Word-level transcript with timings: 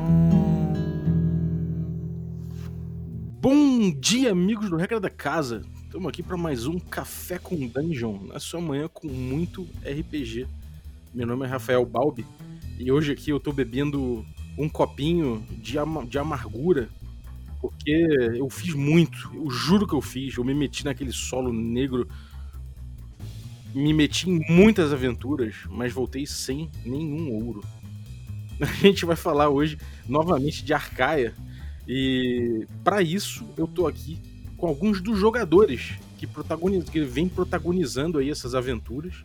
Bom 3.41 3.91
dia, 3.99 4.31
amigos 4.31 4.69
do 4.69 4.77
Regra 4.77 4.99
da 4.99 5.09
Casa. 5.09 5.63
Estamos 5.83 6.07
aqui 6.07 6.23
para 6.23 6.37
mais 6.37 6.65
um 6.65 6.79
Café 6.79 7.37
com 7.37 7.67
Dungeon, 7.67 8.19
na 8.27 8.39
sua 8.39 8.61
manhã 8.61 8.87
com 8.87 9.07
muito 9.07 9.67
RPG. 9.85 10.47
Meu 11.13 11.27
nome 11.27 11.45
é 11.45 11.49
Rafael 11.49 11.85
Balbi 11.85 12.25
e 12.79 12.91
hoje 12.91 13.11
aqui 13.11 13.29
eu 13.29 13.39
tô 13.39 13.51
bebendo 13.51 14.25
um 14.57 14.69
copinho 14.69 15.45
de, 15.51 15.77
ama 15.77 16.05
de 16.05 16.17
amargura 16.17 16.89
porque 17.63 17.91
eu 18.35 18.49
fiz 18.49 18.73
muito, 18.73 19.31
eu 19.33 19.49
juro 19.49 19.87
que 19.87 19.93
eu 19.93 20.01
fiz. 20.01 20.35
Eu 20.35 20.43
me 20.43 20.53
meti 20.53 20.83
naquele 20.83 21.13
solo 21.13 21.53
negro, 21.53 22.05
me 23.73 23.93
meti 23.93 24.29
em 24.29 24.41
muitas 24.51 24.91
aventuras, 24.91 25.55
mas 25.69 25.93
voltei 25.93 26.25
sem 26.25 26.69
nenhum 26.85 27.31
ouro. 27.31 27.63
A 28.59 28.65
gente 28.65 29.05
vai 29.05 29.15
falar 29.15 29.47
hoje 29.47 29.77
novamente 30.05 30.61
de 30.61 30.73
Arcaia 30.73 31.33
e 31.87 32.67
para 32.83 33.01
isso 33.01 33.45
eu 33.57 33.65
tô 33.65 33.87
aqui 33.87 34.19
com 34.57 34.67
alguns 34.67 34.99
dos 34.99 35.17
jogadores 35.17 35.93
que, 36.17 36.27
protagoniz... 36.27 36.89
que 36.89 36.99
vem 36.99 37.29
protagonizando 37.29 38.17
aí 38.17 38.29
essas 38.29 38.55
aventuras 38.55 39.23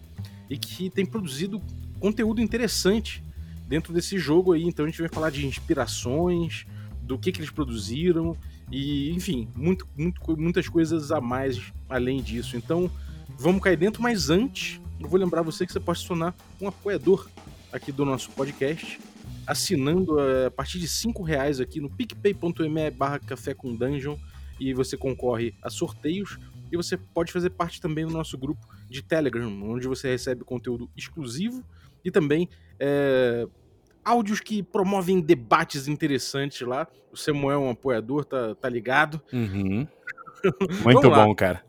e 0.48 0.56
que 0.56 0.88
tem 0.90 1.04
produzido 1.04 1.60
conteúdo 1.98 2.40
interessante 2.40 3.20
dentro 3.66 3.92
desse 3.92 4.16
jogo 4.16 4.52
aí. 4.52 4.62
Então 4.62 4.84
a 4.84 4.88
gente 4.88 5.00
vai 5.00 5.10
falar 5.10 5.30
de 5.30 5.44
inspirações, 5.44 6.64
do 7.08 7.18
que, 7.18 7.32
que 7.32 7.40
eles 7.40 7.50
produziram 7.50 8.36
e, 8.70 9.10
enfim, 9.12 9.48
muito, 9.56 9.88
muito, 9.96 10.36
muitas 10.36 10.68
coisas 10.68 11.10
a 11.10 11.20
mais 11.20 11.72
além 11.88 12.22
disso. 12.22 12.54
Então, 12.54 12.90
vamos 13.38 13.62
cair 13.62 13.78
dentro, 13.78 14.02
mas 14.02 14.28
antes, 14.28 14.78
eu 15.00 15.08
vou 15.08 15.18
lembrar 15.18 15.40
você 15.40 15.64
que 15.64 15.72
você 15.72 15.80
pode 15.80 16.00
se 16.00 16.06
tornar 16.06 16.36
um 16.60 16.68
apoiador 16.68 17.26
aqui 17.72 17.90
do 17.90 18.04
nosso 18.04 18.30
podcast, 18.32 19.00
assinando 19.46 20.20
eh, 20.20 20.46
a 20.46 20.50
partir 20.50 20.78
de 20.78 20.86
cinco 20.86 21.22
reais 21.22 21.60
aqui 21.60 21.80
no 21.80 21.88
picpay.me 21.88 22.90
barra 22.90 23.18
café 23.18 23.54
com 23.54 23.74
dungeon 23.74 24.16
e 24.60 24.74
você 24.74 24.94
concorre 24.94 25.54
a 25.62 25.70
sorteios 25.70 26.38
e 26.70 26.76
você 26.76 26.98
pode 26.98 27.32
fazer 27.32 27.50
parte 27.50 27.80
também 27.80 28.06
do 28.06 28.12
nosso 28.12 28.36
grupo 28.36 28.68
de 28.90 29.02
Telegram, 29.02 29.48
onde 29.62 29.88
você 29.88 30.08
recebe 30.08 30.44
conteúdo 30.44 30.90
exclusivo 30.94 31.64
e 32.04 32.10
também 32.10 32.48
é, 32.78 33.46
áudios 34.08 34.40
que 34.40 34.62
promovem 34.62 35.20
debates 35.20 35.86
interessantes 35.86 36.66
lá. 36.66 36.88
O 37.12 37.16
Samuel 37.16 37.60
é 37.60 37.64
um 37.64 37.70
apoiador, 37.70 38.24
tá, 38.24 38.54
tá 38.54 38.68
ligado? 38.68 39.20
Uhum. 39.32 39.86
Muito 40.84 41.10
bom, 41.10 41.34
cara. 41.34 41.62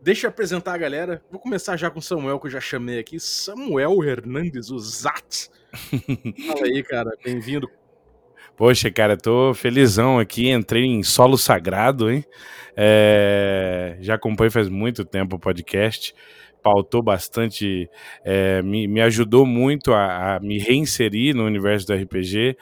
Deixa 0.00 0.26
eu 0.26 0.30
apresentar 0.30 0.74
a 0.74 0.78
galera. 0.78 1.22
Vou 1.30 1.40
começar 1.40 1.76
já 1.76 1.90
com 1.90 1.98
o 1.98 2.02
Samuel, 2.02 2.38
que 2.38 2.46
eu 2.46 2.50
já 2.50 2.60
chamei 2.60 2.98
aqui. 2.98 3.18
Samuel 3.18 4.04
Hernandes, 4.04 4.70
o 4.70 4.78
Zat. 4.78 5.48
Fala 6.46 6.66
aí, 6.66 6.82
cara. 6.82 7.10
Bem-vindo. 7.24 7.68
Poxa, 8.56 8.90
cara, 8.90 9.16
tô 9.16 9.52
felizão 9.54 10.18
aqui. 10.18 10.50
Entrei 10.50 10.84
em 10.84 11.02
solo 11.02 11.36
sagrado, 11.36 12.10
hein? 12.10 12.24
É... 12.76 13.96
Já 14.00 14.14
acompanho 14.14 14.50
faz 14.50 14.68
muito 14.68 15.04
tempo 15.04 15.36
o 15.36 15.38
podcast 15.38 16.14
pautou 16.64 17.02
bastante, 17.02 17.90
é, 18.24 18.62
me, 18.62 18.88
me 18.88 19.02
ajudou 19.02 19.44
muito 19.44 19.92
a, 19.92 20.36
a, 20.36 20.40
me 20.40 20.58
reinserir 20.58 21.36
no 21.36 21.44
universo 21.44 21.86
do 21.86 21.92
RPG 21.92 22.56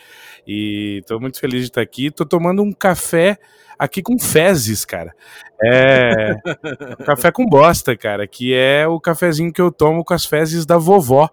e 0.44 0.98
estou 0.98 1.20
muito 1.20 1.38
feliz 1.38 1.60
de 1.60 1.66
estar 1.68 1.80
aqui. 1.80 2.06
Estou 2.06 2.26
tomando 2.26 2.62
um 2.62 2.72
café 2.72 3.38
aqui 3.78 4.02
com 4.02 4.18
fezes, 4.18 4.84
cara. 4.84 5.14
É 5.62 6.34
café 7.06 7.30
com 7.30 7.46
bosta, 7.46 7.96
cara, 7.96 8.26
que 8.26 8.52
é 8.52 8.88
o 8.88 8.98
cafezinho 8.98 9.52
que 9.52 9.60
eu 9.60 9.70
tomo 9.70 10.04
com 10.04 10.12
as 10.12 10.24
fezes 10.24 10.66
da 10.66 10.76
vovó, 10.76 11.30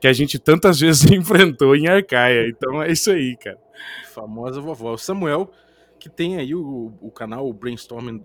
que 0.00 0.06
a 0.06 0.12
gente 0.12 0.38
tantas 0.38 0.78
vezes 0.80 1.10
enfrentou 1.10 1.74
em 1.74 1.88
Arcaia. 1.88 2.48
Então 2.48 2.80
é 2.80 2.92
isso 2.92 3.10
aí, 3.10 3.36
cara. 3.36 3.58
Famosa 4.14 4.60
vovó. 4.60 4.92
O 4.92 4.98
Samuel, 4.98 5.50
que 5.98 6.08
tem 6.08 6.36
aí 6.36 6.54
o, 6.54 6.92
o 7.00 7.10
canal 7.10 7.52
Brainstorm, 7.52 8.20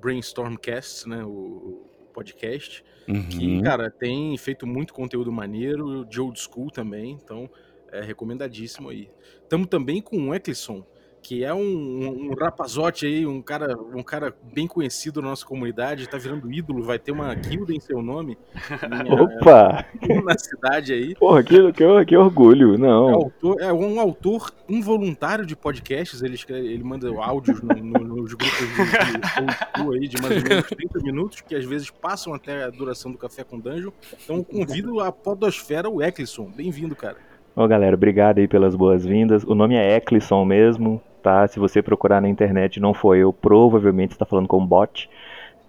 Brainstormcast, 0.00 1.08
né? 1.08 1.22
O, 1.24 1.93
podcast, 2.14 2.82
uhum. 3.06 3.28
que, 3.28 3.62
cara, 3.62 3.90
tem 3.90 4.36
feito 4.38 4.66
muito 4.66 4.94
conteúdo 4.94 5.30
maneiro, 5.30 6.06
de 6.06 6.20
old 6.20 6.40
school 6.40 6.70
também, 6.70 7.18
então 7.22 7.50
é 7.92 8.00
recomendadíssimo 8.00 8.88
aí. 8.88 9.10
Estamos 9.42 9.66
também 9.66 10.00
com 10.00 10.28
o 10.28 10.34
Eccleston, 10.34 10.86
que 11.24 11.42
é 11.42 11.54
um, 11.54 12.28
um, 12.30 12.34
rapazote 12.38 13.06
aí, 13.06 13.24
um 13.24 13.40
cara, 13.40 13.74
um 13.94 14.02
cara 14.02 14.34
bem 14.52 14.66
conhecido 14.66 15.22
na 15.22 15.30
nossa 15.30 15.44
comunidade, 15.44 16.06
tá 16.06 16.18
virando 16.18 16.52
ídolo, 16.52 16.82
vai 16.82 16.98
ter 16.98 17.12
uma 17.12 17.34
guilda 17.34 17.72
em 17.72 17.80
seu 17.80 18.02
nome. 18.02 18.36
Opa! 19.40 19.86
Na 20.22 20.36
cidade 20.36 20.92
aí. 20.92 21.14
Porra, 21.14 21.42
que, 21.42 21.72
que, 21.72 22.04
que 22.04 22.16
orgulho, 22.16 22.76
não. 22.76 23.08
É, 23.08 23.12
autor, 23.14 23.60
é, 23.62 23.72
um 23.72 23.98
autor 23.98 24.52
involuntário 24.68 25.46
de 25.46 25.56
podcasts, 25.56 26.20
ele, 26.22 26.34
escreve, 26.34 26.68
ele 26.68 26.84
manda 26.84 27.08
áudios 27.18 27.62
no, 27.62 27.74
no, 27.74 28.00
nos 28.00 28.34
grupos 28.34 28.58
de, 28.58 29.82
de, 29.82 29.96
aí 29.96 30.06
de 30.06 30.20
mais 30.20 30.42
ou 30.42 30.48
menos 30.48 30.66
30 30.66 30.98
minutos, 31.00 31.40
que 31.40 31.54
às 31.54 31.64
vezes 31.64 31.88
passam 31.88 32.34
até 32.34 32.64
a 32.64 32.70
duração 32.70 33.10
do 33.10 33.16
Café 33.16 33.42
com 33.44 33.58
Dungeon. 33.58 33.92
Então 34.22 34.44
convido 34.44 35.00
a 35.00 35.10
podosfera 35.10 35.88
o 35.88 36.02
Eccleston. 36.02 36.52
Bem-vindo, 36.54 36.94
cara. 36.94 37.16
Ô 37.56 37.66
galera, 37.66 37.96
obrigado 37.96 38.40
aí 38.40 38.48
pelas 38.48 38.74
boas-vindas. 38.74 39.42
O 39.42 39.54
nome 39.54 39.76
é 39.76 39.96
Eccleston 39.96 40.44
mesmo, 40.44 41.00
tá? 41.24 41.48
Se 41.48 41.58
você 41.58 41.82
procurar 41.82 42.20
na 42.20 42.28
internet, 42.28 42.78
não 42.78 42.92
foi 42.92 43.20
eu, 43.20 43.32
provavelmente 43.32 44.12
está 44.12 44.26
falando 44.26 44.46
com 44.46 44.58
um 44.58 44.66
bot. 44.66 45.08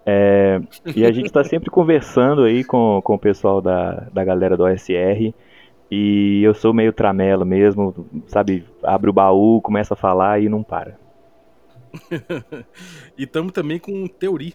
É, 0.04 0.60
e 0.94 1.04
a 1.04 1.10
gente 1.10 1.26
está 1.26 1.42
sempre 1.48 1.70
conversando 1.70 2.42
aí 2.44 2.62
com, 2.62 3.00
com 3.02 3.14
o 3.14 3.18
pessoal 3.18 3.62
da, 3.62 4.06
da 4.12 4.22
galera 4.22 4.54
do 4.54 4.64
OSR. 4.64 5.34
E 5.90 6.42
eu 6.42 6.52
sou 6.52 6.74
meio 6.74 6.92
tramelo 6.92 7.46
mesmo, 7.46 8.06
sabe? 8.26 8.66
Abre 8.82 9.08
o 9.08 9.12
baú, 9.14 9.62
começa 9.62 9.94
a 9.94 9.96
falar 9.96 10.42
e 10.42 10.48
não 10.48 10.62
para. 10.62 10.98
e 13.16 13.24
estamos 13.24 13.52
também 13.52 13.78
com 13.78 14.04
o 14.04 14.08
Teori. 14.08 14.54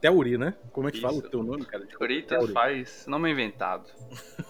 Teori, 0.00 0.38
né? 0.38 0.54
Como 0.70 0.86
é 0.86 0.92
que 0.92 0.98
Isso. 0.98 1.06
fala 1.06 1.18
o 1.18 1.22
teu 1.22 1.42
nome, 1.42 1.64
cara? 1.64 1.84
Teori, 1.84 2.22
Teori. 2.22 2.52
faz 2.52 3.06
nome 3.08 3.32
inventado. 3.32 3.90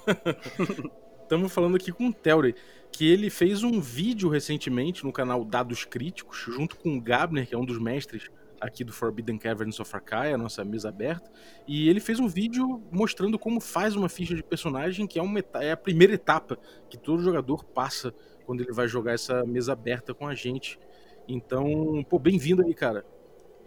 Estamos 1.29 1.53
falando 1.53 1.77
aqui 1.77 1.93
com 1.93 2.09
o 2.09 2.13
Theory, 2.13 2.55
que 2.91 3.07
ele 3.07 3.29
fez 3.29 3.63
um 3.63 3.83
vídeo 3.83 4.31
recentemente 4.31 5.05
no 5.05 5.13
canal 5.13 5.45
Dados 5.45 5.85
Críticos, 5.85 6.39
junto 6.39 6.75
com 6.75 6.97
o 6.97 7.01
Gabner, 7.03 7.47
que 7.47 7.55
é 7.55 7.59
um 7.59 7.67
dos 7.67 7.79
mestres 7.79 8.31
aqui 8.59 8.83
do 8.83 8.95
Forbidden 8.95 9.37
Caverns 9.37 9.79
of 9.79 9.95
Arcaia, 9.95 10.37
a 10.37 10.39
nossa 10.39 10.65
mesa 10.65 10.89
aberta, 10.89 11.31
e 11.67 11.87
ele 11.91 12.01
fez 12.01 12.19
um 12.19 12.27
vídeo 12.27 12.83
mostrando 12.91 13.39
como 13.39 13.61
faz 13.61 13.95
uma 13.95 14.09
ficha 14.09 14.35
de 14.35 14.43
personagem, 14.43 15.07
que 15.07 15.19
é, 15.19 15.23
uma, 15.23 15.39
é 15.57 15.73
a 15.73 15.77
primeira 15.77 16.15
etapa 16.15 16.59
que 16.89 16.97
todo 16.97 17.23
jogador 17.23 17.63
passa 17.63 18.15
quando 18.47 18.63
ele 18.63 18.73
vai 18.73 18.89
jogar 18.89 19.13
essa 19.13 19.45
mesa 19.45 19.75
aberta 19.75 20.15
com 20.15 20.27
a 20.27 20.35
gente. 20.35 20.81
Então, 21.29 22.03
pô, 22.09 22.19
bem-vindo 22.19 22.65
aí, 22.65 22.73
cara. 22.73 23.05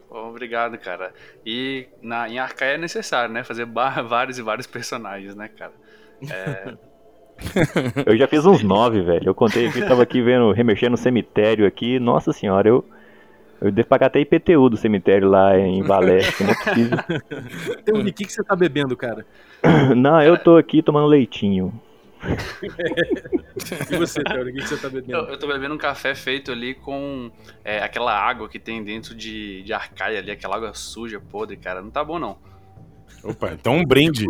Obrigado, 0.10 0.80
cara. 0.80 1.14
E 1.46 1.88
na, 2.02 2.28
em 2.28 2.40
Arcaia 2.40 2.74
é 2.74 2.78
necessário, 2.80 3.32
né? 3.32 3.44
Fazer 3.44 3.68
vários 3.70 4.40
e 4.40 4.42
vários 4.42 4.66
personagens, 4.66 5.36
né, 5.36 5.48
cara? 5.48 5.74
É, 6.28 6.76
eu 8.06 8.18
já 8.18 8.28
fiz 8.28 8.46
uns 8.46 8.64
nove, 8.64 9.02
velho. 9.02 9.30
Eu 9.30 9.36
contei 9.36 9.68
aqui, 9.68 9.82
tava 9.82 10.04
aqui 10.04 10.22
vendo, 10.22 10.52
remexendo 10.52 10.92
no 10.92 10.98
cemitério 10.98 11.66
aqui. 11.66 12.00
Nossa 12.00 12.32
senhora, 12.32 12.68
eu. 12.68 12.86
Eu 13.62 13.72
devo 13.72 13.88
pagar 13.88 14.08
até 14.08 14.20
IPTU 14.20 14.72
do 14.72 14.76
cemitério 14.76 15.30
lá 15.30 15.56
em 15.56 15.84
Valeste, 15.84 16.44
não 16.44 16.50
é 16.50 16.56
possível. 16.56 16.98
Então, 17.80 18.02
o 18.02 18.06
que, 18.06 18.26
que 18.26 18.34
você 18.34 18.44
tá 18.44 18.56
bebendo, 18.56 18.98
cara? 18.98 19.24
Não, 19.96 20.20
eu 20.20 20.36
tô 20.36 20.58
aqui 20.58 20.82
tomando 20.82 21.06
leitinho. 21.06 21.72
e 23.92 23.98
você, 23.98 24.24
Theo, 24.24 24.42
o 24.42 24.46
que, 24.46 24.54
que 24.54 24.68
você 24.68 24.78
tá 24.78 24.90
bebendo? 24.90 25.14
Eu, 25.14 25.26
eu 25.26 25.38
tô 25.38 25.48
bebendo 25.48 25.76
um 25.76 25.78
café 25.78 26.16
feito 26.16 26.52
ali 26.52 26.74
com 26.74 27.32
é, 27.64 27.84
aquela 27.84 28.18
água 28.18 28.50
que 28.50 28.58
tem 28.58 28.84
dentro 28.84 29.14
de, 29.14 29.62
de 29.62 29.74
arcaia 29.74 30.18
ali, 30.18 30.32
aquela 30.32 30.56
água 30.56 30.74
suja, 30.74 31.20
podre, 31.20 31.56
cara. 31.56 31.82
Não 31.84 31.92
tá 31.92 32.04
bom, 32.04 32.18
não. 32.18 32.38
Opa, 33.24 33.52
então 33.54 33.78
um 33.78 33.86
brinde. 33.86 34.26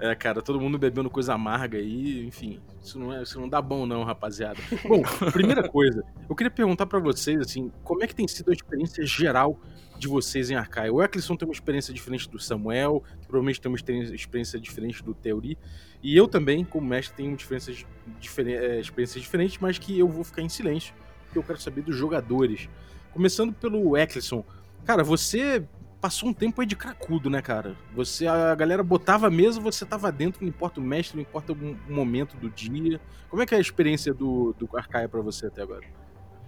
É, 0.00 0.14
cara, 0.14 0.40
todo 0.40 0.58
mundo 0.58 0.78
bebendo 0.78 1.10
coisa 1.10 1.34
amarga 1.34 1.76
aí, 1.76 2.24
enfim, 2.24 2.58
isso 2.82 2.98
não, 2.98 3.12
é, 3.12 3.22
isso 3.22 3.38
não 3.38 3.46
dá 3.46 3.60
bom 3.60 3.84
não, 3.84 4.02
rapaziada. 4.02 4.58
Bom, 4.88 5.02
primeira 5.30 5.68
coisa, 5.68 6.02
eu 6.26 6.34
queria 6.34 6.50
perguntar 6.50 6.86
para 6.86 6.98
vocês, 6.98 7.38
assim, 7.38 7.70
como 7.84 8.02
é 8.02 8.06
que 8.06 8.14
tem 8.14 8.26
sido 8.26 8.50
a 8.50 8.54
experiência 8.54 9.04
geral 9.04 9.60
de 9.98 10.08
vocês 10.08 10.48
em 10.48 10.54
Arcaia? 10.54 10.90
O 10.90 11.02
Eccleston 11.02 11.36
tem 11.36 11.46
uma 11.46 11.52
experiência 11.52 11.92
diferente 11.92 12.30
do 12.30 12.38
Samuel, 12.38 13.04
provavelmente 13.28 13.60
tem 13.60 13.70
uma 13.70 13.76
experiência 13.76 14.58
diferente 14.58 15.04
do 15.04 15.12
Theory, 15.12 15.58
e 16.02 16.16
eu 16.16 16.26
também, 16.26 16.64
como 16.64 16.88
mestre, 16.88 17.14
tenho 17.18 17.36
diferenças, 17.36 17.84
diferen 18.18 18.54
é, 18.54 18.80
experiências 18.80 19.22
diferentes, 19.22 19.58
mas 19.60 19.78
que 19.78 19.98
eu 19.98 20.08
vou 20.08 20.24
ficar 20.24 20.40
em 20.40 20.48
silêncio, 20.48 20.94
porque 21.26 21.38
eu 21.38 21.42
quero 21.42 21.60
saber 21.60 21.82
dos 21.82 21.94
jogadores. 21.94 22.70
Começando 23.12 23.52
pelo 23.52 23.98
Eccleston, 23.98 24.42
cara, 24.86 25.04
você 25.04 25.62
passou 26.00 26.28
um 26.28 26.32
tempo 26.32 26.60
aí 26.60 26.66
de 26.66 26.74
cracudo, 26.74 27.28
né, 27.28 27.42
cara? 27.42 27.76
Você, 27.94 28.26
a 28.26 28.54
galera 28.54 28.82
botava 28.82 29.26
a 29.26 29.30
mesa, 29.30 29.60
você 29.60 29.84
tava 29.84 30.10
dentro, 30.10 30.42
não 30.42 30.48
importa 30.48 30.80
o 30.80 30.82
mestre, 30.82 31.16
não 31.16 31.22
importa 31.22 31.52
o 31.52 31.92
momento 31.92 32.36
do 32.36 32.48
dia. 32.48 33.00
Como 33.28 33.42
é 33.42 33.46
que 33.46 33.54
é 33.54 33.58
a 33.58 33.60
experiência 33.60 34.14
do, 34.14 34.54
do 34.58 34.68
Arcaia 34.76 35.08
pra 35.08 35.20
você 35.20 35.46
até 35.46 35.62
agora? 35.62 35.82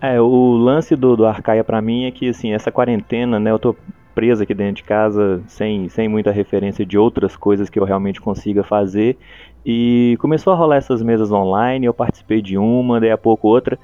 É, 0.00 0.20
o 0.20 0.56
lance 0.56 0.96
do, 0.96 1.16
do 1.16 1.26
Arcaia 1.26 1.62
pra 1.62 1.80
mim 1.80 2.06
é 2.06 2.10
que, 2.10 2.28
assim, 2.28 2.52
essa 2.52 2.72
quarentena, 2.72 3.38
né, 3.38 3.50
eu 3.50 3.58
tô 3.58 3.76
preso 4.14 4.42
aqui 4.42 4.54
dentro 4.54 4.76
de 4.76 4.82
casa 4.82 5.42
sem, 5.46 5.88
sem 5.88 6.08
muita 6.08 6.30
referência 6.30 6.84
de 6.84 6.98
outras 6.98 7.36
coisas 7.36 7.70
que 7.70 7.78
eu 7.78 7.84
realmente 7.84 8.20
consiga 8.20 8.62
fazer. 8.62 9.18
E 9.64 10.16
começou 10.20 10.52
a 10.52 10.56
rolar 10.56 10.76
essas 10.76 11.02
mesas 11.02 11.30
online, 11.30 11.86
eu 11.86 11.94
participei 11.94 12.42
de 12.42 12.58
uma, 12.58 13.00
daí 13.00 13.10
a 13.10 13.18
pouco 13.18 13.48
outra. 13.48 13.78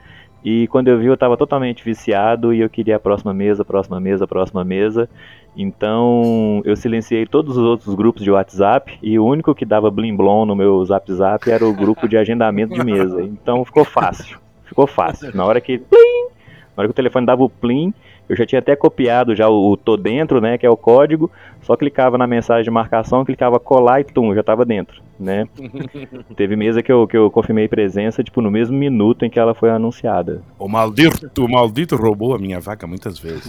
E 0.50 0.66
quando 0.68 0.88
eu 0.88 0.98
vi, 0.98 1.04
eu 1.04 1.12
estava 1.12 1.36
totalmente 1.36 1.84
viciado 1.84 2.54
e 2.54 2.60
eu 2.60 2.70
queria 2.70 2.96
a 2.96 2.98
próxima 2.98 3.34
mesa, 3.34 3.66
próxima 3.66 4.00
mesa, 4.00 4.26
próxima 4.26 4.64
mesa. 4.64 5.06
Então 5.54 6.62
eu 6.64 6.74
silenciei 6.74 7.26
todos 7.26 7.58
os 7.58 7.62
outros 7.62 7.94
grupos 7.94 8.22
de 8.22 8.30
WhatsApp 8.30 8.98
e 9.02 9.18
o 9.18 9.26
único 9.26 9.54
que 9.54 9.66
dava 9.66 9.90
blim 9.90 10.16
blom 10.16 10.46
no 10.46 10.56
meu 10.56 10.82
Zap 10.86 11.12
Zap 11.12 11.50
era 11.50 11.68
o 11.68 11.74
grupo 11.74 12.08
de 12.08 12.16
agendamento 12.16 12.72
de 12.72 12.82
mesa. 12.82 13.20
Então 13.20 13.62
ficou 13.62 13.84
fácil, 13.84 14.38
ficou 14.64 14.86
fácil. 14.86 15.36
Na 15.36 15.44
hora 15.44 15.60
que 15.60 15.76
plim, 15.76 16.28
na 16.74 16.78
hora 16.80 16.88
que 16.88 16.92
o 16.92 16.94
telefone 16.94 17.26
dava 17.26 17.44
o 17.44 17.50
plim, 17.50 17.92
eu 18.28 18.36
já 18.36 18.44
tinha 18.44 18.58
até 18.58 18.76
copiado 18.76 19.34
já 19.34 19.48
o, 19.48 19.72
o 19.72 19.76
tô 19.76 19.96
dentro, 19.96 20.40
né, 20.40 20.58
que 20.58 20.66
é 20.66 20.70
o 20.70 20.76
código, 20.76 21.30
só 21.62 21.76
clicava 21.76 22.18
na 22.18 22.26
mensagem 22.26 22.64
de 22.64 22.70
marcação, 22.70 23.24
clicava 23.24 23.58
colar 23.58 24.00
e 24.00 24.04
tum, 24.04 24.34
já 24.34 24.40
estava 24.40 24.64
dentro, 24.64 25.02
né? 25.18 25.48
Teve 26.36 26.56
mesa 26.56 26.82
que 26.82 26.92
eu, 26.92 27.06
que 27.06 27.16
eu 27.16 27.30
confirmei 27.30 27.68
presença, 27.68 28.22
tipo, 28.22 28.42
no 28.42 28.50
mesmo 28.50 28.76
minuto 28.76 29.24
em 29.24 29.30
que 29.30 29.38
ela 29.38 29.54
foi 29.54 29.70
anunciada. 29.70 30.42
O 30.58 30.68
maldito, 30.68 31.44
o 31.44 31.50
maldito 31.50 31.96
roubou 31.96 32.34
a 32.34 32.38
minha 32.38 32.60
vaca 32.60 32.86
muitas 32.86 33.18
vezes. 33.18 33.46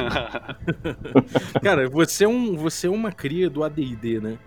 Cara, 1.61 1.87
você 1.89 2.25
é, 2.25 2.27
um, 2.27 2.55
você 2.55 2.87
é 2.87 2.89
uma 2.89 3.11
cria 3.11 3.49
do 3.49 3.63
AD&D, 3.63 4.19
né? 4.19 4.37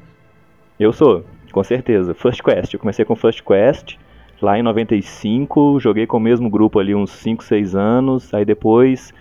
Eu 0.78 0.92
sou, 0.92 1.24
com 1.52 1.62
certeza. 1.62 2.14
First 2.14 2.42
Quest, 2.42 2.72
eu 2.72 2.80
comecei 2.80 3.04
com 3.04 3.14
First 3.14 3.42
Quest, 3.42 3.96
lá 4.40 4.58
em 4.58 4.62
95, 4.62 5.78
joguei 5.78 6.06
com 6.06 6.16
o 6.16 6.20
mesmo 6.20 6.50
grupo 6.50 6.78
ali 6.78 6.94
uns 6.94 7.10
5, 7.10 7.44
6 7.44 7.76
anos, 7.76 8.34
aí 8.34 8.44
depois 8.44 9.12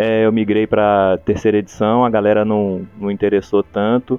é, 0.00 0.24
eu 0.24 0.32
migrei 0.32 0.66
para 0.66 1.18
terceira 1.26 1.58
edição, 1.58 2.06
a 2.06 2.08
galera 2.08 2.42
não, 2.42 2.86
não 2.98 3.10
interessou 3.10 3.62
tanto. 3.62 4.18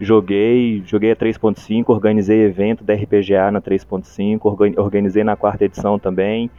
Joguei, 0.00 0.82
joguei 0.86 1.10
a 1.12 1.16
3.5, 1.16 1.84
organizei 1.88 2.44
evento 2.44 2.82
da 2.82 2.94
RPGA 2.94 3.50
na 3.50 3.60
3.5, 3.60 4.78
organizei 4.78 5.22
na 5.22 5.36
quarta 5.36 5.66
edição 5.66 5.98
também. 5.98 6.50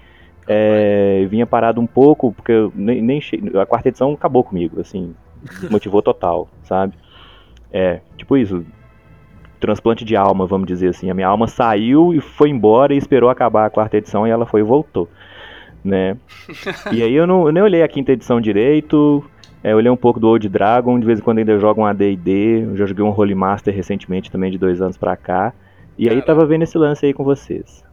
É, 0.46 1.26
vinha 1.32 1.48
parado 1.48 1.82
um 1.82 1.88
pouco, 1.88 2.32
porque 2.32 2.70
nem, 2.76 3.02
nem 3.02 3.20
a 3.60 3.66
quarta 3.66 3.90
edição 3.90 4.14
acabou 4.14 4.44
comigo, 4.44 4.80
assim, 4.80 5.16
motivou 5.72 6.04
total, 6.04 6.48
sabe? 6.62 6.94
É, 7.74 8.02
tipo 8.18 8.38
isso, 8.38 8.64
transplante 9.60 10.06
de 10.06 10.16
alma, 10.16 10.46
vamos 10.46 10.68
dizer 10.68 10.90
assim. 10.90 11.10
A 11.10 11.16
minha 11.16 11.28
alma 11.28 11.48
saiu 11.48 12.14
e 12.14 12.22
foi 12.22 12.52
embora 12.52 12.94
e 12.94 12.98
esperou 12.98 13.32
acabar 13.32 13.66
a 13.66 13.70
quarta 13.72 13.98
edição 13.98 14.28
e 14.28 14.30
ela 14.30 14.46
foi 14.46 14.62
e 14.62 14.64
voltou 14.64 15.10
né? 15.84 16.18
e 16.92 17.04
aí 17.04 17.14
eu, 17.14 17.28
não, 17.28 17.46
eu 17.48 17.52
nem 17.52 17.64
olhei 17.64 17.84
a 17.84 17.88
quinta 17.88 18.12
edição 18.12 18.40
direito, 18.40 19.24
é, 19.64 19.74
eu 19.74 19.78
olhei 19.78 19.92
um 19.92 19.98
pouco 19.98 20.20
do 20.20 20.28
Old 20.28 20.48
Dragon, 20.48 21.00
de 21.00 21.06
vez 21.06 21.20
em 21.20 21.22
quando 21.22 21.40
ainda 21.40 21.58
jogo 21.60 21.82
um 21.82 21.86
AD&D, 21.86 22.64
eu 22.64 22.78
já 22.78 22.86
joguei 22.86 23.04
um 23.04 23.10
Holy 23.10 23.36
Master 23.36 23.74
recentemente 23.74 24.32
também, 24.32 24.52
de 24.52 24.58
dois 24.58 24.82
anos 24.82 24.98
pra 24.98 25.16
cá, 25.18 25.54
e 25.98 26.06
Caramba. 26.06 26.22
aí 26.22 26.26
tava 26.26 26.46
vendo 26.46 26.64
esse 26.64 26.78
lance 26.78 27.06
aí 27.06 27.14
com 27.14 27.24
vocês. 27.24 27.84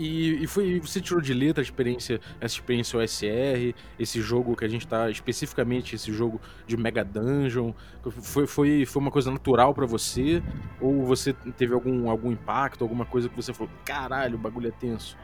E, 0.00 0.44
e, 0.44 0.46
foi, 0.46 0.80
você 0.80 0.98
tirou 0.98 1.20
de 1.20 1.34
letra 1.34 1.60
a 1.60 1.64
experiência, 1.64 2.22
essa 2.40 2.54
experiência 2.54 2.98
OSR, 2.98 3.74
esse 3.98 4.18
jogo 4.22 4.56
que 4.56 4.64
a 4.64 4.68
gente 4.68 4.88
tá, 4.88 5.10
especificamente 5.10 5.94
esse 5.94 6.10
jogo 6.10 6.40
de 6.66 6.74
Mega 6.74 7.04
Dungeon, 7.04 7.74
foi, 8.02 8.46
foi, 8.46 8.86
foi 8.86 9.02
uma 9.02 9.10
coisa 9.10 9.30
natural 9.30 9.74
para 9.74 9.84
você? 9.84 10.42
Ou 10.80 11.04
você 11.04 11.34
teve 11.34 11.74
algum, 11.74 12.08
algum 12.08 12.32
impacto, 12.32 12.82
alguma 12.82 13.04
coisa 13.04 13.28
que 13.28 13.36
você 13.36 13.52
falou, 13.52 13.70
caralho, 13.84 14.36
o 14.36 14.38
bagulho 14.38 14.68
é 14.68 14.70
tenso? 14.70 15.18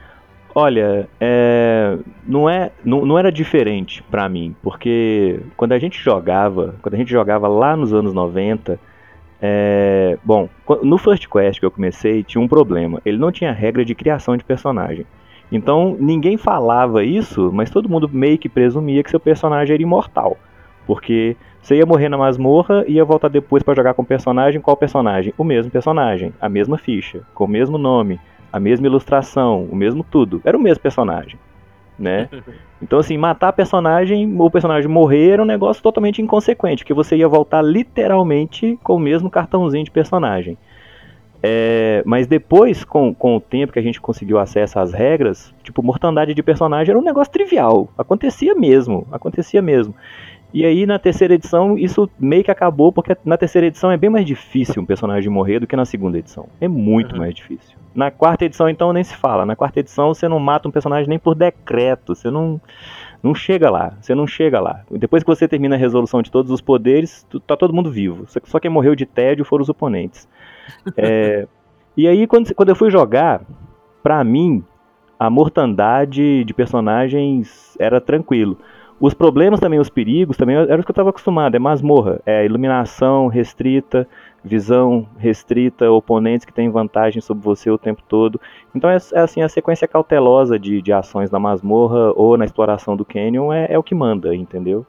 Olha, 0.59 1.07
é, 1.21 1.99
não, 2.27 2.49
é, 2.49 2.71
não, 2.83 3.05
não 3.05 3.19
era 3.19 3.31
diferente 3.31 4.01
para 4.01 4.27
mim, 4.27 4.55
porque 4.63 5.39
quando 5.55 5.73
a 5.73 5.77
gente 5.77 6.01
jogava, 6.01 6.73
quando 6.81 6.95
a 6.95 6.97
gente 6.97 7.11
jogava 7.11 7.47
lá 7.47 7.77
nos 7.77 7.93
anos 7.93 8.11
90, 8.11 8.79
é, 9.39 10.17
bom, 10.23 10.49
no 10.81 10.97
First 10.97 11.27
Quest 11.27 11.59
que 11.59 11.65
eu 11.67 11.69
comecei 11.69 12.23
tinha 12.23 12.41
um 12.43 12.47
problema, 12.47 12.99
ele 13.05 13.19
não 13.19 13.31
tinha 13.31 13.51
regra 13.51 13.85
de 13.85 13.93
criação 13.93 14.35
de 14.35 14.43
personagem. 14.43 15.05
Então 15.51 15.95
ninguém 15.99 16.37
falava 16.37 17.03
isso, 17.03 17.51
mas 17.53 17.69
todo 17.69 17.87
mundo 17.87 18.09
meio 18.11 18.39
que 18.39 18.49
presumia 18.49 19.03
que 19.03 19.11
seu 19.11 19.19
personagem 19.19 19.75
era 19.75 19.83
imortal. 19.83 20.39
Porque 20.87 21.37
você 21.61 21.75
ia 21.75 21.85
morrer 21.85 22.09
na 22.09 22.17
masmorra 22.17 22.83
e 22.87 22.93
ia 22.93 23.05
voltar 23.05 23.27
depois 23.27 23.61
para 23.61 23.75
jogar 23.75 23.93
com 23.93 24.01
o 24.01 24.05
personagem. 24.05 24.59
Qual 24.59 24.75
personagem? 24.75 25.35
O 25.37 25.43
mesmo 25.43 25.71
personagem, 25.71 26.33
a 26.41 26.49
mesma 26.49 26.79
ficha, 26.79 27.21
com 27.35 27.43
o 27.43 27.47
mesmo 27.47 27.77
nome, 27.77 28.19
a 28.51 28.59
mesma 28.59 28.87
ilustração, 28.87 29.67
o 29.71 29.75
mesmo 29.75 30.03
tudo. 30.03 30.41
Era 30.43 30.57
o 30.57 30.61
mesmo 30.61 30.81
personagem, 30.81 31.39
né? 31.97 32.29
Então, 32.79 32.99
assim, 32.99 33.17
matar 33.17 33.53
personagem 33.53 34.35
ou 34.37 34.45
o 34.45 34.51
personagem 34.51 34.87
morrer 34.87 35.31
era 35.31 35.41
um 35.41 35.45
negócio 35.45 35.81
totalmente 35.81 36.21
inconsequente, 36.21 36.83
porque 36.83 36.93
você 36.93 37.15
ia 37.15 37.27
voltar 37.27 37.59
literalmente 37.63 38.77
com 38.83 38.97
o 38.97 38.99
mesmo 38.99 39.31
cartãozinho 39.31 39.83
de 39.83 39.89
personagem. 39.89 40.55
É, 41.41 42.01
mas 42.05 42.27
depois, 42.27 42.83
com, 42.83 43.13
com 43.13 43.35
o 43.35 43.39
tempo 43.39 43.71
que 43.73 43.79
a 43.79 43.81
gente 43.81 44.01
conseguiu 44.01 44.39
acesso 44.39 44.79
às 44.79 44.93
regras, 44.93 45.53
tipo, 45.63 45.83
mortandade 45.83 46.33
de 46.33 46.43
personagem 46.43 46.91
era 46.91 46.99
um 46.99 47.03
negócio 47.03 47.31
trivial. 47.31 47.89
Acontecia 47.97 48.55
mesmo, 48.55 49.07
acontecia 49.11 49.61
mesmo. 49.61 49.93
E 50.57 50.65
aí 50.65 50.87
na 50.87 50.97
terceira 50.97 51.35
edição 51.35 51.77
isso 51.77 52.09
meio 52.19 52.43
que 52.43 52.49
acabou, 52.49 52.91
porque 52.91 53.15
na 53.23 53.37
terceira 53.37 53.67
edição 53.67 53.91
é 53.91 53.97
bem 53.97 54.09
mais 54.09 54.25
difícil 54.25 54.81
um 54.81 54.87
personagem 54.87 55.29
morrer 55.29 55.59
do 55.59 55.67
que 55.67 55.75
na 55.75 55.85
segunda 55.85 56.17
edição. 56.17 56.49
É 56.59 56.67
muito 56.67 57.11
uhum. 57.11 57.19
mais 57.19 57.35
difícil. 57.35 57.77
Na 57.93 58.09
quarta 58.09 58.43
edição 58.43 58.67
então 58.67 58.91
nem 58.91 59.03
se 59.03 59.15
fala. 59.15 59.45
Na 59.45 59.55
quarta 59.55 59.79
edição 59.79 60.15
você 60.15 60.27
não 60.27 60.39
mata 60.39 60.67
um 60.67 60.71
personagem 60.71 61.07
nem 61.07 61.19
por 61.19 61.35
decreto. 61.35 62.15
Você 62.15 62.31
não 62.31 62.59
não 63.21 63.35
chega 63.35 63.69
lá, 63.69 63.95
você 64.01 64.15
não 64.15 64.25
chega 64.25 64.59
lá. 64.59 64.81
Depois 64.89 65.21
que 65.21 65.29
você 65.29 65.47
termina 65.47 65.75
a 65.75 65.77
resolução 65.77 66.23
de 66.23 66.31
todos 66.31 66.49
os 66.49 66.59
poderes, 66.59 67.23
tá 67.45 67.55
todo 67.55 67.71
mundo 67.71 67.91
vivo. 67.91 68.25
Só 68.45 68.59
quem 68.59 68.71
morreu 68.71 68.95
de 68.95 69.05
tédio 69.05 69.45
foram 69.45 69.61
os 69.61 69.69
oponentes. 69.69 70.27
É, 70.97 71.47
e 71.95 72.07
aí, 72.07 72.27
quando, 72.27 72.53
quando 72.53 72.69
eu 72.69 72.75
fui 72.75 72.91
jogar, 72.91 73.41
pra 74.03 74.21
mim, 74.21 74.63
a 75.19 75.29
mortandade 75.29 76.43
de 76.43 76.53
personagens 76.53 77.77
era 77.79 78.01
tranquilo. 78.01 78.57
Os 78.99 79.13
problemas 79.13 79.59
também, 79.59 79.79
os 79.79 79.89
perigos 79.89 80.37
também, 80.37 80.55
eram 80.55 80.79
os 80.79 80.85
que 80.85 80.89
eu 80.89 80.93
estava 80.93 81.11
acostumado. 81.11 81.55
É 81.55 81.59
masmorra, 81.59 82.19
é 82.25 82.43
iluminação 82.43 83.27
restrita, 83.27 84.07
visão 84.43 85.07
restrita, 85.17 85.89
oponentes 85.91 86.45
que 86.45 86.53
têm 86.53 86.69
vantagem 86.69 87.21
sobre 87.21 87.43
você 87.43 87.69
o 87.69 87.77
tempo 87.77 88.01
todo. 88.07 88.41
Então 88.73 88.89
é, 88.89 88.97
é 89.13 89.19
assim, 89.19 89.41
a 89.41 89.49
sequência 89.49 89.87
cautelosa 89.87 90.57
de, 90.57 90.81
de 90.81 90.91
ações 90.91 91.29
na 91.29 91.37
masmorra 91.37 92.11
ou 92.15 92.37
na 92.37 92.45
exploração 92.45 92.97
do 92.97 93.05
canyon 93.05 93.53
é, 93.53 93.67
é 93.69 93.77
o 93.77 93.83
que 93.83 93.93
manda, 93.93 94.35
entendeu? 94.35 94.85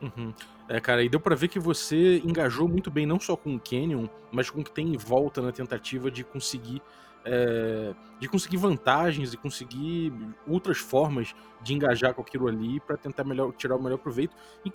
Uhum. 0.00 0.32
É, 0.68 0.80
cara, 0.80 1.02
e 1.04 1.08
deu 1.08 1.20
para 1.20 1.36
ver 1.36 1.48
que 1.48 1.60
você 1.60 2.20
engajou 2.24 2.66
muito 2.66 2.90
bem 2.90 3.06
não 3.06 3.20
só 3.20 3.36
com 3.36 3.54
o 3.54 3.60
canyon, 3.60 4.06
mas 4.32 4.50
com 4.50 4.60
o 4.60 4.64
que 4.64 4.70
tem 4.72 4.88
em 4.88 4.96
volta 4.96 5.40
na 5.40 5.52
tentativa 5.52 6.10
de 6.10 6.24
conseguir 6.24 6.82
é, 7.24 7.94
de 8.18 8.28
conseguir 8.28 8.56
vantagens 8.56 9.32
e 9.32 9.36
conseguir 9.36 10.12
outras 10.46 10.78
formas 10.78 11.34
de 11.62 11.74
engajar 11.74 12.14
com 12.14 12.22
aquilo 12.22 12.48
ali 12.48 12.80
para 12.80 12.96
tentar 12.96 13.24
melhor, 13.24 13.52
tirar 13.52 13.76
o 13.76 13.82
melhor 13.82 13.98
proveito, 13.98 14.36
e, 14.64 14.72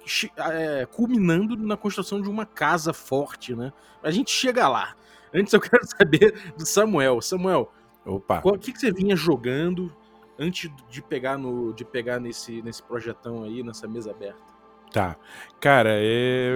é, 0.51 0.86
culminando 0.86 1.56
na 1.58 1.77
construção 1.77 2.22
de 2.22 2.30
uma 2.30 2.46
casa 2.46 2.94
forte, 2.94 3.56
né? 3.56 3.72
A 4.01 4.12
gente 4.12 4.32
chega 4.32 4.68
lá. 4.68 4.96
Antes 5.34 5.54
eu 5.54 5.60
quero 5.62 5.86
saber 5.86 6.54
do 6.58 6.66
Samuel. 6.66 7.22
Samuel, 7.22 7.72
Opa. 8.06 8.42
o 8.44 8.58
que, 8.58 8.72
que 8.72 8.80
você 8.80 8.92
vinha 8.92 9.16
jogando 9.16 9.94
antes 10.39 10.72
de 10.89 11.01
pegar 11.01 11.38
no 11.38 11.74
de 11.74 11.84
pegar 11.84 12.20
nesse 12.20 12.62
nesse 12.62 12.84
projetão 12.84 13.44
aí, 13.44 13.63
nessa 13.63 13.88
mesa 13.88 14.12
aberta? 14.12 14.48
Tá. 14.92 15.18
Cara, 15.60 15.89
é, 15.94 16.54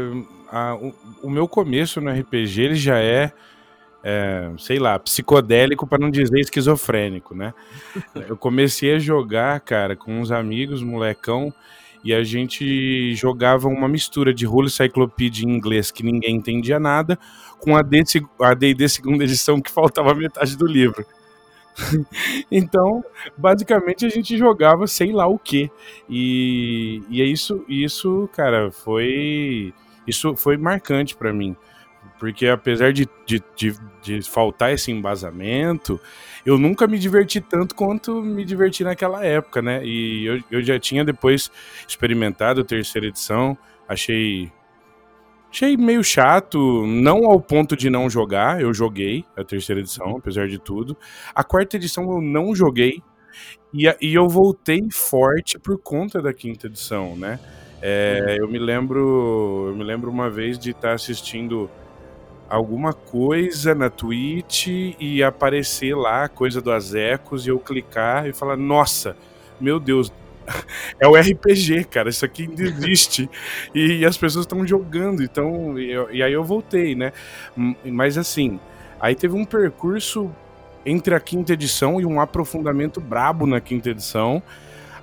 a, 0.49 0.75
o, 0.75 0.93
o 1.23 1.29
meu 1.29 1.47
começo 1.47 1.99
no 1.99 2.09
RPG 2.09 2.61
ele 2.61 2.75
já 2.75 2.99
é 2.99 3.33
é, 4.03 4.51
sei 4.57 4.79
lá, 4.79 4.97
psicodélico 4.97 5.85
para 5.85 5.99
não 5.99 6.09
dizer 6.09 6.39
esquizofrênico, 6.39 7.35
né? 7.35 7.53
Eu 8.27 8.37
comecei 8.37 8.95
a 8.95 8.99
jogar, 8.99 9.59
cara, 9.59 9.95
com 9.95 10.19
uns 10.19 10.31
amigos, 10.31 10.81
molecão, 10.81 11.53
e 12.03 12.13
a 12.13 12.23
gente 12.23 13.13
jogava 13.15 13.67
uma 13.67 13.87
mistura 13.87 14.33
de 14.33 14.47
Holy 14.47 14.69
Cyclopedia 14.69 15.47
em 15.47 15.53
inglês 15.53 15.91
que 15.91 16.03
ninguém 16.03 16.35
entendia 16.35 16.79
nada, 16.79 17.17
com 17.59 17.75
a 17.75 17.81
D&D 17.83 18.89
segunda 18.89 19.23
edição 19.23 19.61
que 19.61 19.69
faltava 19.69 20.15
metade 20.15 20.57
do 20.57 20.65
livro. 20.65 21.05
então, 22.51 23.03
basicamente 23.37 24.05
a 24.05 24.09
gente 24.09 24.37
jogava 24.37 24.87
sei 24.87 25.11
lá 25.11 25.27
o 25.27 25.37
que. 25.37 25.69
E, 26.09 27.03
e 27.09 27.21
é 27.21 27.25
isso, 27.25 27.63
isso, 27.67 28.27
cara, 28.33 28.71
foi 28.71 29.73
isso 30.07 30.35
foi 30.35 30.57
marcante 30.57 31.15
para 31.15 31.31
mim. 31.31 31.55
Porque 32.21 32.45
apesar 32.45 32.93
de, 32.93 33.09
de, 33.25 33.41
de, 33.55 33.75
de, 34.03 34.21
faltar 34.21 34.71
esse 34.71 34.91
embasamento, 34.91 35.99
eu 36.45 36.55
nunca 36.55 36.85
me 36.85 36.99
diverti 36.99 37.41
tanto 37.41 37.73
quanto 37.73 38.21
me 38.21 38.45
diverti 38.45 38.83
naquela 38.83 39.25
época, 39.25 39.59
né? 39.59 39.83
E 39.83 40.27
eu, 40.27 40.43
eu 40.51 40.61
já 40.61 40.77
tinha 40.77 41.03
depois 41.03 41.49
experimentado 41.87 42.61
a 42.61 42.63
terceira 42.63 43.07
edição, 43.07 43.57
achei. 43.89 44.51
Achei 45.49 45.75
meio 45.75 46.03
chato, 46.03 46.85
não 46.85 47.25
ao 47.25 47.41
ponto 47.41 47.75
de 47.75 47.89
não 47.89 48.07
jogar, 48.07 48.61
eu 48.61 48.71
joguei 48.71 49.25
a 49.35 49.43
terceira 49.43 49.81
edição, 49.81 50.17
apesar 50.17 50.47
de 50.47 50.59
tudo. 50.59 50.95
A 51.33 51.43
quarta 51.43 51.75
edição 51.75 52.03
eu 52.03 52.21
não 52.21 52.53
joguei, 52.55 53.01
E, 53.73 53.87
e 53.99 54.13
eu 54.13 54.29
voltei 54.29 54.79
forte 54.91 55.57
por 55.57 55.79
conta 55.79 56.21
da 56.21 56.31
quinta 56.31 56.67
edição, 56.67 57.15
né? 57.15 57.39
É, 57.81 58.37
eu 58.39 58.47
me 58.47 58.59
lembro, 58.59 59.69
eu 59.69 59.75
me 59.75 59.83
lembro 59.83 60.11
uma 60.11 60.29
vez 60.29 60.59
de 60.59 60.69
estar 60.69 60.93
assistindo 60.93 61.67
alguma 62.51 62.91
coisa 62.93 63.73
na 63.73 63.89
Twitch 63.89 64.67
e 64.99 65.23
aparecer 65.23 65.95
lá 65.95 66.27
coisa 66.27 66.61
do 66.61 66.69
Azecos 66.69 67.47
e 67.47 67.49
eu 67.49 67.57
clicar 67.57 68.27
e 68.27 68.33
falar, 68.33 68.57
nossa, 68.57 69.15
meu 69.59 69.79
Deus, 69.79 70.11
é 70.99 71.07
o 71.07 71.15
RPG, 71.15 71.85
cara, 71.85 72.09
isso 72.09 72.25
aqui 72.25 72.43
ainda 72.43 72.61
existe 72.61 73.29
e, 73.73 73.99
e 73.99 74.05
as 74.05 74.17
pessoas 74.17 74.43
estão 74.43 74.67
jogando, 74.67 75.23
então 75.23 75.79
e, 75.79 75.93
e 76.11 76.21
aí 76.21 76.33
eu 76.33 76.43
voltei, 76.43 76.93
né? 76.93 77.13
Mas 77.85 78.17
assim, 78.17 78.59
aí 78.99 79.15
teve 79.15 79.33
um 79.33 79.45
percurso 79.45 80.29
entre 80.85 81.15
a 81.15 81.21
quinta 81.21 81.53
edição 81.53 82.01
e 82.01 82.05
um 82.05 82.19
aprofundamento 82.19 82.99
brabo 82.99 83.45
na 83.45 83.61
quinta 83.61 83.89
edição 83.89 84.43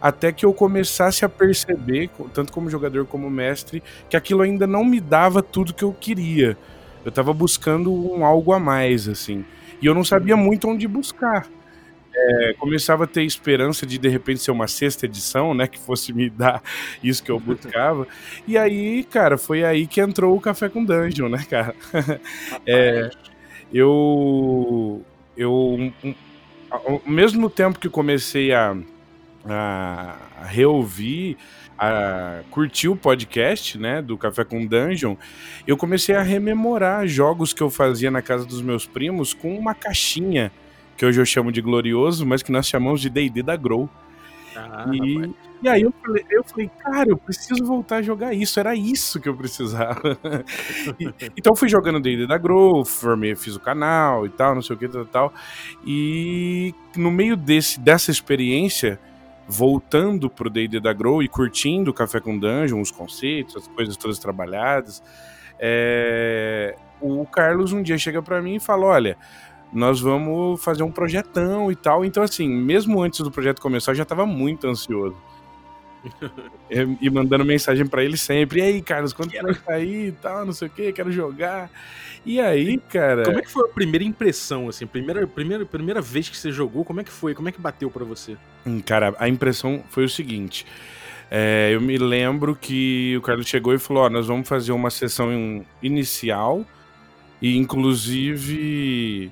até 0.00 0.30
que 0.32 0.44
eu 0.44 0.52
começasse 0.52 1.24
a 1.24 1.28
perceber, 1.28 2.10
tanto 2.32 2.52
como 2.52 2.70
jogador 2.70 3.04
como 3.06 3.28
mestre, 3.28 3.82
que 4.08 4.16
aquilo 4.16 4.42
ainda 4.42 4.66
não 4.66 4.84
me 4.84 5.00
dava 5.00 5.42
tudo 5.42 5.74
que 5.74 5.82
eu 5.82 5.92
queria. 5.92 6.56
Eu 7.04 7.10
estava 7.10 7.32
buscando 7.32 7.92
um 7.92 8.24
algo 8.24 8.52
a 8.52 8.58
mais, 8.58 9.08
assim. 9.08 9.44
E 9.80 9.86
eu 9.86 9.94
não 9.94 10.04
sabia 10.04 10.36
uhum. 10.36 10.42
muito 10.42 10.68
onde 10.68 10.86
buscar. 10.86 11.46
É, 12.14 12.54
começava 12.58 13.04
a 13.04 13.06
ter 13.06 13.22
esperança 13.22 13.86
de 13.86 13.96
de 13.96 14.08
repente 14.08 14.40
ser 14.40 14.50
uma 14.50 14.66
sexta 14.66 15.06
edição, 15.06 15.54
né, 15.54 15.68
que 15.68 15.78
fosse 15.78 16.12
me 16.12 16.28
dar 16.28 16.62
isso 17.02 17.22
que 17.22 17.30
eu 17.30 17.38
buscava. 17.38 18.08
e 18.46 18.58
aí, 18.58 19.04
cara, 19.04 19.38
foi 19.38 19.64
aí 19.64 19.86
que 19.86 20.00
entrou 20.00 20.36
o 20.36 20.40
Café 20.40 20.68
com 20.68 20.84
Dungeon, 20.84 21.28
né, 21.28 21.46
cara? 21.48 21.76
é, 22.66 23.10
eu 23.72 25.04
eu 25.36 25.92
ao 26.70 27.00
mesmo 27.06 27.48
tempo 27.48 27.78
que 27.78 27.88
comecei 27.88 28.52
a 28.52 28.76
a, 29.44 30.16
reouvir, 30.46 31.36
a 31.78 32.40
curtir 32.50 32.88
o 32.88 32.96
podcast, 32.96 33.78
né, 33.78 34.02
do 34.02 34.18
Café 34.18 34.44
com 34.44 34.66
Dungeon, 34.66 35.16
eu 35.66 35.76
comecei 35.76 36.14
a 36.14 36.22
rememorar 36.22 37.06
jogos 37.06 37.52
que 37.52 37.62
eu 37.62 37.70
fazia 37.70 38.10
na 38.10 38.20
casa 38.20 38.44
dos 38.44 38.60
meus 38.60 38.84
primos 38.84 39.32
com 39.32 39.56
uma 39.56 39.74
caixinha 39.74 40.50
que 40.98 41.06
hoje 41.06 41.20
eu 41.20 41.24
chamo 41.24 41.52
de 41.52 41.62
glorioso, 41.62 42.26
mas 42.26 42.42
que 42.42 42.50
nós 42.50 42.66
chamamos 42.66 43.00
de 43.00 43.08
D&D 43.08 43.44
da 43.44 43.54
Grow. 43.54 43.88
Ah, 44.56 44.86
e, 44.92 45.32
e, 45.62 45.68
aí 45.68 45.82
eu 45.82 45.94
falei, 46.04 46.24
eu 46.28 46.42
falei, 46.42 46.70
cara, 46.80 47.08
eu 47.08 47.16
preciso 47.16 47.64
voltar 47.64 47.98
a 47.98 48.02
jogar 48.02 48.34
isso, 48.34 48.58
era 48.58 48.74
isso 48.74 49.20
que 49.20 49.28
eu 49.28 49.36
precisava. 49.36 50.18
e, 50.98 51.08
então 51.36 51.54
fui 51.54 51.68
jogando 51.68 52.00
D&D 52.00 52.26
da 52.26 52.36
Grow, 52.36 52.84
formei, 52.84 53.36
fiz 53.36 53.54
o 53.54 53.60
canal 53.60 54.26
e 54.26 54.28
tal, 54.28 54.56
não 54.56 54.62
sei 54.62 54.74
o 54.74 54.78
que, 54.78 54.88
tal, 54.88 55.06
tal. 55.06 55.32
E 55.86 56.74
no 56.96 57.12
meio 57.12 57.36
desse, 57.36 57.78
dessa 57.78 58.10
experiência, 58.10 58.98
voltando 59.48 60.28
pro 60.28 60.50
D&D 60.50 60.78
da 60.78 60.92
Grow 60.92 61.22
e 61.22 61.28
curtindo 61.28 61.90
o 61.90 61.94
Café 61.94 62.20
com 62.20 62.38
Dungeon, 62.38 62.80
os 62.80 62.90
conceitos, 62.90 63.56
as 63.56 63.66
coisas 63.66 63.96
todas 63.96 64.18
trabalhadas, 64.18 65.02
é... 65.58 66.76
o 67.00 67.24
Carlos 67.26 67.72
um 67.72 67.82
dia 67.82 67.96
chega 67.96 68.22
para 68.22 68.42
mim 68.42 68.56
e 68.56 68.60
fala, 68.60 68.84
olha, 68.84 69.16
nós 69.72 70.00
vamos 70.00 70.62
fazer 70.62 70.82
um 70.82 70.90
projetão 70.90 71.72
e 71.72 71.76
tal. 71.76 72.04
Então, 72.04 72.22
assim, 72.22 72.48
mesmo 72.48 73.02
antes 73.02 73.20
do 73.20 73.30
projeto 73.30 73.60
começar, 73.60 73.92
eu 73.92 73.96
já 73.96 74.02
estava 74.02 74.26
muito 74.26 74.66
ansioso. 74.66 75.16
e 77.00 77.10
mandando 77.10 77.44
mensagem 77.44 77.86
para 77.86 78.04
ele 78.04 78.16
sempre. 78.16 78.60
E 78.60 78.62
aí, 78.62 78.82
Carlos, 78.82 79.12
quando 79.12 79.30
quero... 79.30 79.46
vai 79.46 79.54
sair 79.54 80.08
e 80.08 80.12
tal, 80.12 80.44
não 80.44 80.52
sei 80.52 80.68
o 80.68 80.70
que, 80.70 80.92
quero 80.92 81.10
jogar. 81.10 81.70
E 82.24 82.40
aí, 82.40 82.78
cara. 82.78 83.24
Como 83.24 83.38
é 83.38 83.42
que 83.42 83.50
foi 83.50 83.68
a 83.68 83.72
primeira 83.72 84.04
impressão, 84.04 84.68
assim? 84.68 84.86
Primeira, 84.86 85.26
primeira, 85.26 85.64
primeira 85.64 86.00
vez 86.00 86.28
que 86.28 86.36
você 86.36 86.50
jogou, 86.50 86.84
como 86.84 87.00
é 87.00 87.04
que 87.04 87.10
foi? 87.10 87.34
Como 87.34 87.48
é 87.48 87.52
que 87.52 87.60
bateu 87.60 87.90
para 87.90 88.04
você? 88.04 88.36
Hum, 88.66 88.80
cara, 88.80 89.14
a 89.18 89.28
impressão 89.28 89.82
foi 89.88 90.04
o 90.04 90.08
seguinte. 90.08 90.66
É, 91.30 91.70
eu 91.72 91.80
me 91.80 91.98
lembro 91.98 92.56
que 92.56 93.16
o 93.16 93.22
Carlos 93.22 93.46
chegou 93.46 93.74
e 93.74 93.78
falou: 93.78 94.04
Ó, 94.04 94.10
nós 94.10 94.26
vamos 94.26 94.48
fazer 94.48 94.72
uma 94.72 94.90
sessão 94.90 95.64
inicial. 95.82 96.64
E 97.40 97.56
inclusive. 97.56 99.30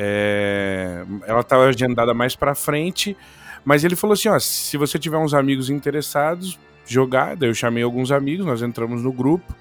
É, 0.00 1.04
ela 1.26 1.40
estava 1.40 1.64
agendada 1.64 2.14
mais 2.14 2.36
para 2.36 2.54
frente. 2.54 3.16
Mas 3.64 3.84
ele 3.84 3.96
falou 3.96 4.14
assim: 4.14 4.28
ó, 4.28 4.38
se 4.38 4.76
você 4.76 4.98
tiver 4.98 5.18
uns 5.18 5.34
amigos 5.34 5.70
interessados, 5.70 6.58
jogar. 6.86 7.36
Daí 7.36 7.48
eu 7.48 7.54
chamei 7.54 7.82
alguns 7.82 8.10
amigos, 8.10 8.46
nós 8.46 8.62
entramos 8.62 9.02
no 9.02 9.12
grupo 9.12 9.54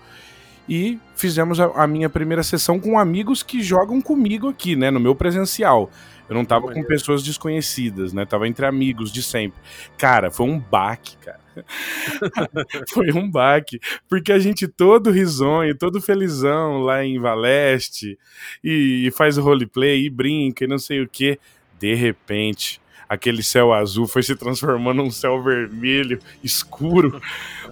e 0.68 1.00
fizemos 1.16 1.60
a, 1.60 1.66
a, 1.76 1.88
minha 1.88 2.10
primeira 2.10 2.44
sessão 2.44 2.80
com 2.80 3.00
amigos 3.00 3.42
que 3.42 3.62
jogam 3.62 4.02
comigo 4.02 4.50
aqui, 4.50 4.76
né, 4.76 4.92
no 4.92 5.00
meu 5.00 5.16
presencial. 5.16 5.90
Eu 6.28 6.36
não 6.36 6.44
tava 6.44 6.74
com 6.74 6.84
pessoas 6.84 7.24
desconhecidas, 7.24 8.12
né? 8.12 8.26
Tava 8.26 8.50
entre 8.50 8.66
amigos 8.66 9.14
de 9.14 9.24
sempre. 9.24 9.58
Cara, 9.98 10.30
foi 10.30 10.46
um 10.46 10.60
baque, 10.60 11.16
cara. 11.18 11.40
foi 12.92 13.14
um 13.14 13.32
baque, 13.32 13.80
porque 14.10 14.34
a 14.34 14.38
gente 14.38 14.68
todo 14.68 15.10
risonho, 15.10 15.74
todo 15.74 16.02
felizão 16.02 16.80
lá 16.80 17.04
em 17.04 17.18
Valeste 17.18 18.20
e, 18.62 19.08
e 19.08 19.12
faz 19.12 19.38
o 19.38 19.42
roleplay 19.42 20.06
e 20.06 20.10
brinca 20.10 20.66
e 20.66 20.68
não 20.68 20.78
sei 20.78 21.02
o 21.02 21.08
que. 21.08 21.40
De 21.80 21.96
repente, 21.96 22.82
aquele 23.08 23.44
céu 23.44 23.74
azul 23.74 24.08
foi 24.08 24.24
se 24.24 24.36
transformando 24.36 25.04
num 25.04 25.12
céu 25.12 25.42
vermelho, 25.42 26.20
escuro, 26.44 27.22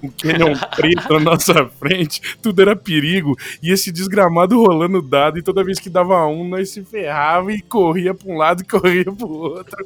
um 0.02 0.10
canyon 0.10 0.56
preto 0.76 1.14
na 1.14 1.20
nossa 1.20 1.66
frente, 1.68 2.22
tudo 2.42 2.62
era 2.62 2.76
perigo, 2.76 3.36
e 3.62 3.72
esse 3.72 3.92
desgramado 3.92 4.62
rolando 4.62 5.02
dado, 5.02 5.38
e 5.38 5.44
toda 5.44 5.64
vez 5.64 5.80
que 5.80 5.90
dava 5.90 6.26
um, 6.28 6.48
nós 6.48 6.70
se 6.70 6.84
ferrava 6.84 7.52
e 7.52 7.62
corria 7.62 8.14
para 8.14 8.32
um 8.32 8.38
lado 8.38 8.62
e 8.62 8.66
corria 8.66 9.06
para 9.06 9.28
o 9.28 9.32
outro. 9.32 9.78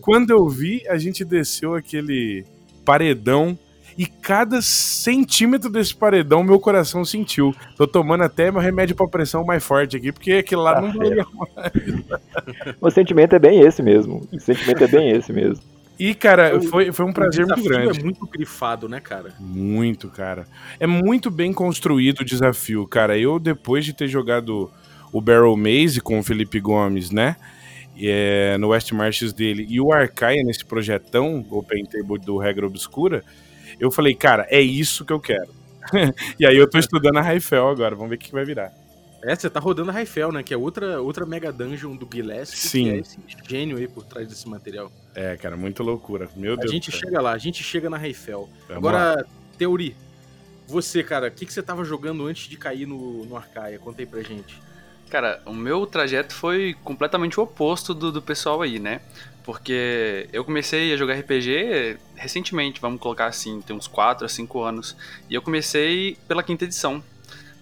Quando 0.00 0.30
eu 0.30 0.48
vi, 0.48 0.86
a 0.88 0.96
gente 0.96 1.24
desceu 1.24 1.74
aquele 1.74 2.44
paredão 2.84 3.58
e 3.98 4.06
cada 4.06 4.62
centímetro 4.62 5.68
desse 5.68 5.92
paredão 5.92 6.44
meu 6.44 6.60
coração 6.60 7.04
sentiu. 7.04 7.52
Tô 7.76 7.84
tomando 7.84 8.22
até 8.22 8.48
meu 8.48 8.60
remédio 8.60 8.94
para 8.94 9.08
pressão 9.08 9.44
mais 9.44 9.64
forte 9.64 9.96
aqui, 9.96 10.12
porque 10.12 10.34
aquele 10.34 10.60
lá 10.60 10.78
ah, 10.78 10.80
não 10.80 10.92
mais. 10.94 11.18
o 12.80 12.90
sentimento 12.92 13.34
é 13.34 13.40
bem 13.40 13.60
esse 13.60 13.82
mesmo. 13.82 14.22
O 14.32 14.38
sentimento 14.38 14.84
é 14.84 14.86
bem 14.86 15.10
esse 15.10 15.32
mesmo. 15.32 15.60
E, 15.98 16.14
cara, 16.14 16.60
foi, 16.60 16.92
foi 16.92 17.04
um 17.04 17.12
prazer 17.12 17.44
muito 17.44 17.64
grande. 17.64 17.98
é 17.98 18.02
muito 18.04 18.24
grifado, 18.24 18.88
né, 18.88 19.00
cara? 19.00 19.34
Muito, 19.40 20.08
cara. 20.08 20.46
É 20.78 20.86
muito 20.86 21.28
bem 21.28 21.52
construído 21.52 22.20
o 22.20 22.24
desafio, 22.24 22.86
cara. 22.86 23.18
Eu, 23.18 23.40
depois 23.40 23.84
de 23.84 23.92
ter 23.92 24.06
jogado 24.06 24.70
o 25.12 25.20
Barrel 25.20 25.56
Maze 25.56 26.00
com 26.00 26.20
o 26.20 26.22
Felipe 26.22 26.60
Gomes, 26.60 27.10
né? 27.10 27.34
É, 28.00 28.56
no 28.58 28.68
West 28.68 28.92
Marches 28.92 29.32
dele, 29.32 29.66
e 29.68 29.80
o 29.80 29.92
Arcaia 29.92 30.44
nesse 30.44 30.64
projetão, 30.64 31.44
Open 31.50 31.84
Table 31.84 32.20
do 32.20 32.38
Regra 32.38 32.64
Obscura, 32.64 33.24
eu 33.78 33.90
falei, 33.90 34.14
cara, 34.14 34.46
é 34.50 34.60
isso 34.60 35.04
que 35.04 35.12
eu 35.12 35.20
quero. 35.20 35.48
e 36.38 36.46
aí 36.46 36.56
eu 36.56 36.68
tô 36.68 36.78
estudando 36.78 37.18
a 37.18 37.22
Raifel 37.22 37.68
agora, 37.68 37.94
vamos 37.94 38.10
ver 38.10 38.16
o 38.16 38.18
que 38.18 38.32
vai 38.32 38.44
virar. 38.44 38.72
É, 39.22 39.34
você 39.34 39.50
tá 39.50 39.58
rodando 39.58 39.90
a 39.90 39.92
Raifel, 39.92 40.30
né? 40.30 40.42
Que 40.42 40.54
é 40.54 40.56
outra, 40.56 41.00
outra 41.00 41.26
Mega 41.26 41.52
Dungeon 41.52 41.96
do 41.96 42.08
Gillespie, 42.12 42.56
Sim. 42.56 42.84
que 42.84 42.90
é 42.90 42.96
esse 42.98 43.18
gênio 43.48 43.76
aí 43.76 43.88
por 43.88 44.04
trás 44.04 44.28
desse 44.28 44.48
material. 44.48 44.92
É, 45.14 45.36
cara, 45.36 45.56
muita 45.56 45.82
loucura. 45.82 46.28
Meu 46.36 46.56
Deus. 46.56 46.70
A 46.70 46.72
gente 46.72 46.92
chega 46.92 47.20
lá, 47.20 47.32
a 47.32 47.38
gente 47.38 47.62
chega 47.62 47.90
na 47.90 47.96
Raifel. 47.96 48.48
Agora, 48.68 49.16
lá. 49.16 49.24
Teori, 49.56 49.96
você, 50.68 51.02
cara, 51.02 51.28
o 51.28 51.30
que, 51.30 51.46
que 51.46 51.52
você 51.52 51.62
tava 51.62 51.84
jogando 51.84 52.26
antes 52.26 52.48
de 52.48 52.56
cair 52.56 52.86
no, 52.86 53.24
no 53.24 53.36
Arcaia? 53.36 53.78
Conta 53.78 54.02
aí 54.02 54.06
pra 54.06 54.22
gente. 54.22 54.60
Cara, 55.08 55.40
o 55.46 55.54
meu 55.54 55.86
trajeto 55.86 56.34
foi 56.34 56.76
completamente 56.84 57.40
o 57.40 57.42
oposto 57.42 57.94
do, 57.94 58.12
do 58.12 58.20
pessoal 58.20 58.60
aí, 58.62 58.78
né? 58.78 59.00
Porque 59.42 60.28
eu 60.32 60.44
comecei 60.44 60.92
a 60.92 60.96
jogar 60.96 61.14
RPG 61.14 61.96
recentemente, 62.14 62.80
vamos 62.80 63.00
colocar 63.00 63.26
assim, 63.26 63.62
tem 63.62 63.74
uns 63.74 63.86
4 63.86 64.26
a 64.26 64.28
5 64.28 64.62
anos. 64.62 64.94
E 65.30 65.34
eu 65.34 65.40
comecei 65.40 66.18
pela 66.28 66.42
quinta 66.42 66.64
edição. 66.64 67.02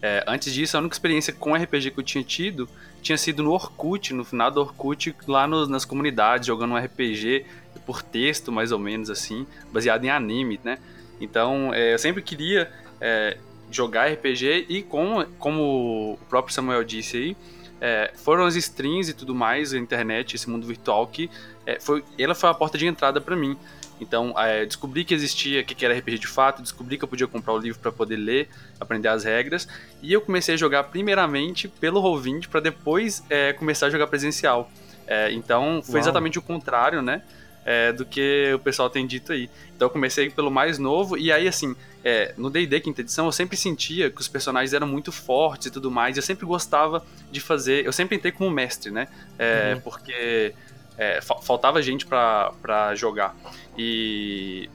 É, 0.03 0.25
antes 0.26 0.53
disso, 0.53 0.76
a 0.76 0.81
única 0.81 0.95
experiência 0.95 1.33
com 1.33 1.55
RPG 1.55 1.93
que 1.93 2.00
eu 2.00 2.05
tinha 2.05 2.25
tido 2.25 2.69
tinha 3.00 3.17
sido 3.17 3.43
no 3.43 3.53
Orkut, 3.53 4.12
no 4.12 4.25
final 4.25 4.50
do 4.50 4.61
Orkut, 4.61 5.15
lá 5.29 5.47
nas 5.47 5.85
comunidades, 5.85 6.49
jogando 6.49 6.73
um 6.73 6.76
RPG 6.76 7.47
por 7.87 8.03
texto, 8.03 8.50
mais 8.50 8.73
ou 8.73 8.81
menos 8.81 9.09
assim, 9.09 9.47
baseado 9.73 10.05
em 10.05 10.11
anime, 10.11 10.59
né? 10.65 10.79
Então, 11.21 11.73
é, 11.73 11.95
eu 11.95 11.99
sempre 12.00 12.21
queria 12.21 12.69
é, 13.00 13.37
jogar 13.76 14.11
RPG 14.11 14.66
e 14.68 14.83
com, 14.83 15.25
como 15.38 16.14
o 16.14 16.18
próprio 16.28 16.54
Samuel 16.54 16.83
disse 16.83 17.16
aí, 17.16 17.37
é, 17.80 18.12
foram 18.16 18.45
as 18.47 18.56
streams 18.56 19.11
e 19.11 19.14
tudo 19.14 19.35
mais, 19.35 19.75
a 19.75 19.78
internet, 19.78 20.35
esse 20.35 20.49
mundo 20.49 20.66
virtual 20.66 21.06
que 21.06 21.30
é, 21.66 21.78
foi, 21.78 22.02
ela 22.18 22.35
foi 22.35 22.49
a 22.49 22.54
porta 22.54 22.78
de 22.78 22.87
entrada 22.87 23.21
para 23.21 23.37
mim. 23.37 23.56
Então, 24.00 24.35
é, 24.38 24.64
descobri 24.66 25.04
que 25.04 25.14
existia, 25.14 25.62
que 25.64 25.85
era 25.85 25.97
RPG 25.97 26.18
de 26.18 26.26
fato, 26.26 26.62
descobri 26.62 26.99
que 26.99 27.04
eu 27.04 27.09
podia 27.09 27.26
comprar 27.26 27.54
o 27.54 27.59
livro 27.59 27.78
para 27.78 27.90
poder 27.90 28.16
ler, 28.16 28.49
aprender 28.78 29.09
as 29.09 29.25
regras, 29.25 29.66
e 30.02 30.12
eu 30.12 30.21
comecei 30.21 30.54
a 30.54 30.59
jogar 30.59 30.85
primeiramente 30.85 31.66
pelo 31.66 32.02
Roll20 32.02 32.49
para 32.49 32.61
depois 32.61 33.23
é, 33.30 33.52
começar 33.54 33.87
a 33.87 33.90
jogar 33.90 34.06
presencial. 34.06 34.71
É, 35.06 35.33
então, 35.33 35.80
foi 35.83 35.95
Uau. 35.95 36.02
exatamente 36.02 36.38
o 36.38 36.42
contrário, 36.42 37.00
né? 37.00 37.23
É, 37.68 37.92
do 37.92 38.04
que 38.04 38.52
o 38.54 38.61
pessoal 38.61 38.88
tem 38.88 39.04
dito 39.04 39.32
aí. 39.32 39.50
Então 39.75 39.87
eu 39.87 39.90
comecei 39.90 40.30
pelo 40.30 40.52
mais 40.52 40.78
novo, 40.78 41.18
e 41.18 41.32
aí 41.32 41.49
assim, 41.49 41.75
é, 42.04 42.32
no 42.37 42.49
D&D 42.49 42.78
quinta 42.78 43.00
edição 43.00 43.26
eu 43.26 43.32
sempre 43.32 43.56
sentia 43.56 44.08
que 44.08 44.20
os 44.20 44.28
personagens 44.28 44.73
eram 44.73 44.87
muito 44.87 45.11
fortes 45.11 45.66
e 45.66 45.70
tudo 45.73 45.90
mais, 45.90 46.16
e 46.16 46.20
eu 46.20 46.23
sempre 46.23 46.46
gostava 46.46 47.04
de 47.32 47.40
fazer, 47.40 47.85
eu 47.85 47.92
sempre 47.92 48.14
entrei 48.16 48.30
como 48.30 48.49
mestre, 48.52 48.92
né? 48.92 49.08
É, 49.37 49.75
uhum. 49.75 49.80
Porque 49.80 50.54
é, 50.96 51.20
faltava 51.20 51.82
gente 51.82 52.06
para 52.06 52.94
jogar. 52.94 53.35
E 53.76 54.70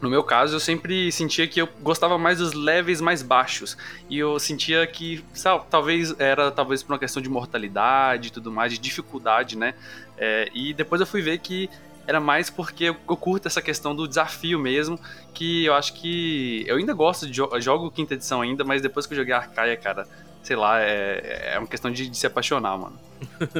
no 0.00 0.08
meu 0.08 0.24
caso, 0.24 0.56
eu 0.56 0.60
sempre 0.60 1.12
sentia 1.12 1.46
que 1.46 1.60
eu 1.60 1.68
gostava 1.82 2.16
mais 2.16 2.38
dos 2.38 2.54
levels 2.54 3.02
mais 3.02 3.22
baixos. 3.22 3.76
E 4.08 4.18
eu 4.18 4.38
sentia 4.38 4.86
que, 4.86 5.22
sabe, 5.34 5.64
talvez 5.68 6.18
era 6.18 6.50
talvez 6.50 6.82
por 6.82 6.94
uma 6.94 6.98
questão 6.98 7.22
de 7.22 7.28
mortalidade 7.28 8.28
e 8.28 8.30
tudo 8.30 8.50
mais, 8.50 8.72
de 8.72 8.78
dificuldade, 8.78 9.58
né? 9.58 9.74
É, 10.16 10.48
e 10.54 10.72
depois 10.72 11.00
eu 11.00 11.06
fui 11.06 11.20
ver 11.20 11.38
que 11.38 11.68
era 12.06 12.20
mais 12.20 12.50
porque 12.50 12.84
eu, 12.84 12.96
eu, 13.08 13.16
curto 13.16 13.46
essa 13.46 13.62
questão 13.62 13.94
do 13.94 14.06
desafio 14.06 14.58
mesmo, 14.58 14.98
que 15.32 15.64
eu 15.64 15.74
acho 15.74 15.94
que 15.94 16.64
eu 16.66 16.76
ainda 16.76 16.92
gosto 16.92 17.26
de 17.26 17.32
jo 17.32 17.48
jogo 17.60 17.90
quinta 17.90 18.14
edição 18.14 18.40
ainda, 18.40 18.64
mas 18.64 18.82
depois 18.82 19.06
que 19.06 19.14
eu 19.14 19.18
joguei 19.18 19.32
Arcaia, 19.32 19.76
cara, 19.76 20.06
sei 20.42 20.56
lá, 20.56 20.80
é, 20.80 21.52
é 21.54 21.58
uma 21.58 21.68
questão 21.68 21.90
de, 21.90 22.08
de 22.08 22.16
se 22.16 22.26
apaixonar, 22.26 22.76
mano. 22.78 22.98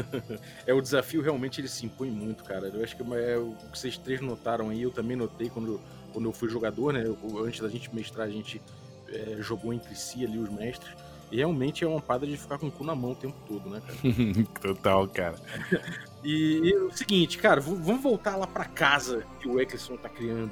é, 0.66 0.74
o 0.74 0.80
desafio 0.80 1.22
realmente 1.22 1.60
ele 1.60 1.68
se 1.68 1.86
impõe 1.86 2.10
muito, 2.10 2.42
cara. 2.42 2.68
Eu 2.68 2.82
acho 2.82 2.96
que 2.96 3.02
é, 3.02 3.36
o 3.36 3.54
que 3.70 3.78
vocês 3.78 3.96
três 3.98 4.20
notaram 4.20 4.70
aí, 4.70 4.82
eu 4.82 4.90
também 4.90 5.16
notei 5.16 5.48
quando 5.48 5.80
quando 6.12 6.26
eu 6.26 6.32
fui 6.32 6.48
jogador, 6.48 6.92
né? 6.92 7.04
Eu, 7.04 7.16
antes 7.44 7.60
da 7.60 7.68
gente 7.68 7.94
mestrar, 7.94 8.26
a 8.26 8.30
gente 8.30 8.60
é, 9.08 9.36
jogou 9.40 9.72
entre 9.72 9.94
si 9.94 10.24
ali 10.24 10.38
os 10.38 10.50
mestres. 10.50 10.94
E 11.30 11.36
realmente 11.36 11.84
é 11.84 11.86
uma 11.86 12.00
parada 12.00 12.26
de 12.26 12.36
ficar 12.36 12.58
com 12.58 12.66
o 12.66 12.70
cu 12.70 12.82
na 12.82 12.94
mão 12.94 13.12
o 13.12 13.14
tempo 13.14 13.36
todo, 13.46 13.70
né, 13.70 13.80
cara? 13.80 13.94
Total, 14.74 15.08
cara. 15.08 15.36
e, 16.22 16.60
e, 16.64 16.76
o 16.76 16.92
seguinte, 16.92 17.38
cara, 17.38 17.60
vamos 17.60 18.02
voltar 18.02 18.36
lá 18.36 18.46
para 18.46 18.64
casa 18.64 19.24
que 19.40 19.48
o 19.48 19.60
Eccleston 19.60 19.96
tá 19.96 20.08
criando. 20.08 20.50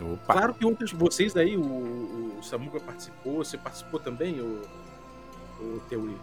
Opa. 0.00 0.32
Claro 0.32 0.54
que 0.54 0.64
outros 0.64 0.92
vocês 0.92 1.36
aí, 1.36 1.56
o, 1.56 2.36
o 2.38 2.42
Samuga 2.42 2.78
participou, 2.78 3.38
você 3.44 3.58
participou 3.58 3.98
também, 3.98 4.40
o, 4.40 4.62
o 5.60 5.82
Teori? 5.88 6.16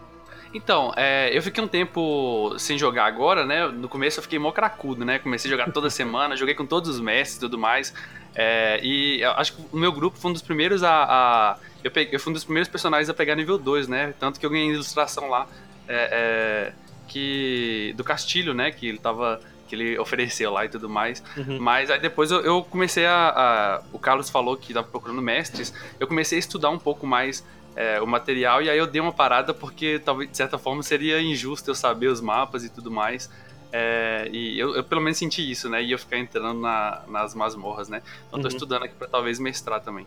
Então, 0.54 0.92
é, 0.96 1.36
eu 1.36 1.42
fiquei 1.42 1.62
um 1.62 1.68
tempo 1.68 2.54
sem 2.58 2.78
jogar 2.78 3.04
agora, 3.04 3.44
né? 3.44 3.66
No 3.66 3.88
começo 3.88 4.18
eu 4.18 4.22
fiquei 4.22 4.38
mó 4.38 4.52
cracudo, 4.52 5.04
né? 5.04 5.18
Comecei 5.18 5.50
a 5.50 5.54
jogar 5.54 5.70
toda 5.72 5.90
semana, 5.90 6.36
joguei 6.36 6.54
com 6.54 6.64
todos 6.64 6.88
os 6.88 7.00
mestres 7.00 7.36
e 7.36 7.40
tudo 7.40 7.58
mais. 7.58 7.92
É, 8.34 8.80
e 8.82 9.24
acho 9.24 9.54
que 9.54 9.64
o 9.72 9.76
meu 9.76 9.92
grupo 9.92 10.18
foi 10.18 10.30
um 10.30 10.32
dos 10.32 10.42
primeiros 10.42 10.82
a. 10.82 11.04
a 11.04 11.58
eu, 11.82 11.90
peguei, 11.90 12.14
eu 12.14 12.20
fui 12.20 12.30
um 12.30 12.34
dos 12.34 12.44
primeiros 12.44 12.68
personagens 12.68 13.08
a 13.08 13.14
pegar 13.14 13.34
nível 13.34 13.58
2, 13.58 13.88
né? 13.88 14.14
Tanto 14.18 14.38
que 14.40 14.46
eu 14.46 14.50
ganhei 14.50 14.70
ilustração 14.70 15.28
lá. 15.28 15.46
É, 15.88 16.72
é, 16.72 16.85
que 17.06 17.94
do 17.96 18.04
Castilho, 18.04 18.54
né? 18.54 18.70
Que 18.70 18.88
ele 18.88 18.98
tava. 18.98 19.40
Que 19.68 19.74
ele 19.74 19.98
ofereceu 19.98 20.52
lá 20.52 20.64
e 20.64 20.68
tudo 20.68 20.88
mais. 20.88 21.22
Uhum. 21.36 21.58
Mas 21.58 21.90
aí 21.90 21.98
depois 21.98 22.30
eu, 22.30 22.40
eu 22.40 22.62
comecei 22.62 23.04
a, 23.04 23.28
a, 23.28 23.82
O 23.92 23.98
Carlos 23.98 24.30
falou 24.30 24.56
que 24.56 24.72
tava 24.72 24.86
procurando 24.86 25.20
mestres. 25.20 25.74
Eu 25.98 26.06
comecei 26.06 26.38
a 26.38 26.40
estudar 26.40 26.70
um 26.70 26.78
pouco 26.78 27.04
mais 27.04 27.44
é, 27.76 28.00
o 28.00 28.06
material, 28.06 28.62
e 28.62 28.70
aí 28.70 28.78
eu 28.78 28.86
dei 28.86 29.00
uma 29.00 29.12
parada 29.12 29.52
porque 29.52 29.98
talvez 29.98 30.30
de 30.30 30.36
certa 30.36 30.56
forma 30.56 30.82
seria 30.82 31.20
injusto 31.20 31.70
eu 31.70 31.74
saber 31.74 32.06
os 32.06 32.20
mapas 32.20 32.64
e 32.64 32.70
tudo 32.70 32.90
mais. 32.90 33.30
É, 33.70 34.28
e 34.32 34.58
eu, 34.58 34.74
eu, 34.74 34.82
pelo 34.82 35.02
menos 35.02 35.18
senti 35.18 35.48
isso, 35.48 35.68
né? 35.68 35.82
E 35.82 35.92
eu 35.92 35.98
ficar 35.98 36.16
entrando 36.16 36.58
na, 36.58 37.02
nas 37.06 37.34
masmorras, 37.34 37.88
né? 37.88 38.02
Então 38.26 38.40
tô 38.40 38.48
uhum. 38.48 38.54
estudando 38.54 38.84
aqui 38.84 38.94
pra 38.94 39.06
talvez 39.06 39.38
mestrar 39.38 39.82
também. 39.82 40.06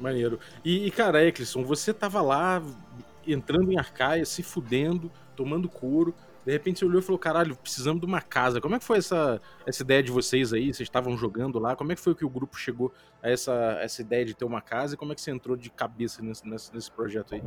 Maneiro. 0.00 0.40
E, 0.64 0.86
e 0.86 0.90
cara, 0.90 1.24
Eccleston, 1.24 1.64
você 1.64 1.94
tava 1.94 2.20
lá 2.20 2.60
entrando 3.26 3.70
em 3.72 3.78
Arcaia, 3.78 4.24
se 4.24 4.42
fudendo, 4.42 5.10
tomando 5.36 5.68
couro. 5.68 6.14
De 6.46 6.52
repente 6.52 6.78
você 6.78 6.84
olhou 6.84 7.00
e 7.00 7.02
falou: 7.02 7.18
caralho, 7.18 7.56
precisamos 7.56 8.00
de 8.00 8.06
uma 8.06 8.20
casa. 8.20 8.60
Como 8.60 8.76
é 8.76 8.78
que 8.78 8.84
foi 8.84 8.98
essa, 8.98 9.40
essa 9.66 9.82
ideia 9.82 10.00
de 10.00 10.12
vocês 10.12 10.52
aí? 10.52 10.72
Vocês 10.72 10.86
estavam 10.86 11.16
jogando 11.16 11.58
lá? 11.58 11.74
Como 11.74 11.90
é 11.90 11.96
que 11.96 12.00
foi 12.00 12.14
que 12.14 12.24
o 12.24 12.28
grupo 12.28 12.56
chegou 12.56 12.92
a 13.20 13.28
essa, 13.28 13.78
essa 13.82 14.00
ideia 14.00 14.24
de 14.24 14.32
ter 14.32 14.44
uma 14.44 14.60
casa? 14.60 14.94
E 14.94 14.96
como 14.96 15.10
é 15.10 15.16
que 15.16 15.20
você 15.20 15.32
entrou 15.32 15.56
de 15.56 15.68
cabeça 15.70 16.22
nesse, 16.22 16.48
nesse, 16.48 16.72
nesse 16.72 16.88
projeto 16.92 17.34
aí? 17.34 17.42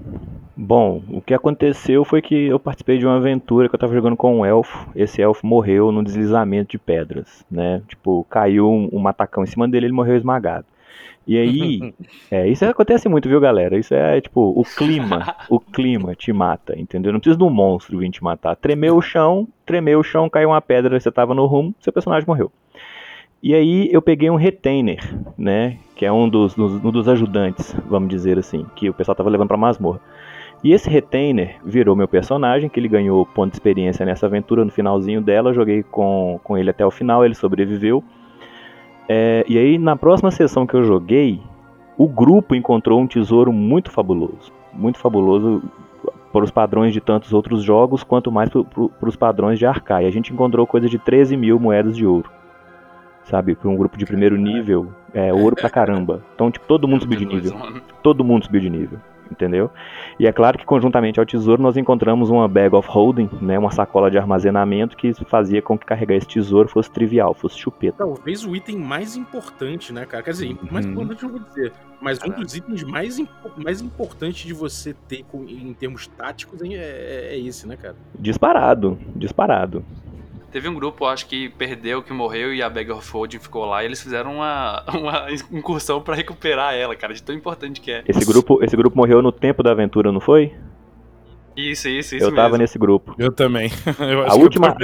Bom, 0.58 1.02
o 1.08 1.22
que 1.22 1.34
aconteceu 1.34 2.04
foi 2.04 2.22
que 2.22 2.36
eu 2.36 2.60
participei 2.60 2.98
de 2.98 3.06
uma 3.06 3.16
aventura 3.16 3.70
que 3.70 3.76
eu 3.76 3.78
estava 3.78 3.94
jogando 3.94 4.18
com 4.18 4.40
um 4.40 4.46
elfo. 4.46 4.90
Esse 4.94 5.22
elfo 5.22 5.48
morreu 5.48 5.94
num 5.94 6.04
deslizamento 6.04 6.72
de 6.72 6.78
pedras, 6.78 7.46
né? 7.50 7.82
Tipo, 7.88 8.26
caiu 8.30 8.70
um, 8.70 8.90
um 8.92 9.00
matacão 9.00 9.44
em 9.44 9.48
cima 9.48 9.66
dele 9.66 9.86
ele 9.86 9.94
morreu 9.94 10.18
esmagado. 10.18 10.66
E 11.30 11.38
aí, 11.38 11.94
é, 12.32 12.48
isso 12.48 12.66
acontece 12.66 13.08
muito, 13.08 13.30
viu, 13.30 13.40
galera? 13.40 13.78
Isso 13.78 13.94
é 13.94 14.20
tipo, 14.20 14.52
o 14.60 14.64
clima, 14.64 15.36
o 15.48 15.60
clima 15.60 16.16
te 16.16 16.34
mata, 16.34 16.74
entendeu? 16.76 17.14
Não 17.14 17.20
precisa 17.20 17.38
de 17.38 17.44
um 17.44 17.52
monstro 17.52 18.00
vir 18.00 18.10
te 18.10 18.24
matar. 18.24 18.56
Tremeu 18.56 18.98
o 18.98 19.02
chão, 19.02 19.48
tremeu 19.64 20.00
o 20.00 20.04
chão, 20.04 20.28
caiu 20.28 20.50
uma 20.50 20.60
pedra, 20.60 21.00
você 21.00 21.12
tava 21.12 21.36
no 21.36 21.46
rumo, 21.46 21.76
seu 21.82 21.94
personagem 21.94 22.26
morreu. 22.28 22.52
E 23.44 23.54
aí 23.54 23.90
eu 23.92 24.02
peguei 24.02 24.28
um 24.32 24.36
retainer, 24.36 25.00
né? 25.38 25.78
Que 25.96 26.04
é 26.04 26.12
um 26.12 26.28
dos, 26.28 26.56
dos, 26.56 26.84
um 26.84 26.92
dos 26.92 27.08
ajudantes, 27.08 27.76
vamos 27.88 28.10
dizer 28.10 28.40
assim, 28.40 28.66
que 28.76 28.90
o 28.90 28.94
pessoal 28.94 29.14
tava 29.14 29.30
levando 29.30 29.50
pra 29.50 29.56
masmorra. 29.58 30.02
E 30.64 30.74
esse 30.74 30.90
retainer 30.90 31.58
virou 31.64 31.96
meu 31.96 32.08
personagem, 32.08 32.70
que 32.70 32.80
ele 32.80 32.88
ganhou 32.88 33.24
ponto 33.24 33.52
de 33.52 33.56
experiência 33.56 34.04
nessa 34.04 34.26
aventura 34.26 34.66
no 34.66 34.72
finalzinho 34.72 35.22
dela. 35.22 35.54
Joguei 35.54 35.84
com, 35.84 36.40
com 36.44 36.58
ele 36.58 36.72
até 36.72 36.84
o 36.84 36.90
final, 36.90 37.24
ele 37.24 37.36
sobreviveu. 37.36 38.04
É, 39.12 39.44
e 39.48 39.58
aí, 39.58 39.80
na 39.80 39.96
próxima 39.96 40.30
sessão 40.30 40.68
que 40.68 40.76
eu 40.76 40.84
joguei, 40.84 41.42
o 41.98 42.08
grupo 42.08 42.54
encontrou 42.54 43.02
um 43.02 43.08
tesouro 43.08 43.52
muito 43.52 43.90
fabuloso. 43.90 44.54
Muito 44.72 45.00
fabuloso 45.00 45.64
para 46.32 46.44
os 46.44 46.52
padrões 46.52 46.94
de 46.94 47.02
tantos 47.02 47.34
outros 47.34 47.64
jogos, 47.64 48.04
quanto 48.04 48.32
mais 48.32 48.50
para 48.50 48.62
os 49.02 49.16
padrões 49.16 49.58
de 49.58 49.66
Arcai. 49.66 50.06
A 50.06 50.12
gente 50.12 50.32
encontrou 50.32 50.68
coisa 50.68 50.88
de 50.88 51.00
13 51.00 51.36
mil 51.36 51.60
moedas 51.60 51.98
de 51.98 52.06
ouro. 52.06 52.30
Sabe, 53.24 53.56
para 53.56 53.70
um 53.70 53.76
grupo 53.76 53.98
de 53.98 54.06
primeiro 54.06 54.38
nível, 54.38 54.88
é 55.12 55.34
ouro 55.34 55.56
pra 55.56 55.70
caramba. 55.70 56.24
Então, 56.36 56.52
tipo, 56.52 56.68
todo 56.68 56.88
mundo 56.88 57.02
subiu 57.02 57.18
de 57.18 57.26
nível. 57.26 57.54
Todo 58.04 58.24
mundo 58.24 58.46
subiu 58.46 58.62
de 58.62 58.70
nível 58.70 59.00
entendeu? 59.32 59.70
E 60.20 60.28
é 60.28 60.32
claro 60.32 60.58
que 60.58 60.66
conjuntamente 60.66 61.20
ao 61.20 61.26
tesouro 61.26 61.62
nós 61.62 61.78
encontramos 61.78 62.30
uma 62.30 62.48
bag 62.48 62.76
of 62.76 62.88
holding, 62.90 63.30
né, 63.42 63.58
uma 63.58 63.72
sacola 63.72 64.10
de 64.10 64.18
armazenamento 64.18 64.98
que 64.98 65.14
fazia 65.26 65.62
com 65.62 65.78
que 65.78 65.86
carregar 65.86 66.16
esse 66.16 66.28
tesouro 66.28 66.68
fosse 66.68 66.90
trivial, 66.92 67.34
fosse 67.34 67.58
chupeta. 67.58 67.98
Talvez 67.98 68.46
o 68.46 68.56
item 68.56 68.78
mais 68.78 69.16
importante, 69.16 69.94
né, 69.94 70.06
cara? 70.06 70.24
Quer 70.24 70.32
dizer, 70.32 70.58
mais 70.72 70.86
uhum. 70.86 70.92
importante 70.92 71.24
não 71.24 71.32
vou 71.32 71.40
dizer, 71.40 71.74
mas 72.02 72.20
um 72.24 72.30
dos 72.30 72.56
itens 72.56 72.84
mais, 72.84 73.18
mais 73.58 73.82
importantes 73.82 74.46
de 74.46 74.54
você 74.54 74.94
ter 75.08 75.26
em 75.34 75.74
termos 75.74 76.08
táticos 76.08 76.62
é, 76.62 76.68
é, 76.68 77.30
é 77.34 77.40
esse, 77.40 77.68
né, 77.68 77.76
cara? 77.76 77.96
Disparado, 78.18 78.98
disparado. 79.16 79.84
Teve 80.52 80.68
um 80.68 80.74
grupo, 80.74 81.06
acho 81.06 81.28
que 81.28 81.50
perdeu, 81.50 82.02
que 82.02 82.12
morreu 82.12 82.54
e 82.54 82.62
a 82.62 82.70
Bag 82.70 82.92
of 82.92 83.12
Holding 83.12 83.40
ficou 83.40 83.66
lá 83.66 83.84
e 83.84 83.86
eles 83.86 84.02
fizeram 84.02 84.36
uma, 84.36 84.84
uma 84.98 85.28
incursão 85.52 86.02
para 86.02 86.16
recuperar 86.16 86.74
ela, 86.74 86.96
cara, 86.96 87.14
de 87.14 87.22
tão 87.22 87.36
importante 87.36 87.80
que 87.80 87.92
é. 87.92 88.04
Esse 88.08 88.26
grupo, 88.26 88.64
esse 88.64 88.76
grupo 88.76 88.98
morreu 88.98 89.22
no 89.22 89.32
tempo 89.32 89.62
da 89.62 89.72
aventura, 89.72 90.12
não 90.12 90.20
foi? 90.20 90.54
Isso, 91.56 91.88
isso, 91.90 92.16
isso. 92.16 92.26
Eu 92.26 92.34
tava 92.34 92.50
mesmo. 92.50 92.58
nesse 92.60 92.80
grupo. 92.80 93.16
Eu 93.18 93.32
também. 93.32 93.70
Eu 94.00 94.26
a, 94.26 94.36
última, 94.36 94.76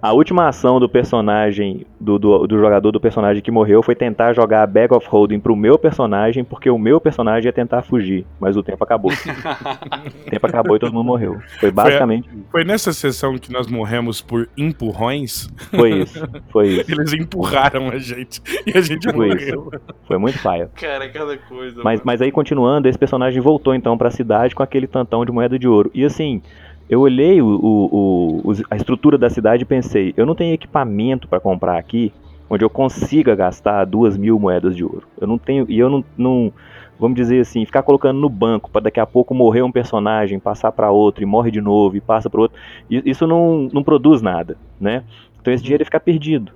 a 0.00 0.12
última 0.12 0.48
ação 0.48 0.80
do 0.80 0.88
personagem, 0.88 1.86
do, 2.00 2.18
do, 2.18 2.46
do, 2.46 2.58
jogador 2.58 2.90
do 2.90 3.00
personagem 3.00 3.42
que 3.42 3.50
morreu, 3.50 3.82
foi 3.82 3.94
tentar 3.94 4.32
jogar 4.32 4.62
a 4.62 4.66
Bag 4.66 4.94
of 4.94 5.06
Holding 5.08 5.40
pro 5.40 5.54
meu 5.54 5.78
personagem, 5.78 6.44
porque 6.44 6.70
o 6.70 6.78
meu 6.78 7.00
personagem 7.00 7.46
ia 7.46 7.52
tentar 7.52 7.82
fugir. 7.82 8.26
Mas 8.40 8.56
o 8.56 8.62
tempo 8.62 8.82
acabou. 8.82 9.12
o 10.26 10.30
tempo 10.30 10.46
acabou 10.46 10.76
e 10.76 10.78
todo 10.78 10.92
mundo 10.92 11.04
morreu. 11.04 11.38
Foi 11.60 11.70
basicamente. 11.70 12.28
Foi, 12.28 12.38
foi, 12.50 12.64
nessa 12.64 12.92
sessão 12.92 13.36
que 13.36 13.52
nós 13.52 13.66
morremos 13.66 14.20
por 14.20 14.48
empurrões? 14.56 15.48
Foi 15.70 16.02
isso. 16.02 16.28
Foi 16.50 16.68
isso. 16.80 16.90
Eles 16.90 17.12
empurraram 17.12 17.90
a 17.90 17.98
gente 17.98 18.40
e 18.66 18.76
a 18.76 18.80
gente 18.80 19.10
foi 19.10 19.28
morreu. 19.28 19.70
Isso. 19.72 19.96
Foi 20.06 20.18
muito 20.18 20.42
paia. 20.42 20.70
Cara, 20.74 21.08
cada 21.08 21.36
coisa. 21.36 21.82
Mas, 21.82 22.00
mas 22.04 22.22
aí, 22.22 22.30
continuando, 22.30 22.88
esse 22.88 22.98
personagem 22.98 23.40
voltou 23.40 23.74
então 23.74 23.96
pra 23.98 24.10
cidade 24.10 24.54
com 24.54 24.62
aquele 24.62 24.86
tantão 24.86 25.24
de 25.24 25.32
moeda 25.32 25.58
de 25.58 25.68
ouro. 25.68 25.90
E 25.96 26.04
assim, 26.04 26.42
eu 26.90 27.00
olhei 27.00 27.40
o, 27.40 27.46
o, 27.46 28.42
o, 28.44 28.52
a 28.70 28.76
estrutura 28.76 29.16
da 29.16 29.30
cidade 29.30 29.62
e 29.62 29.66
pensei, 29.66 30.12
eu 30.14 30.26
não 30.26 30.34
tenho 30.34 30.52
equipamento 30.52 31.26
para 31.26 31.40
comprar 31.40 31.78
aqui 31.78 32.12
onde 32.50 32.62
eu 32.62 32.70
consiga 32.70 33.34
gastar 33.34 33.84
duas 33.86 34.16
mil 34.16 34.38
moedas 34.38 34.76
de 34.76 34.84
ouro. 34.84 35.08
Eu 35.18 35.26
não 35.26 35.38
tenho, 35.38 35.64
e 35.68 35.78
eu 35.78 35.88
não, 35.88 36.04
não 36.16 36.52
vamos 37.00 37.16
dizer 37.16 37.40
assim, 37.40 37.64
ficar 37.64 37.82
colocando 37.82 38.20
no 38.20 38.28
banco 38.28 38.70
para 38.70 38.82
daqui 38.82 39.00
a 39.00 39.06
pouco 39.06 39.34
morrer 39.34 39.62
um 39.62 39.72
personagem, 39.72 40.38
passar 40.38 40.70
para 40.70 40.90
outro 40.90 41.22
e 41.22 41.26
morre 41.26 41.50
de 41.50 41.62
novo 41.62 41.96
e 41.96 42.00
passa 42.00 42.28
para 42.28 42.42
outro. 42.42 42.58
Isso 42.90 43.26
não, 43.26 43.68
não 43.72 43.82
produz 43.82 44.20
nada, 44.20 44.58
né? 44.78 45.02
Então 45.40 45.52
esse 45.52 45.64
dinheiro 45.64 45.80
ia 45.80 45.86
ficar 45.86 46.00
perdido. 46.00 46.52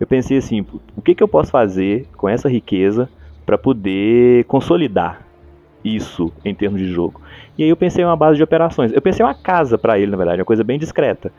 Eu 0.00 0.06
pensei 0.06 0.36
assim, 0.36 0.66
o 0.96 1.00
que, 1.00 1.14
que 1.14 1.22
eu 1.22 1.28
posso 1.28 1.52
fazer 1.52 2.08
com 2.16 2.28
essa 2.28 2.48
riqueza 2.48 3.08
para 3.46 3.56
poder 3.56 4.44
consolidar 4.44 5.29
isso 5.84 6.32
em 6.44 6.54
termos 6.54 6.80
de 6.80 6.86
jogo? 6.86 7.20
E 7.56 7.62
aí 7.62 7.68
eu 7.68 7.76
pensei 7.76 8.02
em 8.02 8.06
uma 8.06 8.16
base 8.16 8.36
de 8.36 8.42
operações. 8.42 8.92
Eu 8.92 9.02
pensei 9.02 9.24
em 9.24 9.28
uma 9.28 9.34
casa 9.34 9.76
para 9.76 9.98
ele, 9.98 10.10
na 10.10 10.16
verdade, 10.16 10.40
uma 10.40 10.46
coisa 10.46 10.64
bem 10.64 10.78
discreta. 10.78 11.32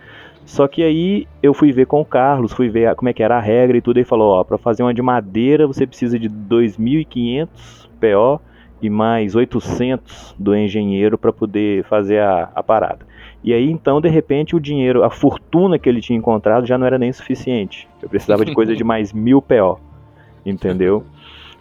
Só 0.46 0.68
que 0.68 0.84
aí 0.84 1.28
eu 1.42 1.54
fui 1.54 1.72
ver 1.72 1.86
com 1.86 2.02
o 2.02 2.06
Carlos, 2.06 2.52
fui 2.52 2.70
ver 2.70 2.96
como 2.96 3.10
é 3.10 3.14
que 3.14 3.24
era 3.24 3.38
a 3.38 3.42
regra 3.42 3.78
e 3.78 3.82
tudo, 3.82 4.00
e 4.00 4.04
falou, 4.04 4.34
ó, 4.34 4.44
para 4.44 4.58
fazer 4.58 4.84
uma 4.84 4.94
de 4.94 5.02
madeira 5.02 5.68
você 5.68 5.86
precisa 5.86 6.18
de 6.18 6.30
2.500 6.30 7.48
PO 8.00 8.42
e 8.82 8.90
mais 8.90 9.36
800 9.36 10.36
do 10.38 10.56
engenheiro 10.56 11.18
para 11.18 11.32
poder 11.32 11.84
fazer 11.84 12.20
a, 12.20 12.50
a 12.56 12.64
parada. 12.64 13.06
E 13.44 13.54
aí 13.54 13.70
então, 13.70 14.02
de 14.02 14.10
repente, 14.10 14.56
o 14.56 14.60
dinheiro, 14.60 15.04
a 15.04 15.10
fortuna 15.10 15.78
que 15.78 15.88
ele 15.88 16.02
tinha 16.02 16.18
encontrado 16.18 16.66
já 16.66 16.78
não 16.78 16.86
era 16.86 16.98
nem 16.98 17.12
suficiente. 17.14 17.88
Eu 18.02 18.10
precisava 18.10 18.44
de 18.44 18.54
coisa 18.54 18.76
de 18.76 18.84
mais 18.86 19.14
mil 19.14 19.42
PO, 19.42 19.80
entendeu? 20.46 21.04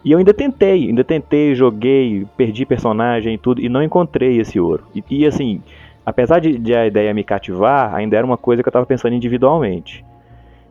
E 0.05 0.13
eu 0.13 0.19
ainda 0.19 0.33
tentei, 0.33 0.89
ainda 0.89 1.05
tentei, 1.05 1.55
joguei, 1.55 2.27
perdi 2.37 2.65
personagem 2.65 3.35
e 3.35 3.39
tudo, 3.39 3.61
e 3.61 3.69
não 3.69 3.83
encontrei 3.83 4.39
esse 4.41 4.59
ouro. 4.59 4.85
E, 4.95 5.05
e 5.11 5.27
assim, 5.27 5.63
apesar 6.05 6.39
de, 6.39 6.59
de, 6.59 6.75
a 6.75 6.87
ideia 6.87 7.13
me 7.13 7.23
cativar, 7.23 7.95
ainda 7.95 8.17
era 8.17 8.27
uma 8.27 8.39
coisa 8.39 8.63
que 8.63 8.69
eu 8.69 8.71
estava 8.71 8.87
pensando 8.87 9.15
individualmente. 9.15 10.05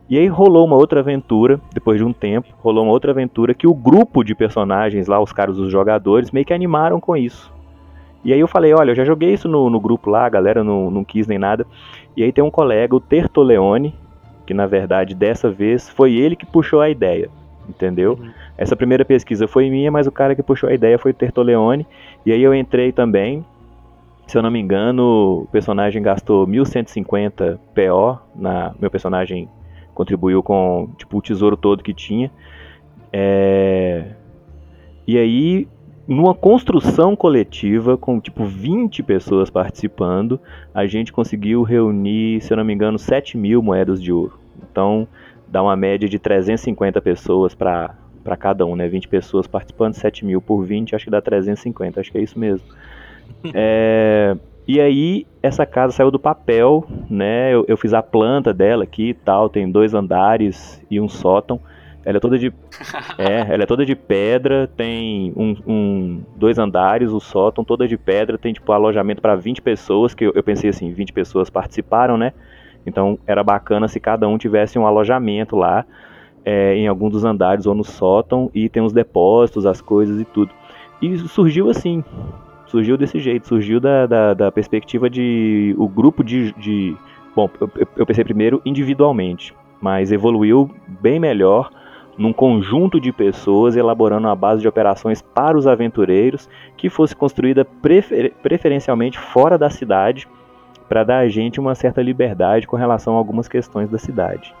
E 0.08 0.18
aí 0.18 0.26
rolou 0.26 0.66
uma 0.66 0.74
outra 0.74 0.98
aventura, 0.98 1.60
depois 1.72 1.98
de 1.98 2.04
um 2.04 2.12
tempo, 2.12 2.48
rolou 2.58 2.82
uma 2.82 2.92
outra 2.92 3.12
aventura 3.12 3.54
que 3.54 3.68
o 3.68 3.74
grupo 3.74 4.24
de 4.24 4.34
personagens 4.34 5.06
lá, 5.06 5.20
os 5.20 5.32
caras, 5.32 5.56
os 5.56 5.70
jogadores, 5.70 6.32
meio 6.32 6.44
que 6.44 6.52
animaram 6.52 6.98
com 6.98 7.16
isso. 7.16 7.52
E 8.24 8.32
aí 8.32 8.40
eu 8.40 8.48
falei, 8.48 8.74
olha, 8.74 8.90
eu 8.90 8.94
já 8.94 9.04
joguei 9.04 9.32
isso 9.32 9.48
no, 9.48 9.70
no 9.70 9.80
grupo 9.80 10.10
lá, 10.10 10.26
a 10.26 10.28
galera 10.28 10.64
não, 10.64 10.90
não 10.90 11.04
quis 11.04 11.28
nem 11.28 11.38
nada. 11.38 11.64
E 12.16 12.24
aí 12.24 12.32
tem 12.32 12.42
um 12.42 12.50
colega, 12.50 12.94
o 12.94 13.00
Tertoleone, 13.00 13.94
que 14.46 14.52
na 14.52 14.66
verdade 14.66 15.14
dessa 15.14 15.48
vez 15.48 15.88
foi 15.88 16.14
ele 16.14 16.34
que 16.34 16.44
puxou 16.44 16.80
a 16.80 16.90
ideia, 16.90 17.30
entendeu? 17.68 18.18
Uhum. 18.20 18.30
Essa 18.60 18.76
primeira 18.76 19.06
pesquisa 19.06 19.48
foi 19.48 19.70
minha, 19.70 19.90
mas 19.90 20.06
o 20.06 20.12
cara 20.12 20.34
que 20.34 20.42
puxou 20.42 20.68
a 20.68 20.74
ideia 20.74 20.98
foi 20.98 21.12
o 21.12 21.14
Tertoleone. 21.14 21.86
E 22.26 22.30
aí 22.30 22.42
eu 22.42 22.54
entrei 22.54 22.92
também, 22.92 23.42
se 24.26 24.36
eu 24.36 24.42
não 24.42 24.50
me 24.50 24.60
engano, 24.60 25.44
o 25.44 25.48
personagem 25.50 26.02
gastou 26.02 26.46
1150 26.46 27.58
PO, 27.74 28.18
na, 28.36 28.74
meu 28.78 28.90
personagem 28.90 29.48
contribuiu 29.94 30.42
com 30.42 30.90
tipo, 30.98 31.16
o 31.16 31.22
tesouro 31.22 31.56
todo 31.56 31.82
que 31.82 31.94
tinha. 31.94 32.30
É... 33.10 34.10
E 35.06 35.16
aí, 35.16 35.66
numa 36.06 36.34
construção 36.34 37.16
coletiva, 37.16 37.96
com 37.96 38.20
tipo 38.20 38.44
20 38.44 39.02
pessoas 39.02 39.48
participando, 39.48 40.38
a 40.74 40.84
gente 40.84 41.14
conseguiu 41.14 41.62
reunir, 41.62 42.42
se 42.42 42.52
eu 42.52 42.58
não 42.58 42.64
me 42.64 42.74
engano, 42.74 42.98
7 42.98 43.38
mil 43.38 43.62
moedas 43.62 44.02
de 44.02 44.12
ouro. 44.12 44.38
Então, 44.70 45.08
dá 45.48 45.62
uma 45.62 45.74
média 45.74 46.06
de 46.06 46.18
350 46.18 47.00
pessoas 47.00 47.54
para 47.54 47.94
para 48.22 48.36
cada 48.36 48.64
um, 48.66 48.76
né? 48.76 48.88
20 48.88 49.08
pessoas 49.08 49.46
participando, 49.46 49.94
7 49.94 50.24
mil 50.24 50.40
por 50.40 50.62
20, 50.62 50.94
acho 50.94 51.04
que 51.04 51.10
dá 51.10 51.20
350, 51.20 52.00
acho 52.00 52.12
que 52.12 52.18
é 52.18 52.22
isso 52.22 52.38
mesmo. 52.38 52.66
é, 53.54 54.36
e 54.66 54.80
aí, 54.80 55.26
essa 55.42 55.66
casa 55.66 55.92
saiu 55.94 56.10
do 56.10 56.18
papel, 56.18 56.86
né? 57.08 57.52
Eu, 57.52 57.64
eu, 57.66 57.76
fiz 57.76 57.92
a 57.92 58.02
planta 58.02 58.52
dela 58.52 58.84
aqui 58.84 59.10
e 59.10 59.14
tal, 59.14 59.48
tem 59.48 59.70
dois 59.70 59.94
andares 59.94 60.80
e 60.90 61.00
um 61.00 61.08
sótão. 61.08 61.60
Ela 62.04 62.18
é 62.18 62.20
toda 62.20 62.38
de, 62.38 62.52
é, 63.18 63.52
ela 63.52 63.62
é 63.64 63.66
toda 63.66 63.84
de 63.84 63.96
pedra, 63.96 64.70
tem 64.76 65.32
um, 65.36 65.56
um, 65.66 66.22
dois 66.36 66.58
andares, 66.58 67.10
o 67.10 67.20
sótão 67.20 67.64
toda 67.64 67.88
de 67.88 67.98
pedra, 67.98 68.38
tem 68.38 68.52
tipo 68.52 68.70
alojamento 68.72 69.20
para 69.20 69.34
20 69.34 69.60
pessoas, 69.60 70.14
que 70.14 70.24
eu, 70.24 70.32
eu 70.34 70.42
pensei 70.42 70.70
assim, 70.70 70.92
20 70.92 71.12
pessoas 71.12 71.50
participaram, 71.50 72.16
né? 72.16 72.32
Então 72.86 73.18
era 73.26 73.42
bacana 73.42 73.88
se 73.88 73.98
cada 74.00 74.28
um 74.28 74.38
tivesse 74.38 74.78
um 74.78 74.86
alojamento 74.86 75.56
lá 75.56 75.84
é, 76.50 76.74
em 76.74 76.88
algum 76.88 77.08
dos 77.08 77.24
andares 77.24 77.64
ou 77.64 77.76
no 77.76 77.84
sótão 77.84 78.50
e 78.52 78.68
tem 78.68 78.82
os 78.82 78.92
depósitos, 78.92 79.64
as 79.64 79.80
coisas 79.80 80.20
e 80.20 80.24
tudo. 80.24 80.50
E 81.00 81.16
surgiu 81.16 81.70
assim, 81.70 82.02
surgiu 82.66 82.96
desse 82.96 83.20
jeito, 83.20 83.46
surgiu 83.46 83.78
da, 83.78 84.04
da, 84.04 84.34
da 84.34 84.50
perspectiva 84.50 85.08
de 85.08 85.72
o 85.78 85.86
grupo 85.86 86.24
de, 86.24 86.52
de 86.54 86.96
bom, 87.36 87.48
eu, 87.60 87.70
eu 87.98 88.04
pensei 88.04 88.24
primeiro 88.24 88.60
individualmente, 88.66 89.54
mas 89.80 90.10
evoluiu 90.10 90.68
bem 91.00 91.20
melhor 91.20 91.70
num 92.18 92.32
conjunto 92.32 93.00
de 93.00 93.12
pessoas 93.12 93.76
elaborando 93.76 94.26
uma 94.26 94.34
base 94.34 94.60
de 94.60 94.66
operações 94.66 95.22
para 95.22 95.56
os 95.56 95.68
aventureiros 95.68 96.48
que 96.76 96.90
fosse 96.90 97.14
construída 97.14 97.64
prefer, 97.64 98.32
preferencialmente 98.42 99.20
fora 99.20 99.56
da 99.56 99.70
cidade 99.70 100.26
para 100.88 101.04
dar 101.04 101.18
a 101.18 101.28
gente 101.28 101.60
uma 101.60 101.76
certa 101.76 102.02
liberdade 102.02 102.66
com 102.66 102.76
relação 102.76 103.14
a 103.14 103.18
algumas 103.18 103.46
questões 103.46 103.88
da 103.88 103.98
cidade, 103.98 104.52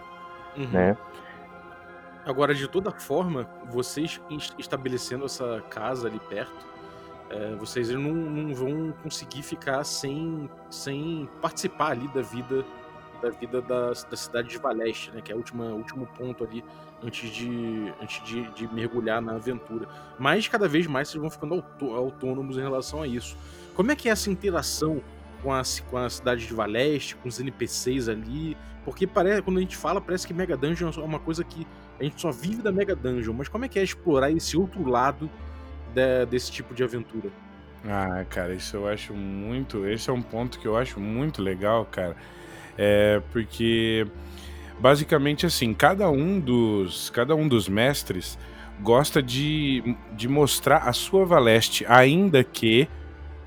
uhum. 0.56 0.68
né? 0.68 0.96
Agora, 2.24 2.54
de 2.54 2.68
toda 2.68 2.90
forma, 2.90 3.48
vocês 3.70 4.20
estabelecendo 4.58 5.24
essa 5.24 5.62
casa 5.70 6.08
ali 6.08 6.20
perto, 6.28 6.66
é, 7.30 7.54
vocês 7.54 7.88
não, 7.90 8.12
não, 8.12 8.54
vão 8.54 8.92
conseguir 9.02 9.42
ficar 9.42 9.84
sem, 9.84 10.50
sem 10.68 11.28
participar 11.40 11.92
ali 11.92 12.08
da 12.08 12.22
vida 12.22 12.64
da 13.20 13.28
vida 13.28 13.60
da, 13.60 13.88
da 13.88 14.16
cidade 14.16 14.48
de 14.48 14.58
Valeste, 14.58 15.10
né? 15.10 15.20
Que 15.20 15.30
é 15.30 15.34
o 15.34 15.38
último 15.38 16.06
ponto 16.16 16.42
ali 16.42 16.64
antes 17.02 17.30
de, 17.30 17.92
antes 18.00 18.24
de, 18.24 18.50
de, 18.52 18.66
mergulhar 18.72 19.20
na 19.20 19.34
aventura. 19.34 19.86
Mas 20.18 20.48
cada 20.48 20.66
vez 20.66 20.86
mais 20.86 21.08
vocês 21.08 21.20
vão 21.20 21.30
ficando 21.30 21.62
autônomos 21.94 22.56
em 22.56 22.62
relação 22.62 23.02
a 23.02 23.06
isso. 23.06 23.36
Como 23.74 23.92
é 23.92 23.96
que 23.96 24.08
é 24.08 24.12
essa 24.12 24.30
interação 24.30 25.02
com 25.42 25.52
a, 25.52 25.62
com 25.90 25.96
a 25.98 26.08
cidade 26.08 26.46
de 26.46 26.54
Valeste, 26.54 27.14
com 27.16 27.28
os 27.28 27.38
NPCs 27.38 28.08
ali? 28.08 28.56
Porque 28.84 29.06
parece, 29.06 29.42
quando 29.42 29.58
a 29.58 29.60
gente 29.60 29.76
fala, 29.76 30.00
parece 30.00 30.26
que 30.26 30.32
Mega 30.32 30.56
Dungeon 30.56 30.90
é 30.96 31.00
uma 31.00 31.20
coisa 31.20 31.44
que 31.44 31.66
a 32.00 32.04
gente 32.04 32.20
só 32.20 32.30
vive 32.30 32.62
da 32.62 32.72
Mega 32.72 32.96
Dungeon, 32.96 33.34
mas 33.34 33.46
como 33.46 33.66
é 33.66 33.68
que 33.68 33.78
é 33.78 33.82
explorar 33.82 34.30
esse 34.30 34.56
outro 34.56 34.88
lado 34.88 35.30
de, 35.94 36.26
desse 36.26 36.50
tipo 36.50 36.74
de 36.74 36.82
aventura? 36.82 37.30
Ah, 37.86 38.24
cara, 38.28 38.54
isso 38.54 38.76
eu 38.76 38.88
acho 38.88 39.12
muito. 39.12 39.86
Esse 39.86 40.08
é 40.08 40.12
um 40.12 40.22
ponto 40.22 40.58
que 40.58 40.66
eu 40.66 40.76
acho 40.76 40.98
muito 40.98 41.42
legal, 41.42 41.84
cara. 41.84 42.16
É 42.76 43.20
porque 43.30 44.06
basicamente 44.78 45.44
assim, 45.44 45.74
cada 45.74 46.10
um 46.10 46.40
dos, 46.40 47.10
cada 47.10 47.34
um 47.34 47.46
dos 47.46 47.68
mestres 47.68 48.38
gosta 48.80 49.22
de, 49.22 49.94
de 50.12 50.26
mostrar 50.26 50.88
a 50.88 50.92
sua 50.94 51.26
Valeste, 51.26 51.84
ainda 51.86 52.42
que 52.42 52.88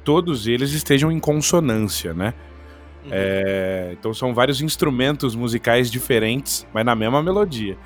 todos 0.03 0.45
eles 0.45 0.73
estejam 0.73 1.11
em 1.11 1.19
consonância, 1.19 2.13
né? 2.13 2.35
Uhum. 3.03 3.09
É, 3.11 3.89
então 3.99 4.13
são 4.13 4.33
vários 4.33 4.61
instrumentos 4.61 5.35
musicais 5.35 5.89
diferentes, 5.89 6.67
mas 6.71 6.85
na 6.85 6.95
mesma 6.95 7.23
melodia. 7.23 7.77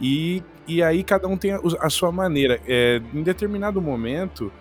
E, 0.00 0.42
e 0.66 0.82
aí 0.82 1.02
cada 1.02 1.26
um 1.28 1.36
tem 1.36 1.52
a, 1.52 1.60
a 1.80 1.90
sua 1.90 2.12
maneira. 2.12 2.60
É, 2.66 3.00
em 3.14 3.22
determinado 3.22 3.80
momento, 3.80 4.52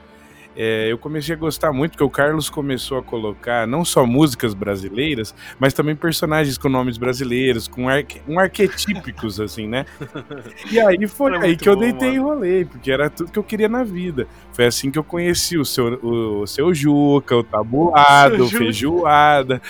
é, 0.56 0.90
eu 0.90 0.98
comecei 0.98 1.36
a 1.36 1.38
gostar 1.38 1.74
muito, 1.74 1.92
porque 1.92 2.04
o 2.04 2.10
Carlos 2.10 2.50
começou 2.50 2.98
a 2.98 3.04
colocar 3.04 3.68
não 3.68 3.84
só 3.84 4.06
músicas 4.06 4.54
brasileiras, 4.54 5.36
mas 5.60 5.74
também 5.74 5.96
personagens 5.96 6.58
com 6.58 6.70
nomes 6.70 6.98
brasileiros, 6.98 7.68
com 7.68 7.90
arque, 7.90 8.22
um 8.28 8.40
arquetípicos, 8.40 9.40
assim, 9.40 9.68
né? 9.68 9.86
E 10.72 10.80
aí 10.80 11.08
foi 11.08 11.36
aí 11.38 11.58
que 11.58 11.68
eu 11.68 11.76
deitei 11.76 12.14
e 12.14 12.18
rolei, 12.18 12.66
porque 12.66 12.92
era 12.92 13.10
tudo 13.10 13.32
que 13.32 13.38
eu 13.38 13.44
queria 13.44 13.68
na 13.68 13.84
vida. 13.84 14.28
Foi 14.54 14.66
assim 14.66 14.90
que 14.90 14.98
eu 14.98 15.04
conheci 15.04 15.58
o 15.58 15.66
seu, 15.66 16.00
o, 16.02 16.42
o 16.42 16.48
seu 16.48 16.74
Juca, 16.74 17.36
o 17.36 17.44
Tabuado, 17.44 18.46
o 18.46 18.50
Feijoada 18.50 19.62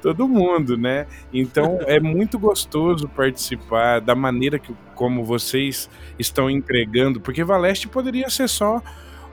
todo 0.00 0.26
mundo, 0.26 0.78
né? 0.78 1.06
Então 1.30 1.78
é 1.82 2.00
muito 2.00 2.38
gostoso 2.38 3.06
participar 3.08 4.00
da 4.00 4.14
maneira 4.14 4.58
que 4.58 4.74
como 5.00 5.24
vocês 5.24 5.88
estão 6.18 6.50
entregando, 6.50 7.22
porque 7.22 7.42
Valeste 7.42 7.88
poderia 7.88 8.28
ser 8.28 8.50
só 8.50 8.82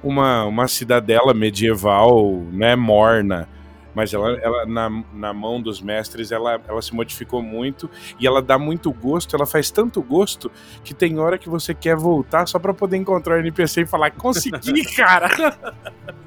uma, 0.02 0.46
uma 0.46 0.66
cidadela 0.66 1.34
medieval, 1.34 2.42
né, 2.54 2.74
morna, 2.74 3.50
mas 3.94 4.14
ela, 4.14 4.32
ela 4.38 4.66
na, 4.66 4.90
na 5.12 5.34
mão 5.34 5.62
dos 5.62 5.82
mestres 5.82 6.32
ela, 6.32 6.62
ela 6.66 6.82
se 6.82 6.96
modificou 6.96 7.42
muito 7.42 7.90
e 8.18 8.26
ela 8.26 8.42
dá 8.42 8.58
muito 8.58 8.94
gosto, 8.94 9.36
ela 9.36 9.46
faz 9.46 9.70
tanto 9.70 10.02
gosto 10.02 10.50
que 10.86 10.94
tem 10.94 11.20
hora 11.20 11.38
que 11.38 11.50
você 11.50 11.74
quer 11.74 11.98
voltar 11.98 12.48
só 12.48 12.58
para 12.58 12.74
poder 12.74 12.96
encontrar 12.96 13.36
o 13.36 13.40
NPC 13.40 13.82
e 13.82 13.86
falar 13.86 14.12
consegui, 14.12 14.86
cara. 14.96 15.28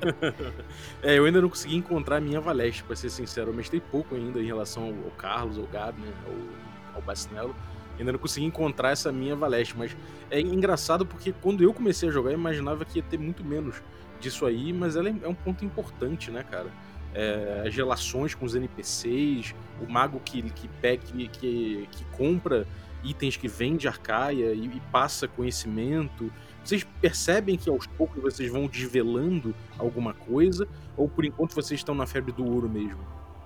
é, 1.03 1.17
eu 1.17 1.25
ainda 1.25 1.41
não 1.41 1.49
consegui 1.49 1.77
encontrar 1.77 2.17
a 2.17 2.21
minha 2.21 2.43
Valeste, 2.43 2.85
para 2.85 2.95
ser 2.95 3.09
sincero, 3.09 3.49
eu 3.49 3.55
mestrei 3.55 3.81
pouco 3.81 4.15
ainda 4.15 4.39
em 4.39 4.45
relação 4.45 4.85
ao, 4.85 5.11
Carlos, 5.13 5.57
ao 5.57 5.65
Gabi, 5.65 6.03
né, 6.03 6.13
ao, 6.27 6.97
ao 6.97 7.01
Bacinello. 7.01 7.57
Ainda 8.01 8.13
não 8.13 8.19
consegui 8.19 8.47
encontrar 8.47 8.91
essa 8.91 9.13
minha 9.13 9.37
Valeste, 9.37 9.75
mas 9.79 9.97
é 10.31 10.41
engraçado 10.41 11.07
porque 11.07 11.33
quando 11.41 11.63
eu 11.63 11.73
comecei 11.73 12.09
a 12.09 12.13
jogar, 12.13 12.31
eu 12.31 12.39
imaginava 12.39 12.85
que 12.85 12.99
ia 12.99 13.05
ter 13.05 13.19
muito 13.19 13.45
menos 13.45 13.81
disso 14.19 14.45
aí, 14.45 14.73
mas 14.73 14.97
ela 14.97 15.09
é 15.09 15.29
um 15.29 15.35
ponto 15.35 15.65
importante, 15.65 16.31
né, 16.31 16.43
cara? 16.43 16.71
é, 17.15 17.65
as 17.67 17.75
relações 17.75 18.35
com 18.35 18.45
os 18.45 18.55
NPCs, 18.55 19.55
o 19.81 19.91
mago 19.91 20.21
que, 20.25 20.43
que, 20.43 20.69
que, 20.69 21.29
que, 21.29 21.89
que 21.91 22.05
compra 22.17 22.67
itens 23.03 23.37
que 23.37 23.49
vem 23.49 23.77
de 23.77 23.89
Arcaia 23.89 24.53
e, 24.53 24.67
e, 24.67 24.81
passa 24.93 25.27
conhecimento. 25.27 26.31
Vocês 26.63 26.85
percebem 27.01 27.57
que 27.57 27.71
aos 27.71 27.87
poucos 27.87 28.23
vocês 28.23 28.51
vão 28.51 28.67
desvelando 28.67 29.55
alguma 29.79 30.13
coisa? 30.13 30.69
Ou 30.97 31.09
por 31.09 31.25
enquanto 31.25 31.55
vocês 31.55 31.81
estão 31.81 31.95
na 31.95 32.07
febre 32.07 32.33
do 32.33 32.45
ouro 32.45 32.69
mesmo? 32.69 33.01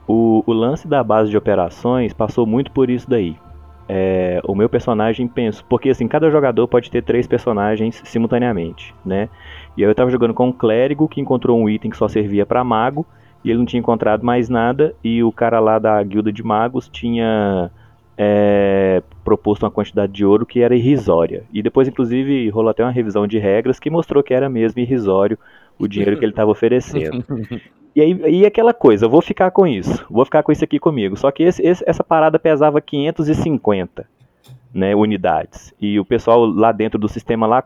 O, 0.06 0.42
o 0.46 0.52
lance 0.52 0.86
da 0.86 1.02
base 1.02 1.30
de 1.30 1.36
operações 1.36 2.12
passou 2.12 2.44
muito 2.44 2.70
por 2.72 2.90
isso 2.90 3.08
daí. 3.08 3.38
É, 3.88 4.40
o 4.44 4.54
meu 4.54 4.68
personagem 4.68 5.28
penso, 5.28 5.64
porque 5.66 5.90
assim, 5.90 6.08
cada 6.08 6.30
jogador 6.30 6.66
pode 6.66 6.90
ter 6.90 7.02
três 7.02 7.26
personagens 7.26 8.00
simultaneamente, 8.04 8.94
né? 9.04 9.28
E 9.76 9.82
eu 9.82 9.94
tava 9.94 10.10
jogando 10.10 10.32
com 10.32 10.48
um 10.48 10.52
clérigo 10.52 11.08
que 11.08 11.20
encontrou 11.20 11.58
um 11.58 11.68
item 11.68 11.90
que 11.90 11.96
só 11.96 12.08
servia 12.08 12.46
para 12.46 12.64
mago 12.64 13.06
e 13.44 13.50
ele 13.50 13.58
não 13.58 13.66
tinha 13.66 13.78
encontrado 13.78 14.24
mais 14.24 14.48
nada, 14.48 14.94
e 15.04 15.22
o 15.22 15.30
cara 15.30 15.60
lá 15.60 15.78
da 15.78 16.02
guilda 16.02 16.32
de 16.32 16.42
magos 16.42 16.88
tinha 16.88 17.70
é, 18.16 19.02
proposto 19.22 19.64
uma 19.64 19.70
quantidade 19.70 20.12
de 20.12 20.24
ouro 20.24 20.46
que 20.46 20.60
era 20.60 20.74
irrisória. 20.74 21.44
E 21.52 21.62
depois, 21.62 21.86
inclusive, 21.86 22.48
rolou 22.48 22.70
até 22.70 22.82
uma 22.82 22.90
revisão 22.90 23.26
de 23.26 23.38
regras 23.38 23.78
que 23.78 23.90
mostrou 23.90 24.22
que 24.22 24.32
era 24.32 24.48
mesmo 24.48 24.80
irrisório 24.80 25.38
o 25.78 25.86
dinheiro 25.86 26.16
que 26.16 26.24
ele 26.24 26.32
estava 26.32 26.50
oferecendo. 26.50 27.22
E 27.94 28.00
aí, 28.00 28.40
e 28.40 28.46
aquela 28.46 28.74
coisa, 28.74 29.06
eu 29.06 29.10
vou 29.10 29.22
ficar 29.22 29.50
com 29.50 29.66
isso, 29.66 30.04
vou 30.10 30.24
ficar 30.24 30.42
com 30.42 30.50
isso 30.50 30.64
aqui 30.64 30.78
comigo. 30.78 31.16
Só 31.16 31.30
que 31.30 31.42
esse, 31.42 31.62
esse, 31.62 31.84
essa 31.86 32.02
parada 32.02 32.38
pesava 32.38 32.80
550 32.80 34.06
né, 34.74 34.94
unidades. 34.94 35.72
E 35.80 36.00
o 36.00 36.04
pessoal 36.04 36.44
lá 36.44 36.72
dentro 36.72 36.98
do 36.98 37.08
sistema 37.08 37.46
lá, 37.46 37.62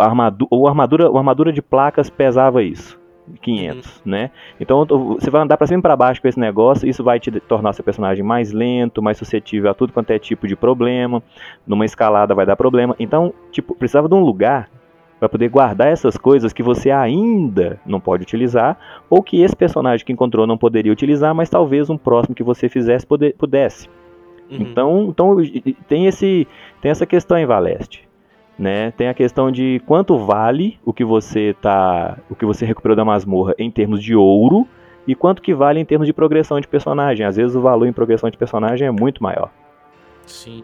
a 0.00 0.04
armadura, 0.04 0.48
a 0.52 0.68
armadura, 0.68 1.08
a 1.08 1.16
armadura 1.16 1.52
de 1.52 1.62
placas 1.62 2.10
pesava 2.10 2.62
isso 2.62 2.98
500, 3.40 3.86
uhum. 3.86 4.02
né? 4.04 4.30
Então 4.60 4.84
você 4.84 5.30
vai 5.30 5.40
andar 5.40 5.56
para 5.56 5.66
cima 5.66 5.78
e 5.78 5.82
para 5.82 5.96
baixo 5.96 6.20
com 6.20 6.28
esse 6.28 6.38
negócio, 6.38 6.88
isso 6.88 7.02
vai 7.02 7.18
te 7.18 7.30
tornar 7.40 7.72
seu 7.72 7.84
personagem 7.84 8.22
mais 8.22 8.52
lento, 8.52 9.02
mais 9.02 9.16
suscetível 9.16 9.70
a 9.70 9.74
tudo 9.74 9.92
quanto 9.92 10.10
é 10.10 10.18
tipo 10.18 10.46
de 10.46 10.56
problema. 10.56 11.22
Numa 11.66 11.84
escalada 11.84 12.34
vai 12.34 12.44
dar 12.44 12.56
problema. 12.56 12.94
Então, 12.98 13.32
tipo, 13.50 13.74
precisava 13.74 14.08
de 14.08 14.14
um 14.14 14.20
lugar 14.20 14.68
para 15.24 15.28
poder 15.30 15.48
guardar 15.48 15.88
essas 15.88 16.16
coisas 16.16 16.52
que 16.52 16.62
você 16.62 16.90
ainda 16.90 17.80
não 17.86 17.98
pode 17.98 18.22
utilizar 18.22 18.78
ou 19.08 19.22
que 19.22 19.40
esse 19.40 19.56
personagem 19.56 20.04
que 20.04 20.12
encontrou 20.12 20.46
não 20.46 20.58
poderia 20.58 20.92
utilizar, 20.92 21.34
mas 21.34 21.48
talvez 21.48 21.88
um 21.88 21.96
próximo 21.96 22.34
que 22.34 22.42
você 22.42 22.68
fizesse 22.68 23.06
pudesse. 23.06 23.88
Uhum. 24.50 24.58
Então, 24.60 25.06
então 25.08 25.36
tem 25.88 26.06
esse 26.06 26.46
tem 26.82 26.90
essa 26.90 27.06
questão 27.06 27.38
em 27.38 27.46
Valeste 27.46 28.06
né? 28.58 28.92
Tem 28.92 29.08
a 29.08 29.14
questão 29.14 29.50
de 29.50 29.82
quanto 29.86 30.16
vale 30.16 30.78
o 30.84 30.92
que 30.92 31.04
você 31.04 31.56
tá, 31.60 32.18
o 32.30 32.34
que 32.34 32.46
você 32.46 32.64
recuperou 32.64 32.96
da 32.96 33.04
masmorra 33.04 33.54
em 33.58 33.70
termos 33.70 34.02
de 34.02 34.14
ouro 34.14 34.66
e 35.06 35.14
quanto 35.14 35.42
que 35.42 35.54
vale 35.54 35.80
em 35.80 35.84
termos 35.84 36.06
de 36.06 36.12
progressão 36.12 36.60
de 36.60 36.68
personagem. 36.68 37.26
Às 37.26 37.36
vezes 37.36 37.56
o 37.56 37.60
valor 37.60 37.86
em 37.86 37.92
progressão 37.92 38.30
de 38.30 38.38
personagem 38.38 38.86
é 38.86 38.90
muito 38.90 39.22
maior. 39.22 39.50
Sim, 40.26 40.62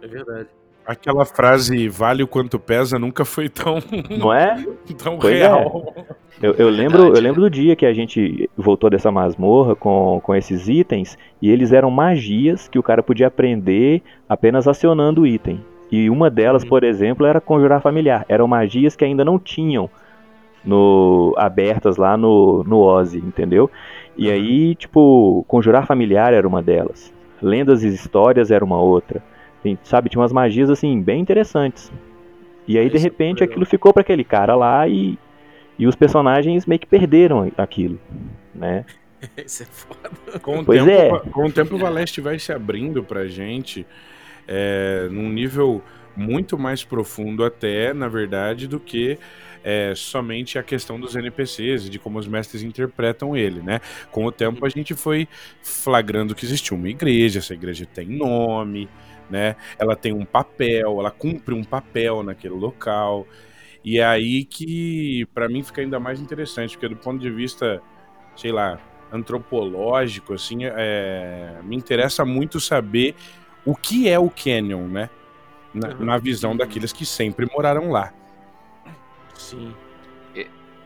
é 0.00 0.06
verdade. 0.06 0.48
Aquela 0.86 1.24
frase 1.24 1.88
vale 1.88 2.22
o 2.22 2.28
quanto 2.28 2.58
pesa 2.58 2.98
nunca 2.98 3.24
foi 3.24 3.48
tão 3.48 3.78
não 4.10 4.32
é 4.32 4.62
tão 4.98 5.18
pois 5.18 5.34
é. 5.34 5.38
real. 5.38 5.94
É. 5.96 6.14
Eu, 6.42 6.52
eu 6.54 6.68
lembro, 6.68 7.14
eu 7.14 7.22
lembro 7.22 7.40
do 7.40 7.48
dia 7.48 7.76
que 7.76 7.86
a 7.86 7.94
gente 7.94 8.50
voltou 8.56 8.90
dessa 8.90 9.10
masmorra 9.10 9.74
com, 9.74 10.20
com 10.22 10.34
esses 10.34 10.68
itens 10.68 11.16
e 11.40 11.50
eles 11.50 11.72
eram 11.72 11.90
magias 11.90 12.68
que 12.68 12.78
o 12.78 12.82
cara 12.82 13.02
podia 13.02 13.28
aprender 13.28 14.02
apenas 14.28 14.68
acionando 14.68 15.22
o 15.22 15.26
item. 15.26 15.60
E 15.90 16.10
uma 16.10 16.28
delas, 16.28 16.62
uhum. 16.62 16.68
por 16.68 16.84
exemplo, 16.84 17.24
era 17.24 17.40
conjurar 17.40 17.80
familiar. 17.80 18.26
Eram 18.28 18.48
magias 18.48 18.96
que 18.96 19.04
ainda 19.04 19.24
não 19.24 19.38
tinham 19.38 19.88
no 20.64 21.34
abertas 21.36 21.96
lá 21.96 22.16
no, 22.16 22.64
no 22.64 22.78
Ozzy, 22.80 23.18
entendeu? 23.18 23.70
E 24.16 24.28
uhum. 24.28 24.34
aí, 24.34 24.74
tipo, 24.74 25.44
conjurar 25.46 25.86
familiar 25.86 26.32
era 26.34 26.46
uma 26.46 26.62
delas. 26.62 27.12
Lendas 27.40 27.84
e 27.84 27.88
histórias 27.88 28.50
era 28.50 28.64
uma 28.64 28.80
outra. 28.80 29.22
Tem, 29.64 29.78
sabe, 29.82 30.10
tinha 30.10 30.20
umas 30.20 30.30
magias 30.30 30.68
assim 30.68 31.00
bem 31.00 31.22
interessantes. 31.22 31.90
E 32.68 32.78
aí, 32.78 32.90
de 32.90 32.98
repente, 32.98 33.42
aquilo 33.42 33.64
ficou 33.64 33.94
para 33.94 34.02
aquele 34.02 34.22
cara 34.22 34.54
lá 34.54 34.86
e, 34.86 35.18
e 35.78 35.86
os 35.86 35.96
personagens 35.96 36.66
meio 36.66 36.78
que 36.78 36.86
perderam 36.86 37.50
aquilo, 37.56 37.98
né? 38.54 38.84
Isso 39.42 39.62
é 39.62 39.66
foda. 39.66 40.38
Com 40.40 40.58
o, 40.58 40.64
pois 40.66 40.84
tempo, 40.84 41.16
é. 41.16 41.30
com 41.30 41.46
o 41.46 41.50
tempo 41.50 41.76
o 41.76 41.78
Valeste 41.78 42.20
vai 42.20 42.38
se 42.38 42.52
abrindo 42.52 43.02
pra 43.02 43.26
gente 43.26 43.86
é, 44.46 45.08
num 45.10 45.30
nível 45.30 45.82
muito 46.14 46.58
mais 46.58 46.84
profundo 46.84 47.42
até, 47.42 47.94
na 47.94 48.06
verdade, 48.06 48.68
do 48.68 48.78
que 48.78 49.18
é, 49.64 49.94
somente 49.96 50.58
a 50.58 50.62
questão 50.62 51.00
dos 51.00 51.16
NPCs 51.16 51.86
e 51.86 51.90
de 51.90 51.98
como 51.98 52.18
os 52.18 52.28
mestres 52.28 52.62
interpretam 52.62 53.34
ele, 53.34 53.62
né? 53.62 53.80
Com 54.10 54.26
o 54.26 54.30
tempo 54.30 54.66
a 54.66 54.68
gente 54.68 54.94
foi 54.94 55.26
flagrando 55.62 56.34
que 56.34 56.44
existia 56.44 56.76
uma 56.76 56.90
igreja, 56.90 57.38
essa 57.38 57.54
igreja 57.54 57.86
tem 57.86 58.06
nome, 58.06 58.90
né? 59.30 59.56
Ela 59.78 59.96
tem 59.96 60.12
um 60.12 60.24
papel, 60.24 61.00
ela 61.00 61.10
cumpre 61.10 61.54
um 61.54 61.64
papel 61.64 62.22
naquele 62.22 62.54
local. 62.54 63.26
E 63.84 63.98
é 63.98 64.04
aí 64.04 64.44
que, 64.44 65.26
para 65.34 65.48
mim, 65.48 65.62
fica 65.62 65.82
ainda 65.82 66.00
mais 66.00 66.20
interessante, 66.20 66.76
porque 66.76 66.88
do 66.88 66.96
ponto 66.96 67.20
de 67.20 67.30
vista, 67.30 67.82
sei 68.36 68.50
lá, 68.50 68.78
antropológico, 69.12 70.34
assim, 70.34 70.60
é, 70.62 71.58
me 71.62 71.76
interessa 71.76 72.24
muito 72.24 72.58
saber 72.58 73.14
o 73.64 73.74
que 73.74 74.08
é 74.08 74.18
o 74.18 74.30
Canyon, 74.30 74.88
né? 74.88 75.10
Na, 75.72 75.88
uhum. 75.88 76.04
na 76.04 76.18
visão 76.18 76.56
daqueles 76.56 76.92
que 76.92 77.04
sempre 77.04 77.46
moraram 77.52 77.90
lá. 77.90 78.12
Sim. 79.34 79.74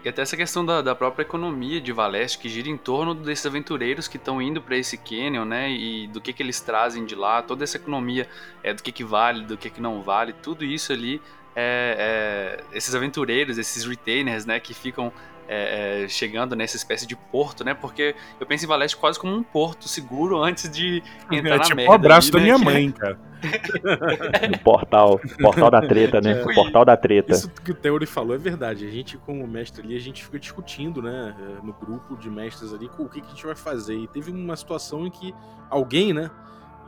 E, 0.04 0.08
até 0.08 0.22
essa 0.22 0.36
questão 0.36 0.64
da, 0.64 0.80
da, 0.80 0.94
própria 0.94 1.22
economia 1.22 1.80
de 1.80 1.92
Valeste, 1.92 2.38
que 2.38 2.48
gira 2.48 2.68
em 2.68 2.76
torno 2.76 3.14
desses 3.14 3.44
aventureiros 3.44 4.06
que 4.06 4.16
estão 4.16 4.40
indo 4.40 4.62
para 4.62 4.76
esse 4.76 4.96
Canyon, 4.96 5.44
né? 5.44 5.70
E 5.70 6.06
do 6.08 6.20
que, 6.20 6.32
que 6.32 6.42
eles 6.42 6.60
trazem 6.60 7.04
de 7.04 7.14
lá, 7.14 7.42
toda 7.42 7.64
essa 7.64 7.76
economia 7.76 8.28
é 8.62 8.72
do 8.72 8.82
que, 8.82 8.92
que 8.92 9.04
vale, 9.04 9.44
do 9.44 9.56
que, 9.56 9.70
que 9.70 9.80
não 9.80 10.02
vale, 10.02 10.32
tudo 10.32 10.64
isso 10.64 10.92
ali 10.92 11.20
é, 11.60 12.60
é, 12.70 12.76
esses 12.76 12.94
aventureiros, 12.94 13.58
esses 13.58 13.84
retainers, 13.84 14.46
né, 14.46 14.60
que 14.60 14.72
ficam 14.72 15.12
é, 15.48 16.04
é, 16.04 16.08
chegando 16.08 16.54
nessa 16.54 16.76
espécie 16.76 17.06
de 17.06 17.16
porto, 17.16 17.64
né? 17.64 17.74
Porque 17.74 18.14
eu 18.38 18.46
penso 18.46 18.64
em 18.64 18.68
Valeste 18.68 18.96
quase 18.96 19.18
como 19.18 19.34
um 19.34 19.42
porto 19.42 19.88
seguro 19.88 20.42
antes 20.42 20.70
de 20.70 21.02
entrar 21.32 21.54
é, 21.54 21.58
na 21.58 21.64
tipo 21.64 21.76
merda. 21.76 21.90
o 21.90 21.94
abraço 21.94 22.36
ali, 22.36 22.46
da 22.46 22.58
né? 22.58 22.58
minha 22.58 22.58
mãe, 22.72 22.92
cara. 22.92 23.18
no 24.50 24.58
portal, 24.58 25.20
portal 25.40 25.70
da 25.70 25.80
treta, 25.80 26.20
né? 26.20 26.42
O 26.42 26.54
portal 26.54 26.84
da 26.84 26.96
treta. 26.96 27.32
Isso 27.32 27.50
que 27.50 27.72
o 27.72 27.74
Theory 27.74 28.06
falou 28.06 28.34
é 28.34 28.38
verdade. 28.38 28.86
A 28.86 28.90
gente, 28.90 29.16
como 29.18 29.46
mestre 29.46 29.82
ali, 29.82 29.96
a 29.96 30.00
gente 30.00 30.24
fica 30.24 30.38
discutindo, 30.38 31.02
né? 31.02 31.34
No 31.62 31.72
grupo 31.72 32.16
de 32.16 32.30
mestres 32.30 32.72
ali, 32.72 32.90
o 32.98 33.08
que, 33.08 33.20
que 33.20 33.26
a 33.26 33.30
gente 33.30 33.46
vai 33.46 33.56
fazer. 33.56 33.96
E 33.96 34.08
teve 34.08 34.30
uma 34.30 34.56
situação 34.56 35.06
em 35.06 35.10
que 35.10 35.34
alguém, 35.70 36.12
né? 36.12 36.30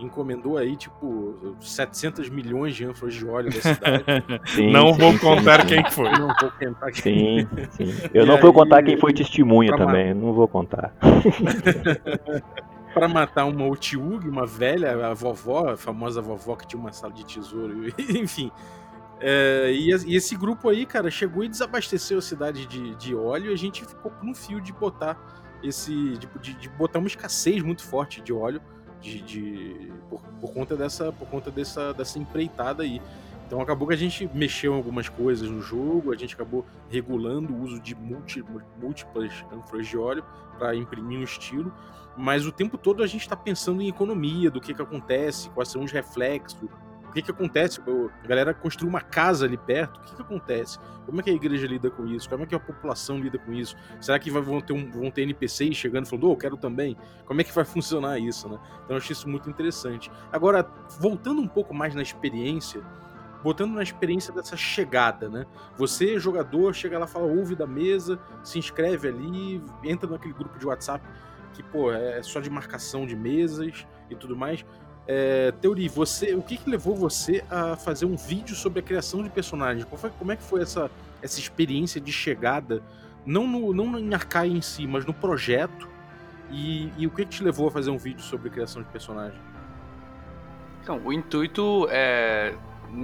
encomendou 0.03 0.57
aí, 0.57 0.77
tipo, 0.77 1.55
700 1.61 2.29
milhões 2.31 2.75
de 2.75 2.85
ânforas 2.85 3.15
de 3.15 3.27
óleo 3.27 3.51
da 3.51 3.61
cidade. 3.61 4.05
Sim, 4.47 4.71
não 4.71 4.95
sim, 4.95 5.01
vou 5.01 5.19
contar 5.19 5.61
sim, 5.61 5.67
quem 5.67 5.91
foi. 5.91 6.11
Não 6.11 6.29
vou 6.29 6.51
contar 6.59 6.93
quem 6.93 7.47
Sim, 7.47 7.49
sim. 7.71 7.95
Eu 8.13 8.25
e 8.25 8.27
não 8.27 8.37
aí, 8.37 8.41
vou 8.41 8.53
contar 8.53 8.83
quem 8.83 8.97
foi 8.97 9.13
testemunha 9.13 9.77
também, 9.77 10.15
não 10.15 10.33
vou 10.33 10.49
contar. 10.49 10.93
Para 12.93 13.09
matar 13.09 13.45
uma 13.45 13.67
Otiug, 13.67 14.29
uma 14.29 14.47
velha, 14.47 15.07
a 15.07 15.15
vovó, 15.15 15.71
a 15.71 15.77
famosa 15.77 16.21
vovó 16.21 16.57
que 16.57 16.67
tinha 16.67 16.81
uma 16.81 16.93
sala 16.93 17.13
de 17.13 17.25
tesouro, 17.25 17.89
enfim. 17.99 18.51
É, 19.21 19.71
e, 19.71 19.91
e, 20.07 20.17
esse 20.17 20.35
grupo 20.35 20.69
aí, 20.69 20.87
cara, 20.87 21.11
chegou 21.11 21.45
e 21.45 21.49
desabasteceu 21.49 22.19
a 22.19 22.23
cidade 22.23 22.67
de, 22.67 22.95
de 22.97 23.15
óleo 23.15 23.51
e 23.51 23.55
a 23.55 23.57
gente 23.57 23.85
ficou 23.85 24.11
por 24.11 24.27
um 24.27 24.35
fio 24.35 24.61
de 24.61 24.73
botar 24.73 25.19
esse. 25.63 25.93
De, 26.17 26.29
de, 26.41 26.55
de 26.55 26.69
botar 26.71 26.99
uma 26.99 27.09
escassez 27.09 27.63
muito 27.63 27.85
forte 27.85 28.21
de 28.21 28.33
óleo 28.33 28.63
de 29.01 29.91
por, 30.11 30.21
por, 30.41 30.53
conta 30.53 30.77
dessa 30.77 31.11
por 31.11 31.27
conta 31.29 31.51
dessa, 31.51 31.93
dessa 31.95 32.19
empreitada 32.19 32.83
aí. 32.83 33.01
Então 33.51 33.61
acabou 33.61 33.89
que 33.89 33.95
a 33.95 33.97
gente 33.97 34.31
mexeu 34.33 34.75
em 34.75 34.77
algumas 34.77 35.09
coisas 35.09 35.51
no 35.51 35.61
jogo, 35.61 36.13
a 36.13 36.17
gente 36.17 36.37
acabou 36.37 36.65
regulando 36.89 37.53
o 37.53 37.61
uso 37.61 37.81
de 37.81 37.97
múltiplas 37.97 39.45
ânforas 39.53 39.89
de 39.89 39.99
óleo 39.99 40.25
para 40.57 40.73
imprimir 40.77 41.19
um 41.19 41.25
estilo, 41.25 41.75
mas 42.17 42.47
o 42.47 42.53
tempo 42.53 42.79
todo 42.79 43.03
a 43.03 43.09
gente 43.09 43.23
está 43.23 43.35
pensando 43.35 43.83
em 43.83 43.89
economia, 43.89 44.53
do 44.53 44.61
que, 44.61 44.73
que 44.73 44.81
acontece, 44.81 45.51
quais 45.51 45.69
são 45.69 45.83
os 45.83 45.91
reflexos, 45.91 46.71
o 47.09 47.13
que 47.13 47.23
que 47.23 47.31
acontece? 47.33 47.81
A 48.25 48.27
galera 48.29 48.55
construiu 48.55 48.89
uma 48.89 49.01
casa 49.01 49.47
ali 49.47 49.57
perto, 49.57 49.99
o 49.99 50.01
que 50.05 50.15
que 50.15 50.23
acontece? 50.23 50.79
Como 51.05 51.21
é 51.21 51.25
que 51.25 51.31
a 51.31 51.35
igreja 51.35 51.67
lida 51.67 51.91
com 51.91 52.07
isso? 52.07 52.31
Como 52.31 52.45
é 52.45 52.47
que 52.47 52.55
a 52.55 52.61
população 52.61 53.19
lida 53.19 53.37
com 53.37 53.53
isso? 53.53 53.75
Será 54.01 54.17
que 54.17 54.31
vão 54.31 54.61
ter, 54.61 54.75
um, 54.75 54.89
vão 54.93 55.11
ter 55.11 55.23
NPCs 55.23 55.75
chegando 55.75 56.07
e 56.07 56.09
falando, 56.09 56.29
oh, 56.29 56.33
eu 56.35 56.37
quero 56.37 56.57
também? 56.57 56.97
Como 57.25 57.41
é 57.41 57.43
que 57.43 57.53
vai 57.53 57.65
funcionar 57.65 58.21
isso, 58.21 58.49
né? 58.49 58.61
Então 58.85 58.91
eu 58.91 58.99
achei 58.99 59.13
isso 59.13 59.29
muito 59.29 59.51
interessante. 59.51 60.09
Agora, 60.31 60.65
voltando 61.01 61.43
um 61.43 61.49
pouco 61.49 61.75
mais 61.75 61.97
na 61.97 62.03
experiência, 62.03 62.81
botando 63.43 63.73
na 63.73 63.83
experiência 63.83 64.33
dessa 64.33 64.57
chegada, 64.57 65.29
né? 65.29 65.47
Você, 65.77 66.19
jogador, 66.19 66.75
chega 66.75 66.99
lá, 66.99 67.07
fala, 67.07 67.27
ouve 67.27 67.55
da 67.55 67.67
mesa, 67.67 68.19
se 68.45 68.59
inscreve 68.59 69.09
ali, 69.09 69.63
entra 69.85 70.09
naquele 70.09 70.35
grupo 70.35 70.59
de 70.59 70.67
WhatsApp 70.67 71.05
que, 71.53 71.63
pô, 71.63 71.93
é 71.93 72.23
só 72.23 72.41
de 72.41 72.49
marcação 72.49 73.07
de 73.07 73.17
mesas 73.17 73.87
e 74.09 74.15
tudo 74.15 74.37
mais. 74.37 74.65
É, 75.07 75.53
Teori, 75.61 75.89
você, 75.89 76.35
o 76.35 76.43
que, 76.43 76.57
que, 76.57 76.71
levou 76.71 76.95
você 76.95 77.43
a 77.51 77.77
fazer 77.77 78.07
um 78.07 78.17
vídeo 78.17 78.55
sobre 78.55 78.81
a 78.81 78.83
criação 78.83 79.23
de 79.23 79.31
personagens? 79.31 79.85
Como, 79.85 79.97
foi, 79.97 80.11
como 80.11 80.33
é 80.33 80.37
que 80.37 80.43
foi 80.43 80.63
essa, 80.63 80.91
essa 81.21 81.41
experiência 81.41 82.01
de 82.01 82.13
chegada, 82.13 82.83
não, 83.27 83.47
no, 83.47 83.75
não 83.75 83.99
em 83.99 84.15
Arcaia 84.15 84.51
em 84.51 84.61
si, 84.63 84.87
mas 84.87 85.05
no 85.05 85.13
projeto? 85.13 85.89
E, 86.51 86.93
e 86.97 87.07
o 87.07 87.11
que, 87.11 87.25
que 87.25 87.31
te 87.31 87.45
levou 87.45 87.69
a 87.69 87.71
fazer 87.71 87.91
um 87.91 87.99
vídeo 87.99 88.23
sobre 88.23 88.51
criação 88.51 88.83
de 88.83 88.89
personagem? 88.89 89.41
Então, 90.83 91.01
o 91.05 91.13
intuito 91.13 91.87
é 91.91 92.55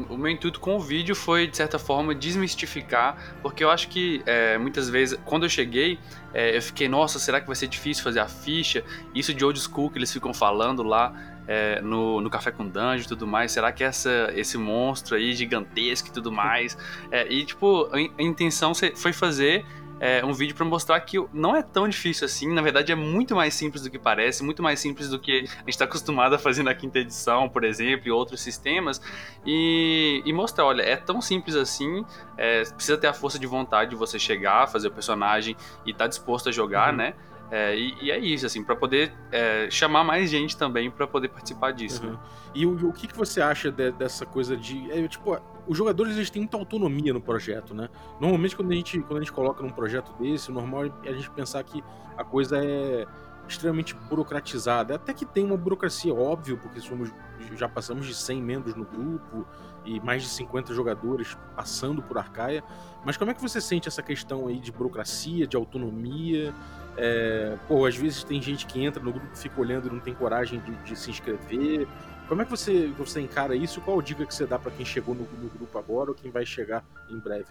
o 0.08 0.16
meu 0.16 0.30
intuito 0.30 0.58
com 0.60 0.76
o 0.76 0.80
vídeo 0.80 1.14
foi, 1.14 1.46
de 1.46 1.56
certa 1.56 1.78
forma, 1.78 2.14
desmistificar, 2.14 3.36
porque 3.42 3.62
eu 3.62 3.70
acho 3.70 3.88
que 3.88 4.22
é, 4.26 4.58
muitas 4.58 4.88
vezes, 4.88 5.18
quando 5.24 5.44
eu 5.44 5.48
cheguei, 5.48 5.98
é, 6.34 6.56
eu 6.56 6.62
fiquei, 6.62 6.88
nossa, 6.88 7.18
será 7.18 7.40
que 7.40 7.46
vai 7.46 7.56
ser 7.56 7.68
difícil 7.68 8.02
fazer 8.02 8.20
a 8.20 8.28
ficha? 8.28 8.84
Isso 9.14 9.32
de 9.32 9.44
old 9.44 9.58
school 9.60 9.90
que 9.90 9.98
eles 9.98 10.12
ficam 10.12 10.34
falando 10.34 10.82
lá 10.82 11.14
é, 11.46 11.80
no, 11.80 12.20
no 12.20 12.28
Café 12.28 12.50
com 12.50 12.66
Dungeon 12.66 13.04
e 13.04 13.08
tudo 13.08 13.26
mais, 13.26 13.52
será 13.52 13.70
que 13.70 13.84
essa, 13.84 14.32
esse 14.34 14.58
monstro 14.58 15.16
aí 15.16 15.32
gigantesco 15.32 16.08
e 16.08 16.12
tudo 16.12 16.32
mais? 16.32 16.76
É, 17.10 17.30
e, 17.32 17.44
tipo, 17.44 17.88
a, 17.92 17.96
a 17.96 18.22
intenção 18.22 18.72
foi 18.74 19.12
fazer 19.12 19.64
é, 19.98 20.24
um 20.24 20.32
vídeo 20.32 20.54
para 20.54 20.64
mostrar 20.64 21.00
que 21.00 21.16
não 21.32 21.56
é 21.56 21.62
tão 21.62 21.88
difícil 21.88 22.26
assim. 22.26 22.52
Na 22.52 22.60
verdade, 22.60 22.92
é 22.92 22.94
muito 22.94 23.34
mais 23.34 23.54
simples 23.54 23.82
do 23.82 23.90
que 23.90 23.98
parece, 23.98 24.42
muito 24.42 24.62
mais 24.62 24.78
simples 24.78 25.08
do 25.08 25.18
que 25.18 25.32
a 25.32 25.40
gente 25.40 25.68
está 25.68 25.84
acostumado 25.84 26.34
a 26.34 26.38
fazer 26.38 26.62
na 26.62 26.74
quinta 26.74 26.98
edição, 26.98 27.48
por 27.48 27.64
exemplo, 27.64 28.08
e 28.08 28.10
outros 28.10 28.40
sistemas. 28.40 29.00
E, 29.44 30.22
e 30.24 30.32
mostrar, 30.32 30.66
olha, 30.66 30.82
é 30.82 30.96
tão 30.96 31.20
simples 31.20 31.56
assim. 31.56 32.04
É, 32.36 32.62
precisa 32.64 32.98
ter 32.98 33.06
a 33.06 33.14
força 33.14 33.38
de 33.38 33.46
vontade 33.46 33.90
de 33.90 33.96
você 33.96 34.18
chegar, 34.18 34.66
fazer 34.68 34.88
o 34.88 34.92
personagem 34.92 35.56
e 35.86 35.90
estar 35.90 36.04
tá 36.04 36.08
disposto 36.08 36.48
a 36.48 36.52
jogar, 36.52 36.90
uhum. 36.90 36.98
né? 36.98 37.14
É, 37.50 37.76
e, 37.76 37.94
e, 38.02 38.10
é 38.10 38.18
isso, 38.18 38.44
assim, 38.44 38.62
para 38.62 38.74
poder 38.74 39.12
é, 39.30 39.68
chamar 39.70 40.02
mais 40.02 40.28
gente 40.28 40.56
também 40.56 40.90
para 40.90 41.06
poder 41.06 41.28
participar 41.28 41.70
disso. 41.70 42.04
Uhum. 42.04 42.12
Né? 42.12 42.18
E 42.54 42.66
o, 42.66 42.88
o 42.88 42.92
que, 42.92 43.06
que 43.06 43.16
você 43.16 43.40
acha 43.40 43.70
de, 43.70 43.92
dessa 43.92 44.26
coisa 44.26 44.56
de. 44.56 44.90
É, 44.90 45.06
tipo, 45.06 45.38
os 45.66 45.76
jogadores 45.76 46.16
eles 46.16 46.30
têm 46.30 46.42
muita 46.42 46.56
autonomia 46.56 47.12
no 47.12 47.20
projeto, 47.20 47.74
né? 47.74 47.88
Normalmente 48.20 48.56
quando 48.56 48.72
a 48.72 48.74
gente, 48.74 49.00
quando 49.00 49.18
a 49.18 49.20
gente 49.20 49.32
coloca 49.32 49.62
num 49.62 49.70
projeto 49.70 50.12
desse, 50.18 50.50
o 50.50 50.54
normal 50.54 50.86
é 50.86 51.08
a 51.08 51.12
gente 51.12 51.30
pensar 51.30 51.62
que 51.64 51.82
a 52.16 52.24
coisa 52.24 52.58
é 52.58 53.06
extremamente 53.48 53.94
burocratizada. 53.94 54.94
Até 54.94 55.12
que 55.12 55.24
tem 55.24 55.44
uma 55.44 55.56
burocracia, 55.56 56.12
óbvio, 56.14 56.58
porque 56.58 56.80
somos, 56.80 57.12
já 57.54 57.68
passamos 57.68 58.06
de 58.06 58.14
100 58.14 58.42
membros 58.42 58.74
no 58.74 58.84
grupo 58.84 59.46
e 59.84 60.00
mais 60.00 60.22
de 60.22 60.28
50 60.28 60.74
jogadores 60.74 61.36
passando 61.54 62.02
por 62.02 62.18
Arcaia. 62.18 62.62
Mas 63.04 63.16
como 63.16 63.30
é 63.30 63.34
que 63.34 63.40
você 63.40 63.60
sente 63.60 63.88
essa 63.88 64.02
questão 64.02 64.48
aí 64.48 64.58
de 64.58 64.72
burocracia, 64.72 65.46
de 65.46 65.56
autonomia? 65.56 66.52
É, 66.96 67.56
pô, 67.68 67.86
às 67.86 67.96
vezes 67.96 68.24
tem 68.24 68.40
gente 68.40 68.66
que 68.66 68.82
entra 68.82 69.02
no 69.02 69.12
grupo, 69.12 69.36
fica 69.36 69.60
olhando 69.60 69.88
e 69.88 69.90
não 69.90 70.00
tem 70.00 70.14
coragem 70.14 70.60
de, 70.60 70.74
de 70.76 70.96
se 70.96 71.10
inscrever. 71.10 71.86
Como 72.28 72.42
é 72.42 72.44
que 72.44 72.50
você, 72.50 72.88
você 72.88 73.20
encara 73.20 73.54
isso? 73.54 73.80
Qual 73.80 73.98
a 73.98 74.02
dica 74.02 74.26
que 74.26 74.34
você 74.34 74.46
dá 74.46 74.58
para 74.58 74.72
quem 74.72 74.84
chegou 74.84 75.14
no, 75.14 75.22
no 75.22 75.48
grupo 75.48 75.78
agora 75.78 76.10
ou 76.10 76.14
quem 76.14 76.30
vai 76.30 76.44
chegar 76.44 76.84
em 77.08 77.18
breve? 77.18 77.46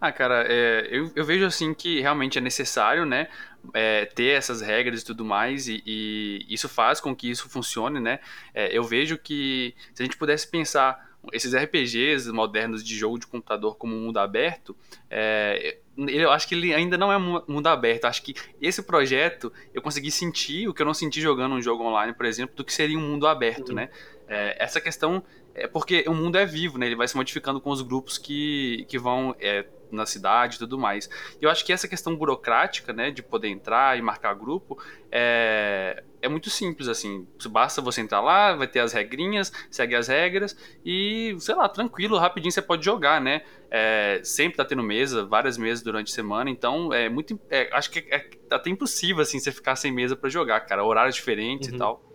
Ah, 0.00 0.10
cara, 0.10 0.46
é, 0.48 0.88
eu, 0.90 1.12
eu, 1.14 1.24
vejo 1.26 1.44
assim 1.44 1.74
que 1.74 2.00
realmente 2.00 2.38
é 2.38 2.40
necessário, 2.40 3.04
né, 3.04 3.28
é, 3.74 4.06
ter 4.06 4.30
essas 4.30 4.62
regras 4.62 5.02
e 5.02 5.04
tudo 5.04 5.26
mais, 5.26 5.68
e, 5.68 5.82
e, 5.84 6.46
isso 6.48 6.70
faz 6.70 7.00
com 7.00 7.14
que 7.14 7.30
isso 7.30 7.50
funcione, 7.50 8.00
né. 8.00 8.18
É, 8.54 8.74
eu 8.74 8.82
vejo 8.82 9.18
que 9.18 9.74
se 9.92 10.02
a 10.02 10.06
gente 10.06 10.16
pudesse 10.16 10.48
pensar 10.48 11.10
esses 11.34 11.54
RPGs 11.54 12.32
modernos 12.32 12.82
de 12.82 12.96
jogo 12.96 13.18
de 13.18 13.26
computador 13.26 13.76
como 13.76 13.94
mundo 13.94 14.18
aberto, 14.18 14.74
é, 15.10 15.80
eu 16.08 16.30
acho 16.30 16.48
que 16.48 16.54
ele 16.54 16.72
ainda 16.72 16.96
não 16.96 17.12
é 17.12 17.18
mundo 17.18 17.66
aberto. 17.66 18.04
Acho 18.04 18.22
que 18.22 18.34
esse 18.60 18.82
projeto 18.82 19.52
eu 19.74 19.82
consegui 19.82 20.10
sentir 20.10 20.68
o 20.68 20.74
que 20.74 20.82
eu 20.82 20.86
não 20.86 20.94
senti 20.94 21.20
jogando 21.20 21.54
um 21.54 21.62
jogo 21.62 21.84
online, 21.84 22.12
por 22.12 22.26
exemplo, 22.26 22.54
do 22.56 22.64
que 22.64 22.72
seria 22.72 22.98
um 22.98 23.02
mundo 23.02 23.26
aberto, 23.26 23.70
uhum. 23.70 23.76
né? 23.76 23.90
É, 24.28 24.56
essa 24.62 24.80
questão 24.80 25.22
é 25.60 25.66
porque 25.66 26.04
o 26.08 26.14
mundo 26.14 26.36
é 26.36 26.46
vivo, 26.46 26.78
né? 26.78 26.86
Ele 26.86 26.96
vai 26.96 27.06
se 27.06 27.16
modificando 27.16 27.60
com 27.60 27.70
os 27.70 27.82
grupos 27.82 28.18
que, 28.18 28.84
que 28.88 28.98
vão 28.98 29.34
é, 29.38 29.66
na 29.92 30.06
cidade 30.06 30.56
e 30.56 30.58
tudo 30.58 30.78
mais. 30.78 31.08
E 31.40 31.44
eu 31.44 31.50
acho 31.50 31.64
que 31.64 31.72
essa 31.72 31.86
questão 31.86 32.16
burocrática, 32.16 32.92
né, 32.92 33.10
de 33.10 33.22
poder 33.22 33.48
entrar 33.48 33.98
e 33.98 34.02
marcar 34.02 34.34
grupo, 34.34 34.78
é, 35.10 36.02
é 36.22 36.28
muito 36.28 36.48
simples, 36.48 36.88
assim. 36.88 37.26
Basta 37.48 37.80
você 37.80 38.00
entrar 38.00 38.20
lá, 38.20 38.54
vai 38.54 38.66
ter 38.66 38.80
as 38.80 38.92
regrinhas, 38.92 39.52
segue 39.70 39.94
as 39.94 40.08
regras 40.08 40.56
e, 40.84 41.36
sei 41.38 41.54
lá, 41.54 41.68
tranquilo, 41.68 42.18
rapidinho 42.18 42.52
você 42.52 42.62
pode 42.62 42.84
jogar, 42.84 43.20
né? 43.20 43.42
É, 43.70 44.20
sempre 44.24 44.56
tá 44.56 44.64
tendo 44.64 44.82
mesa, 44.82 45.24
várias 45.24 45.56
mesas 45.56 45.82
durante 45.82 46.10
a 46.10 46.14
semana, 46.14 46.50
então 46.50 46.92
é 46.92 47.08
muito. 47.08 47.38
É, 47.50 47.68
acho 47.72 47.90
que 47.90 48.00
é, 48.10 48.16
é 48.16 48.30
até 48.50 48.70
impossível, 48.70 49.22
assim, 49.22 49.38
você 49.38 49.52
ficar 49.52 49.76
sem 49.76 49.92
mesa 49.92 50.16
para 50.16 50.28
jogar, 50.28 50.60
cara. 50.60 50.84
Horários 50.84 51.14
diferentes 51.14 51.68
uhum. 51.68 51.74
e 51.74 51.78
tal. 51.78 52.09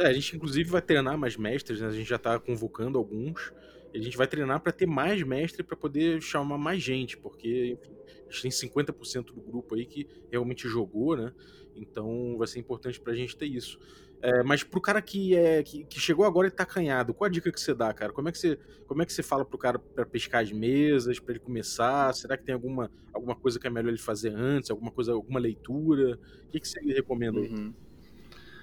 É, 0.00 0.06
a 0.06 0.12
gente 0.12 0.34
inclusive 0.34 0.70
vai 0.70 0.80
treinar 0.80 1.18
mais 1.18 1.36
mestres, 1.36 1.80
né? 1.80 1.88
A 1.88 1.92
gente 1.92 2.08
já 2.08 2.18
tá 2.18 2.38
convocando 2.38 2.96
alguns. 2.96 3.52
A 3.94 3.98
gente 3.98 4.16
vai 4.16 4.26
treinar 4.26 4.60
para 4.60 4.72
ter 4.72 4.86
mais 4.86 5.22
mestre 5.22 5.62
para 5.62 5.76
poder 5.76 6.22
chamar 6.22 6.56
mais 6.56 6.82
gente, 6.82 7.18
porque 7.18 7.76
enfim, 7.78 7.92
a 8.28 8.32
gente 8.32 8.42
tem 8.42 8.50
50% 8.50 9.26
do 9.26 9.40
grupo 9.40 9.74
aí 9.74 9.84
que 9.84 10.08
realmente 10.30 10.68
jogou, 10.68 11.16
né? 11.16 11.32
Então 11.76 12.36
vai 12.38 12.46
ser 12.46 12.60
importante 12.60 13.00
pra 13.00 13.14
gente 13.14 13.36
ter 13.36 13.46
isso. 13.46 13.78
É, 14.22 14.42
mas 14.42 14.62
pro 14.62 14.80
cara 14.80 15.00
que, 15.00 15.34
é, 15.34 15.62
que, 15.62 15.84
que, 15.84 15.98
chegou 15.98 16.26
agora 16.26 16.46
e 16.46 16.50
tá 16.50 16.66
canhado, 16.66 17.14
qual 17.14 17.26
a 17.26 17.30
dica 17.30 17.50
que 17.50 17.58
você 17.58 17.74
dá, 17.74 17.92
cara? 17.92 18.12
Como 18.12 18.28
é 18.28 18.32
que 18.32 18.38
você, 18.38 18.58
como 18.86 19.02
é 19.02 19.06
que 19.06 19.12
você 19.12 19.22
fala 19.22 19.46
pro 19.46 19.56
cara 19.56 19.78
para 19.78 20.04
pescar 20.04 20.42
as 20.42 20.52
mesas, 20.52 21.18
para 21.18 21.32
ele 21.32 21.40
começar? 21.40 22.14
Será 22.14 22.36
que 22.36 22.44
tem 22.44 22.54
alguma, 22.54 22.90
alguma 23.14 23.34
coisa 23.34 23.58
que 23.58 23.66
é 23.66 23.70
melhor 23.70 23.88
ele 23.88 23.98
fazer 23.98 24.34
antes? 24.34 24.70
Alguma 24.70 24.90
coisa, 24.90 25.12
alguma 25.12 25.40
leitura? 25.40 26.18
O 26.46 26.50
que, 26.50 26.60
que 26.60 26.68
você 26.68 26.80
recomenda 26.80 27.40
aí? 27.40 27.48
Uhum. 27.48 27.74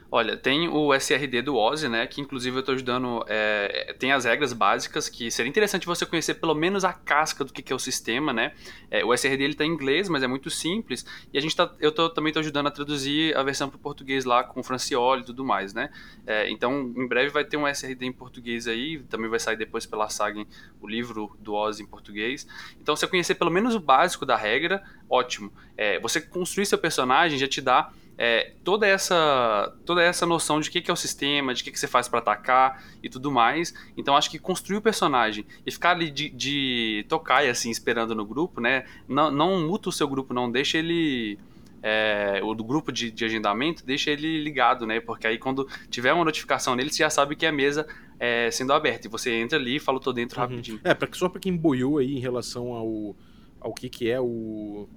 Olha, 0.10 0.38
tem 0.38 0.70
o 0.70 0.93
SRD 0.93 1.41
do 1.41 1.58
Ozzy, 1.58 1.89
né? 1.89 2.08
Que 2.08 2.22
inclusive 2.22 2.56
eu 2.56 2.62
estou 2.62 2.76
ajudando. 2.76 3.26
É, 3.28 3.93
tem 4.00 4.13
as 4.13 4.24
regras 4.24 4.54
básicas 4.54 5.10
que 5.10 5.30
seria 5.30 5.50
interessante 5.50 5.86
você 5.86 6.06
conhecer 6.06 6.36
pelo 6.36 6.56
menos 6.56 6.86
a 6.86 6.93
casca 6.93 7.43
do 7.43 7.52
que, 7.52 7.62
que 7.62 7.74
é 7.74 7.76
o 7.76 7.80
sistema, 7.80 8.32
né? 8.32 8.54
É, 8.89 9.04
o 9.04 9.13
SRD 9.13 9.43
ele 9.43 9.54
tá 9.54 9.65
em 9.65 9.70
inglês, 9.70 10.08
mas 10.08 10.24
é 10.24 10.28
muito 10.28 10.50
simples. 10.50 11.06
E 11.34 11.38
a 11.38 11.41
gente 11.41 11.54
tá, 11.54 11.74
eu 11.80 11.91
tô, 11.91 12.10
também 12.10 12.30
estou 12.30 12.39
ajudando 12.39 12.67
a 12.67 12.72
traduzir 12.72 13.36
a 13.36 13.43
versão 13.43 13.70
para 13.70 13.78
português 13.78 14.24
lá 14.24 14.46
com 14.46 14.62
o 14.62 14.63
Francioli 14.63 15.24
e 15.24 15.26
tudo 15.26 15.43
mais, 15.43 15.74
né? 15.74 15.89
É, 16.26 16.50
então, 16.50 16.93
em 16.96 17.06
breve 17.06 17.30
vai 17.30 17.43
ter 17.43 17.58
um 17.58 17.67
SRD 17.67 18.06
em 18.06 18.13
português 18.13 18.65
aí. 18.65 19.00
Também 19.10 19.30
vai 19.30 19.39
sair 19.39 19.58
depois 19.58 19.86
pela 19.86 20.08
Saga 20.08 20.41
o 20.80 20.88
livro 20.88 21.36
do 21.39 21.54
Ozzy 21.54 21.84
em 21.84 21.86
português. 21.86 22.48
Então, 22.80 22.96
você 22.96 23.06
conhecer 23.08 23.36
pelo 23.36 23.52
menos 23.52 23.76
o 23.76 23.80
básico 23.80 24.26
da 24.26 24.38
regra, 24.38 24.82
ótimo. 25.10 25.52
É, 25.76 26.00
você 26.00 26.22
construir 26.22 26.65
seu 26.65 26.78
personagem 26.78 27.38
já 27.38 27.48
te 27.48 27.60
dá 27.60 27.91
é, 28.17 28.53
toda 28.63 28.88
essa 28.88 29.73
toda 29.86 30.01
essa 30.01 30.25
noção 30.25 30.60
de 30.60 30.69
o 30.69 30.71
que, 30.71 30.82
que 30.82 30.89
é 30.89 30.93
o 30.93 30.97
sistema, 30.97 31.53
de 31.53 31.62
o 31.62 31.63
que, 31.63 31.71
que 31.71 31.80
você 31.80 31.88
faz 31.88 32.08
para 32.08 32.19
atacar 32.19 32.84
e 33.03 33.10
tudo 33.10 33.32
mais. 33.32 33.73
Então 33.95 34.17
acho 34.17 34.30
que 34.32 34.39
construir 34.39 34.77
o 34.77 34.82
personagem 34.82 35.45
e 35.65 35.71
ficar 35.71 35.91
ali 35.91 36.10
de, 36.10 36.30
de 36.30 37.06
tocar 37.08 37.45
e 37.45 37.49
assim 37.49 37.69
esperando 37.69 38.15
no 38.15 38.25
grupo, 38.25 38.60
né? 38.60 38.86
Não, 39.08 39.30
não 39.30 39.67
muta 39.67 39.89
o 39.89 39.91
seu 39.91 40.08
grupo, 40.08 40.34
não 40.34 40.51
deixa 40.51 40.77
ele 40.77 41.38
é, 41.82 42.41
o 42.43 42.56
do 42.56 42.63
grupo 42.63 42.91
de, 42.91 43.12
de, 43.12 43.23
agendamento, 43.23 43.86
deixa 43.86 44.10
ele 44.10 44.43
ligado, 44.43 44.88
né? 44.88 44.99
Porque 44.99 45.27
aí 45.27 45.38
quando 45.38 45.67
tiver 45.89 46.12
uma 46.12 46.25
notificação 46.25 46.75
nele, 46.75 46.89
você 46.89 47.03
já 47.03 47.10
sabe 47.10 47.36
que 47.36 47.45
é 47.45 47.49
a 47.49 47.51
mesa 47.51 47.88
é, 48.19 48.49
sendo 48.49 48.73
aberta. 48.73 49.08
E 49.08 49.10
você 49.10 49.32
entra 49.32 49.60
ali 49.60 49.75
e 49.75 49.80
fala, 49.80 49.99
tô 49.99 50.12
dentro 50.12 50.39
uhum. 50.39 50.47
rapidinho. 50.47 50.80
É, 50.84 50.93
pra, 50.93 51.08
só 51.13 51.30
para 51.30 51.39
quem 51.39 51.56
boiou 51.56 51.99
aí 51.99 52.15
em 52.15 52.19
relação 52.19 52.73
ao, 52.73 53.15
ao 53.62 53.73
que, 53.73 53.89
que 53.89 54.10
é 54.10 54.19
o. 54.19 54.89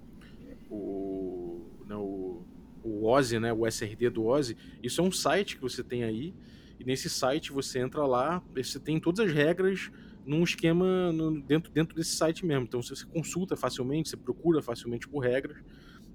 o, 0.70 1.66
não, 1.86 2.02
o 2.02 2.49
o 2.82 3.06
Ozzy, 3.06 3.38
né, 3.38 3.52
o 3.52 3.66
SRD 3.66 4.10
do 4.10 4.26
Ozzy, 4.26 4.56
isso 4.82 5.00
é 5.00 5.04
um 5.04 5.12
site 5.12 5.56
que 5.56 5.62
você 5.62 5.82
tem 5.82 6.04
aí, 6.04 6.34
e 6.78 6.84
nesse 6.84 7.10
site 7.10 7.52
você 7.52 7.78
entra 7.78 8.06
lá, 8.06 8.42
você 8.54 8.80
tem 8.80 8.98
todas 8.98 9.26
as 9.26 9.32
regras 9.32 9.90
num 10.24 10.42
esquema 10.42 11.12
no, 11.12 11.40
dentro, 11.40 11.70
dentro 11.72 11.94
desse 11.94 12.12
site 12.12 12.44
mesmo. 12.44 12.64
Então 12.64 12.82
você, 12.82 13.04
consulta 13.06 13.56
facilmente, 13.56 14.08
você 14.08 14.16
procura 14.16 14.62
facilmente 14.62 15.08
por 15.08 15.20
regras, 15.20 15.58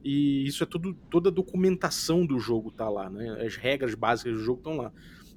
e 0.03 0.45
isso 0.45 0.63
é 0.63 0.67
tudo, 0.67 0.93
toda 1.09 1.29
a 1.29 1.31
documentação 1.31 2.25
do 2.25 2.39
jogo 2.39 2.71
tá 2.71 2.87
lá, 2.87 3.09
né? 3.09 3.43
As 3.43 3.55
regras 3.55 3.95
básicas 3.95 4.33
do 4.33 4.43
jogo 4.43 4.59
estão 4.59 4.77
lá. 4.77 4.91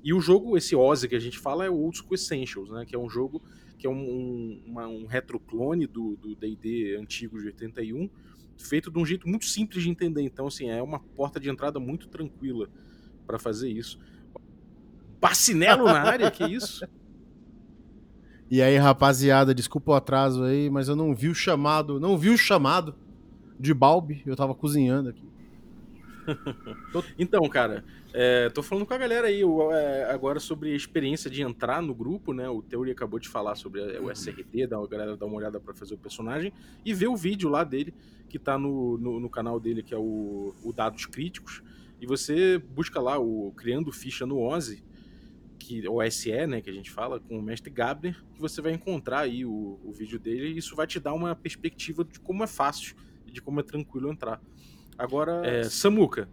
E 0.04 0.12
o 0.12 0.20
jogo, 0.20 0.56
esse 0.56 0.76
Ozzy 0.76 1.08
que 1.08 1.14
a 1.14 1.18
gente 1.18 1.38
fala, 1.38 1.64
é 1.64 1.70
o 1.70 1.74
Old 1.74 1.96
School 1.96 2.14
Essentials, 2.14 2.70
né? 2.70 2.84
Que 2.86 2.94
é 2.94 2.98
um 2.98 3.08
jogo 3.08 3.42
que 3.78 3.86
é 3.86 3.90
um, 3.90 3.94
um, 3.94 4.62
uma, 4.66 4.86
um 4.86 5.06
retroclone 5.06 5.86
do 5.86 6.18
D&D 6.38 6.96
antigo 6.96 7.40
de 7.40 7.46
81, 7.46 8.10
feito 8.58 8.90
de 8.90 8.98
um 8.98 9.06
jeito 9.06 9.28
muito 9.28 9.46
simples 9.46 9.82
de 9.82 9.90
entender. 9.90 10.22
Então, 10.22 10.46
assim, 10.46 10.68
é 10.68 10.82
uma 10.82 10.98
porta 10.98 11.38
de 11.40 11.48
entrada 11.48 11.78
muito 11.78 12.08
tranquila 12.08 12.68
para 13.26 13.38
fazer 13.38 13.70
isso. 13.70 13.98
Bacinelo 15.20 15.84
na 15.84 16.00
área, 16.00 16.30
que 16.30 16.44
isso? 16.44 16.86
E 18.50 18.62
aí, 18.62 18.78
rapaziada, 18.78 19.54
desculpa 19.54 19.90
o 19.92 19.94
atraso 19.94 20.42
aí, 20.42 20.70
mas 20.70 20.88
eu 20.88 20.96
não 20.96 21.14
vi 21.14 21.28
o 21.28 21.34
chamado, 21.34 22.00
não 22.00 22.16
vi 22.16 22.30
o 22.30 22.38
chamado 22.38 22.94
de 23.60 23.74
Balbi, 23.74 24.22
eu 24.24 24.34
tava 24.34 24.54
cozinhando 24.54 25.10
aqui. 25.10 25.27
Então, 27.18 27.46
cara, 27.48 27.84
é, 28.12 28.48
tô 28.50 28.62
falando 28.62 28.86
com 28.86 28.94
a 28.94 28.98
galera 28.98 29.28
aí 29.28 29.42
é, 29.42 30.10
agora 30.10 30.40
sobre 30.40 30.72
a 30.72 30.76
experiência 30.76 31.30
de 31.30 31.42
entrar 31.42 31.82
no 31.82 31.94
grupo, 31.94 32.32
né? 32.32 32.48
O 32.48 32.62
Teori 32.62 32.90
acabou 32.90 33.18
de 33.18 33.28
falar 33.28 33.54
sobre 33.54 33.80
o 33.98 34.10
SRD, 34.10 34.66
da 34.66 34.84
galera 34.86 35.16
dar 35.16 35.26
uma 35.26 35.36
olhada 35.36 35.60
para 35.60 35.74
fazer 35.74 35.94
o 35.94 35.98
personagem 35.98 36.52
e 36.84 36.94
ver 36.94 37.08
o 37.08 37.16
vídeo 37.16 37.48
lá 37.48 37.64
dele, 37.64 37.94
que 38.28 38.38
tá 38.38 38.58
no, 38.58 38.98
no, 38.98 39.20
no 39.20 39.30
canal 39.30 39.58
dele, 39.58 39.82
que 39.82 39.94
é 39.94 39.98
o, 39.98 40.54
o, 40.62 40.72
Dados 40.72 41.06
Críticos. 41.06 41.62
E 42.00 42.06
você 42.06 42.58
busca 42.58 43.00
lá 43.00 43.18
o 43.18 43.52
Criando 43.56 43.90
Ficha 43.90 44.24
no 44.24 44.40
Ozzy, 44.40 44.84
que, 45.58 45.86
o 45.88 46.10
SE, 46.10 46.46
né, 46.46 46.60
que 46.60 46.70
a 46.70 46.72
gente 46.72 46.90
fala, 46.90 47.18
com 47.18 47.38
o 47.38 47.42
mestre 47.42 47.70
Gabner, 47.70 48.16
que 48.34 48.40
você 48.40 48.62
vai 48.62 48.72
encontrar 48.72 49.20
aí 49.20 49.44
o, 49.44 49.78
o 49.84 49.92
vídeo 49.92 50.18
dele 50.18 50.48
e 50.48 50.58
isso 50.58 50.76
vai 50.76 50.86
te 50.86 51.00
dar 51.00 51.12
uma 51.12 51.34
perspectiva 51.34 52.04
de 52.04 52.20
como 52.20 52.44
é 52.44 52.46
fácil 52.46 52.96
de 53.30 53.40
como 53.40 53.60
é 53.60 53.62
tranquilo 53.62 54.10
entrar. 54.10 54.40
Agora, 54.96 55.46
é, 55.46 55.64
Samuca, 55.64 56.28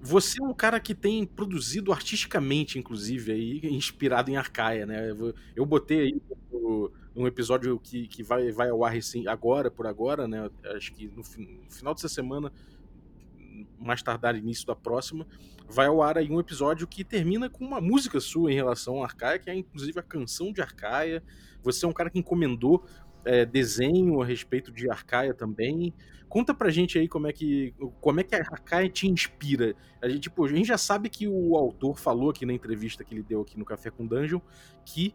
você 0.00 0.40
é 0.40 0.44
um 0.44 0.54
cara 0.54 0.78
que 0.78 0.94
tem 0.94 1.26
produzido 1.26 1.92
artisticamente, 1.92 2.78
inclusive, 2.78 3.32
aí, 3.32 3.60
inspirado 3.74 4.30
em 4.30 4.36
Arcaia, 4.36 4.86
né? 4.86 5.10
Eu 5.56 5.66
botei 5.66 6.00
aí 6.00 6.22
um 7.14 7.26
episódio 7.26 7.78
que, 7.80 8.06
que 8.06 8.22
vai, 8.22 8.52
vai 8.52 8.68
ao 8.68 8.84
ar 8.84 8.94
agora, 9.26 9.70
por 9.70 9.86
agora, 9.86 10.28
né? 10.28 10.48
Acho 10.76 10.92
que 10.92 11.08
no, 11.08 11.16
no 11.16 11.70
final 11.70 11.94
dessa 11.94 12.08
semana, 12.08 12.52
mais 13.78 14.02
tardar 14.02 14.36
início 14.36 14.64
da 14.66 14.76
próxima, 14.76 15.26
vai 15.68 15.86
ao 15.86 16.00
ar 16.00 16.16
aí 16.16 16.30
um 16.30 16.38
episódio 16.38 16.86
que 16.86 17.02
termina 17.02 17.50
com 17.50 17.64
uma 17.64 17.80
música 17.80 18.20
sua 18.20 18.52
em 18.52 18.54
relação 18.54 19.02
a 19.02 19.06
Arcaia, 19.06 19.38
que 19.38 19.50
é 19.50 19.54
inclusive 19.54 19.98
a 19.98 20.02
canção 20.02 20.52
de 20.52 20.60
Arcaia. 20.60 21.22
Você 21.62 21.84
é 21.84 21.88
um 21.88 21.92
cara 21.92 22.08
que 22.08 22.18
encomendou 22.20 22.84
é, 23.24 23.44
desenho 23.44 24.20
a 24.22 24.24
respeito 24.24 24.72
de 24.72 24.90
Arcaia 24.90 25.34
também. 25.34 25.92
Conta 26.28 26.52
pra 26.52 26.70
gente 26.70 26.98
aí 26.98 27.08
como 27.08 27.26
é 27.26 27.32
que 27.32 27.74
como 28.00 28.20
é 28.20 28.22
que 28.22 28.34
a 28.34 28.38
Arcaia 28.38 28.88
te 28.88 29.08
inspira. 29.08 29.74
A 30.00 30.08
gente, 30.08 30.22
tipo, 30.22 30.44
a 30.44 30.48
gente 30.48 30.66
já 30.66 30.78
sabe 30.78 31.08
que 31.08 31.26
o 31.26 31.56
autor 31.56 31.98
falou 31.98 32.30
aqui 32.30 32.44
na 32.44 32.52
entrevista 32.52 33.02
que 33.02 33.14
ele 33.14 33.22
deu 33.22 33.42
aqui 33.42 33.58
no 33.58 33.64
Café 33.64 33.90
com 33.90 34.06
Dungeon 34.06 34.40
que 34.84 35.14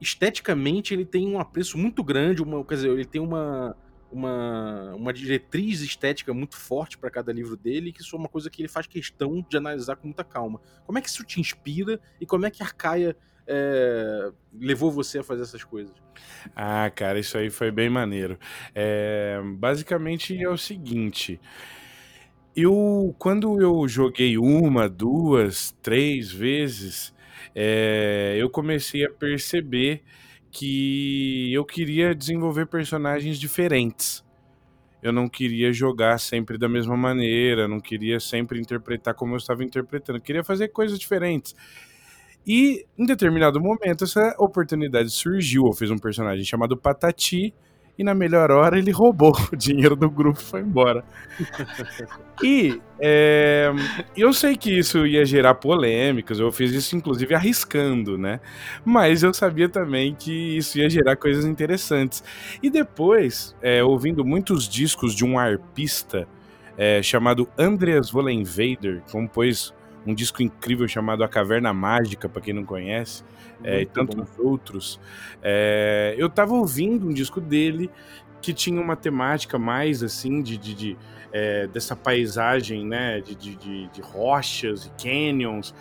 esteticamente 0.00 0.92
ele 0.92 1.04
tem 1.04 1.26
um 1.26 1.38
apreço 1.38 1.78
muito 1.78 2.04
grande, 2.04 2.42
uma, 2.42 2.62
quer 2.64 2.74
dizer, 2.74 2.90
ele 2.90 3.04
tem 3.04 3.20
uma 3.20 3.76
uma, 4.10 4.94
uma 4.94 5.12
diretriz 5.12 5.80
estética 5.80 6.32
muito 6.32 6.56
forte 6.56 6.96
para 6.96 7.10
cada 7.10 7.32
livro 7.32 7.56
dele, 7.56 7.92
que 7.92 8.00
isso 8.00 8.14
é 8.14 8.18
uma 8.18 8.28
coisa 8.28 8.48
que 8.48 8.62
ele 8.62 8.68
faz 8.68 8.86
questão 8.86 9.44
de 9.48 9.56
analisar 9.56 9.96
com 9.96 10.06
muita 10.06 10.24
calma. 10.24 10.60
Como 10.84 10.98
é 10.98 11.02
que 11.02 11.08
isso 11.08 11.24
te 11.24 11.40
inspira 11.40 12.00
e 12.20 12.26
como 12.26 12.46
é 12.46 12.50
que 12.50 12.62
Arcaia 12.62 13.16
é, 13.46 14.30
levou 14.52 14.90
você 14.90 15.18
a 15.18 15.22
fazer 15.22 15.42
essas 15.42 15.64
coisas? 15.64 15.94
Ah, 16.54 16.90
cara, 16.90 17.18
isso 17.18 17.36
aí 17.36 17.50
foi 17.50 17.70
bem 17.70 17.88
maneiro. 17.88 18.38
É, 18.74 19.40
basicamente 19.56 20.36
é 20.42 20.48
o 20.48 20.56
seguinte. 20.56 21.40
Eu, 22.54 23.14
quando 23.18 23.60
eu 23.60 23.86
joguei 23.86 24.38
uma, 24.38 24.88
duas, 24.88 25.76
três 25.82 26.32
vezes, 26.32 27.14
é, 27.54 28.34
eu 28.38 28.48
comecei 28.48 29.04
a 29.04 29.10
perceber 29.10 30.02
que 30.50 31.52
eu 31.52 31.64
queria 31.66 32.14
desenvolver 32.14 32.66
personagens 32.66 33.38
diferentes. 33.38 34.24
Eu 35.02 35.12
não 35.12 35.28
queria 35.28 35.72
jogar 35.72 36.18
sempre 36.18 36.56
da 36.56 36.68
mesma 36.68 36.96
maneira, 36.96 37.68
não 37.68 37.78
queria 37.78 38.18
sempre 38.18 38.58
interpretar 38.58 39.14
como 39.14 39.34
eu 39.34 39.36
estava 39.36 39.62
interpretando, 39.62 40.16
eu 40.16 40.22
queria 40.22 40.42
fazer 40.42 40.68
coisas 40.68 40.98
diferentes. 40.98 41.54
E 42.46 42.86
em 42.96 43.04
determinado 43.04 43.60
momento 43.60 44.04
essa 44.04 44.34
oportunidade 44.38 45.10
surgiu. 45.10 45.64
Eu 45.66 45.72
fiz 45.72 45.90
um 45.90 45.98
personagem 45.98 46.44
chamado 46.44 46.76
Patati 46.76 47.52
e 47.98 48.04
na 48.04 48.14
melhor 48.14 48.50
hora 48.50 48.78
ele 48.78 48.90
roubou 48.90 49.34
o 49.52 49.56
dinheiro 49.56 49.96
do 49.96 50.08
grupo 50.10 50.38
e 50.38 50.44
foi 50.44 50.60
embora. 50.60 51.02
e 52.42 52.80
é, 53.00 53.72
eu 54.16 54.32
sei 54.32 54.56
que 54.56 54.78
isso 54.78 55.06
ia 55.06 55.24
gerar 55.24 55.54
polêmicas, 55.54 56.38
eu 56.38 56.52
fiz 56.52 56.72
isso 56.72 56.94
inclusive 56.94 57.34
arriscando, 57.34 58.18
né? 58.18 58.40
Mas 58.84 59.22
eu 59.22 59.32
sabia 59.32 59.68
também 59.68 60.14
que 60.14 60.56
isso 60.56 60.78
ia 60.78 60.88
gerar 60.88 61.16
coisas 61.16 61.44
interessantes. 61.44 62.22
E 62.62 62.70
depois, 62.70 63.56
é, 63.62 63.82
ouvindo 63.82 64.24
muitos 64.24 64.68
discos 64.68 65.14
de 65.14 65.24
um 65.24 65.38
arpista 65.38 66.28
é, 66.76 67.02
chamado 67.02 67.48
Andreas 67.58 68.10
Vollenweider, 68.10 69.02
compôs 69.10 69.74
um 70.06 70.14
disco 70.14 70.42
incrível 70.42 70.86
chamado 70.86 71.24
A 71.24 71.28
Caverna 71.28 71.72
Mágica, 71.72 72.28
para 72.28 72.40
quem 72.40 72.54
não 72.54 72.64
conhece, 72.64 73.24
é, 73.62 73.82
e 73.82 73.86
tantos 73.86 74.14
bom. 74.14 74.44
outros. 74.44 75.00
É, 75.42 76.14
eu 76.16 76.28
tava 76.28 76.54
ouvindo 76.54 77.08
um 77.08 77.12
disco 77.12 77.40
dele 77.40 77.90
que 78.40 78.52
tinha 78.52 78.80
uma 78.80 78.94
temática 78.94 79.58
mais 79.58 80.02
assim 80.02 80.40
de, 80.42 80.56
de, 80.56 80.74
de 80.74 80.96
é, 81.32 81.66
dessa 81.66 81.96
paisagem, 81.96 82.86
né, 82.86 83.20
de, 83.20 83.34
de, 83.34 83.56
de 83.88 84.00
rochas 84.00 84.86
e 84.86 84.90
canyons. 85.02 85.74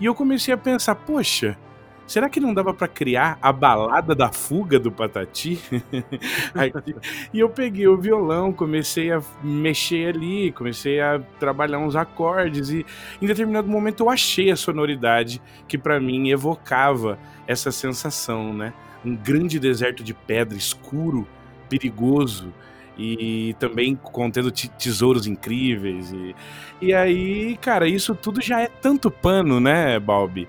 E 0.00 0.04
eu 0.04 0.14
comecei 0.14 0.52
a 0.52 0.56
pensar, 0.56 0.94
poxa, 0.94 1.58
será 2.06 2.28
que 2.28 2.40
não 2.40 2.54
dava 2.54 2.72
para 2.72 2.88
criar 2.88 3.38
a 3.42 3.52
balada 3.52 4.14
da 4.14 4.30
fuga 4.30 4.78
do 4.78 4.90
Patati? 4.92 5.60
e 7.32 7.38
eu 7.38 7.48
peguei 7.48 7.88
o 7.88 7.96
violão, 7.96 8.52
comecei 8.52 9.12
a 9.12 9.20
mexer 9.42 10.14
ali, 10.14 10.52
comecei 10.52 11.00
a 11.00 11.20
trabalhar 11.38 11.78
uns 11.78 11.96
acordes 11.96 12.70
e 12.70 12.86
em 13.20 13.26
determinado 13.26 13.68
momento 13.68 14.04
eu 14.04 14.10
achei 14.10 14.50
a 14.50 14.56
sonoridade 14.56 15.42
que 15.66 15.76
para 15.76 15.98
mim 16.00 16.30
evocava 16.30 17.18
essa 17.46 17.72
sensação, 17.72 18.52
né? 18.52 18.72
Um 19.04 19.14
grande 19.14 19.58
deserto 19.58 20.02
de 20.02 20.14
pedra 20.14 20.56
escuro, 20.56 21.26
perigoso 21.68 22.52
e 22.98 23.54
também 23.58 23.94
contendo 23.94 24.50
tesouros 24.50 25.26
incríveis. 25.26 26.12
E, 26.12 26.34
e 26.80 26.94
aí, 26.94 27.56
cara, 27.58 27.86
isso 27.86 28.14
tudo 28.14 28.40
já 28.40 28.60
é 28.60 28.68
tanto 28.68 29.10
pano, 29.10 29.60
né, 29.60 29.98
Balbi? 30.00 30.48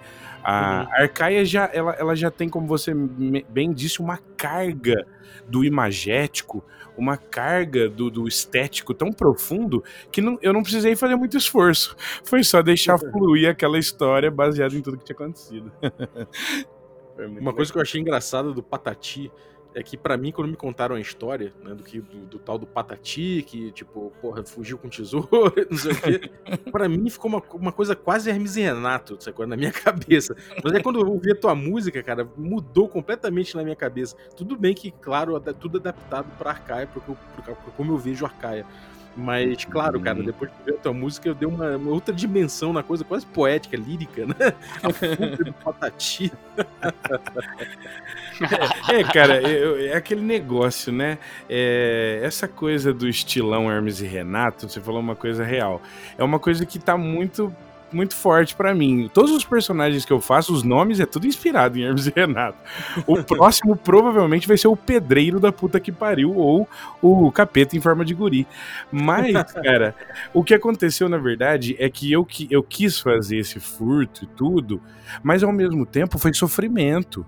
A 0.49 0.83
uhum. 0.83 1.03
Arcaia 1.03 1.43
já, 1.43 1.69
ela, 1.73 1.91
ela 1.99 2.15
já 2.15 2.31
tem, 2.31 2.47
como 2.47 2.65
você 2.65 2.93
bem 3.49 3.73
disse, 3.73 3.99
uma 3.99 4.17
carga 4.37 5.05
do 5.45 5.65
imagético, 5.65 6.63
uma 6.97 7.17
carga 7.17 7.89
do, 7.89 8.09
do 8.09 8.25
estético 8.29 8.93
tão 8.93 9.11
profundo 9.11 9.83
que 10.09 10.21
não, 10.21 10.39
eu 10.41 10.53
não 10.53 10.63
precisei 10.63 10.95
fazer 10.95 11.17
muito 11.17 11.35
esforço. 11.35 11.97
Foi 12.23 12.45
só 12.45 12.61
deixar 12.61 12.93
uhum. 12.93 13.11
fluir 13.11 13.49
aquela 13.49 13.77
história 13.77 14.31
baseada 14.31 14.73
em 14.73 14.81
tudo 14.81 14.97
que 14.97 15.03
tinha 15.03 15.17
acontecido. 15.17 15.69
uma 17.19 17.27
legal. 17.27 17.53
coisa 17.53 17.69
que 17.69 17.77
eu 17.77 17.81
achei 17.81 17.99
engraçada 17.99 18.53
do 18.53 18.63
Patati 18.63 19.29
é 19.78 19.84
que 19.84 19.95
para 19.95 20.17
mim, 20.17 20.32
quando 20.32 20.49
me 20.49 20.55
contaram 20.55 20.95
a 20.95 20.99
história, 20.99 21.53
né, 21.63 21.75
do, 21.75 21.84
que, 21.84 22.01
do, 22.01 22.25
do, 22.25 22.39
tal 22.39 22.57
do 22.57 22.65
Patati, 22.65 23.45
que, 23.45 23.71
tipo, 23.71 24.11
porra, 24.19 24.43
fugiu 24.43 24.75
com 24.75 24.89
tesouro, 24.89 25.30
não 25.69 25.78
sei 25.78 25.91
o 25.91 26.01
quê, 26.01 26.32
pra 26.71 26.89
mim 26.89 27.07
ficou 27.11 27.30
uma, 27.30 27.43
uma 27.53 27.71
coisa 27.71 27.95
quase 27.95 28.28
Hermes 28.28 28.55
e 28.55 28.61
Renato, 28.61 29.23
sacou? 29.23 29.45
Na 29.45 29.55
minha 29.55 29.69
cabeça. 29.84 30.36
Mas 30.63 30.73
aí 30.73 30.82
quando 30.82 30.99
eu 30.99 31.07
ouvi 31.07 31.32
a 31.32 31.36
tua 31.36 31.53
música, 31.53 32.01
cara, 32.01 32.28
mudou 32.36 32.89
completamente 32.89 33.55
na 33.55 33.63
minha 33.63 33.75
cabeça. 33.75 34.15
Tudo 34.36 34.57
bem 34.57 34.73
que, 34.73 34.89
claro, 34.89 35.39
tudo 35.53 35.78
adaptado 35.78 36.25
pra 36.39 36.49
Arcaia, 36.49 36.88
pra, 36.88 36.99
pra, 36.99 37.15
pra 37.43 37.71
como 37.73 37.93
eu 37.93 37.97
vejo 37.99 38.25
Arcaia. 38.25 38.65
Mas, 39.15 39.65
claro, 39.65 39.99
cara, 39.99 40.19
uhum. 40.19 40.25
depois 40.25 40.51
de 40.51 40.63
ver 40.63 40.78
a 40.78 40.82
tua 40.82 40.93
música, 40.93 41.28
eu 41.28 41.34
dei 41.34 41.47
uma, 41.47 41.75
uma 41.75 41.91
outra 41.91 42.13
dimensão 42.13 42.71
na 42.71 42.84
coisa, 42.84 43.03
quase 43.03 43.25
poética, 43.25 43.75
lírica, 43.75 44.28
né? 44.28 44.53
A 44.84 44.93
fuga 44.93 45.43
do 45.43 45.53
Patati. 45.53 46.32
é, 48.89 49.03
cara, 49.03 49.41
é, 49.41 49.88
é, 49.88 49.95
aquele 49.95 50.21
negócio, 50.21 50.91
né? 50.91 51.17
É, 51.49 52.19
essa 52.23 52.47
coisa 52.47 52.93
do 52.93 53.07
estilão 53.07 53.71
Hermes 53.71 54.01
e 54.01 54.05
Renato, 54.05 54.69
você 54.69 54.79
falou 54.79 54.99
uma 54.99 55.15
coisa 55.15 55.43
real. 55.43 55.81
É 56.17 56.23
uma 56.23 56.39
coisa 56.39 56.65
que 56.65 56.79
tá 56.79 56.97
muito 56.97 57.53
muito 57.91 58.15
forte 58.15 58.55
para 58.55 58.73
mim. 58.73 59.09
Todos 59.13 59.31
os 59.31 59.45
personagens 59.45 60.05
que 60.05 60.11
eu 60.11 60.19
faço, 60.19 60.53
os 60.53 60.63
nomes 60.63 60.99
é 60.99 61.05
tudo 61.05 61.27
inspirado 61.27 61.77
em 61.77 61.83
Hermes 61.83 62.07
e 62.07 62.13
Renato. 62.15 62.57
O 63.05 63.21
próximo 63.23 63.75
provavelmente 63.75 64.47
vai 64.47 64.57
ser 64.57 64.67
o 64.67 64.75
pedreiro 64.75 65.39
da 65.39 65.51
puta 65.51 65.79
que 65.79 65.91
pariu 65.91 66.35
ou 66.35 66.67
o 67.01 67.31
capeta 67.31 67.77
em 67.77 67.81
forma 67.81 68.03
de 68.03 68.13
guri. 68.13 68.47
Mas, 68.91 69.31
cara, 69.53 69.95
o 70.33 70.43
que 70.43 70.53
aconteceu 70.53 71.07
na 71.07 71.17
verdade 71.17 71.75
é 71.79 71.89
que 71.89 72.11
eu, 72.11 72.27
eu 72.49 72.63
quis 72.63 72.99
fazer 72.99 73.38
esse 73.38 73.59
furto 73.59 74.25
e 74.25 74.27
tudo, 74.27 74.81
mas 75.23 75.43
ao 75.43 75.51
mesmo 75.51 75.85
tempo 75.85 76.17
foi 76.17 76.33
sofrimento 76.33 77.25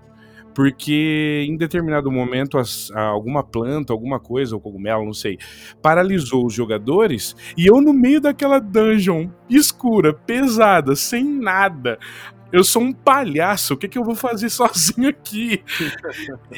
porque 0.54 1.44
em 1.48 1.56
determinado 1.56 2.10
momento 2.10 2.58
as, 2.58 2.90
alguma 2.92 3.42
planta, 3.42 3.92
alguma 3.92 4.18
coisa, 4.18 4.54
ou 4.54 4.60
cogumelo, 4.60 5.04
não 5.04 5.12
sei, 5.12 5.38
paralisou 5.82 6.46
os 6.46 6.54
jogadores 6.54 7.34
e 7.56 7.66
eu 7.66 7.80
no 7.80 7.92
meio 7.92 8.20
daquela 8.20 8.58
dungeon 8.58 9.28
escura, 9.48 10.12
pesada, 10.12 10.94
sem 10.94 11.24
nada. 11.24 11.98
Eu 12.52 12.64
sou 12.64 12.82
um 12.82 12.92
palhaço, 12.92 13.74
o 13.74 13.76
que, 13.76 13.86
que 13.86 13.96
eu 13.96 14.04
vou 14.04 14.14
fazer 14.14 14.48
sozinho 14.50 15.08
aqui? 15.08 15.62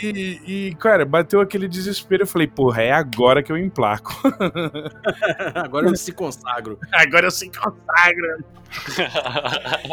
e, 0.03 0.41
e, 0.47 0.75
cara, 0.77 1.05
bateu 1.05 1.41
aquele 1.41 1.69
desespero. 1.69 2.23
Eu 2.23 2.27
falei, 2.27 2.47
porra, 2.47 2.83
é 2.83 2.93
agora 2.93 3.43
que 3.43 3.53
eu 3.53 3.59
emplaco. 3.59 4.15
agora 5.55 5.89
eu 5.89 5.97
se 5.97 6.13
consagro. 6.13 6.79
Agora 6.93 7.27
eu 7.27 7.31
se 7.31 7.51
consagro. 7.51 8.45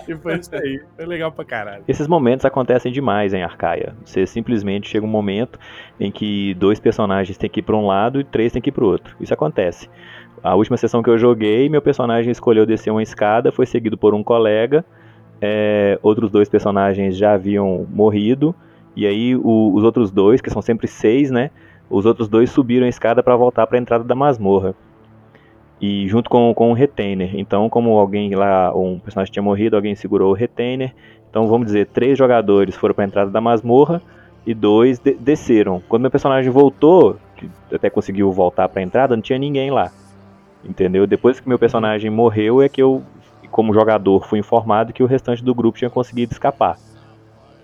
e 0.08 0.16
foi 0.16 0.38
isso 0.38 0.56
aí. 0.56 0.82
Foi 0.95 1.06
legal 1.06 1.32
pra 1.32 1.43
caralho. 1.43 1.84
Esses 1.88 2.08
momentos 2.08 2.45
acontecem 2.45 2.91
demais 2.91 3.34
em 3.34 3.43
Arcaia. 3.43 3.95
Você 4.06 4.26
simplesmente 4.26 4.89
chega 4.89 5.06
um 5.06 5.10
momento 5.10 5.60
em 6.00 6.12
que 6.12 6.54
dois 6.56 6.80
personagens 6.80 7.38
têm 7.38 7.50
que 7.50 7.60
ir 7.60 7.64
pra 7.64 7.76
um 7.76 7.86
lado 7.86 8.20
e 8.20 8.24
três 8.24 8.54
têm 8.54 8.62
que 8.62 8.70
ir 8.70 8.74
pro 8.74 8.86
outro. 8.86 9.16
Isso 9.20 9.34
acontece. 9.34 9.89
A 10.41 10.56
última 10.56 10.78
sessão 10.78 11.04
que 11.04 11.10
eu 11.10 11.18
joguei, 11.18 11.68
meu 11.68 11.82
personagem 11.82 12.32
escolheu 12.32 12.66
descer 12.66 12.91
uma 12.91 13.04
escada, 13.04 13.52
foi 13.52 13.66
seguido 13.66 13.97
por 13.97 14.14
um 14.14 14.24
colega 14.24 14.86
é, 15.42 15.98
outros 16.02 16.30
dois 16.30 16.50
personagens 16.50 17.18
já 17.18 17.34
haviam 17.34 17.86
morrido, 17.90 18.54
e 18.96 19.06
aí 19.06 19.36
o, 19.36 19.74
os 19.74 19.84
outros 19.84 20.12
dois, 20.12 20.42
que 20.42 20.50
são 20.50 20.62
sempre 20.62 20.88
seis, 20.88 21.32
né? 21.32 21.52
Os 21.90 22.06
outros 22.06 22.28
dois 22.28 22.52
subiram 22.52 22.86
a 22.86 22.90
escada 22.90 23.24
para 23.24 23.36
voltar 23.36 23.66
para 23.66 23.78
a 23.78 23.82
entrada 23.82 24.04
da 24.04 24.16
masmorra. 24.16 24.76
E 25.82 26.08
junto 26.08 26.30
com, 26.30 26.54
com 26.54 26.72
o 26.72 26.74
retainer. 26.74 27.32
Então, 27.36 27.70
como 27.70 27.98
alguém 27.98 28.36
lá, 28.36 28.76
um 28.76 29.00
personagem 29.00 29.32
tinha 29.32 29.42
morrido, 29.42 29.76
alguém 29.76 29.96
segurou 29.96 30.32
o 30.32 30.36
retainer. 30.36 30.94
Então, 31.30 31.48
vamos 31.48 31.68
dizer, 31.68 31.88
três 31.88 32.18
jogadores 32.18 32.76
foram 32.76 32.94
para 32.94 33.06
a 33.06 33.08
entrada 33.08 33.32
da 33.32 33.40
masmorra 33.40 34.02
e 34.46 34.54
dois 34.54 35.00
de 35.00 35.14
desceram. 35.14 35.82
Quando 35.88 36.02
meu 36.02 36.12
personagem 36.12 36.52
voltou, 36.52 37.18
que 37.38 37.50
até 37.74 37.90
conseguiu 37.90 38.32
voltar 38.32 38.68
para 38.68 38.82
a 38.82 38.84
entrada, 38.84 39.16
não 39.16 39.24
tinha 39.24 39.40
ninguém 39.40 39.72
lá. 39.72 39.92
Entendeu? 40.64 41.08
Depois 41.08 41.40
que 41.40 41.48
meu 41.48 41.58
personagem 41.58 42.12
morreu 42.12 42.62
é 42.62 42.68
que 42.68 42.82
eu 42.82 43.02
como 43.52 43.74
jogador, 43.74 44.26
fui 44.26 44.39
informado 44.39 44.93
que 44.93 45.04
o 45.04 45.06
restante 45.06 45.43
do 45.43 45.54
grupo 45.54 45.78
tinha 45.78 45.89
conseguido 45.89 46.32
escapar. 46.32 46.78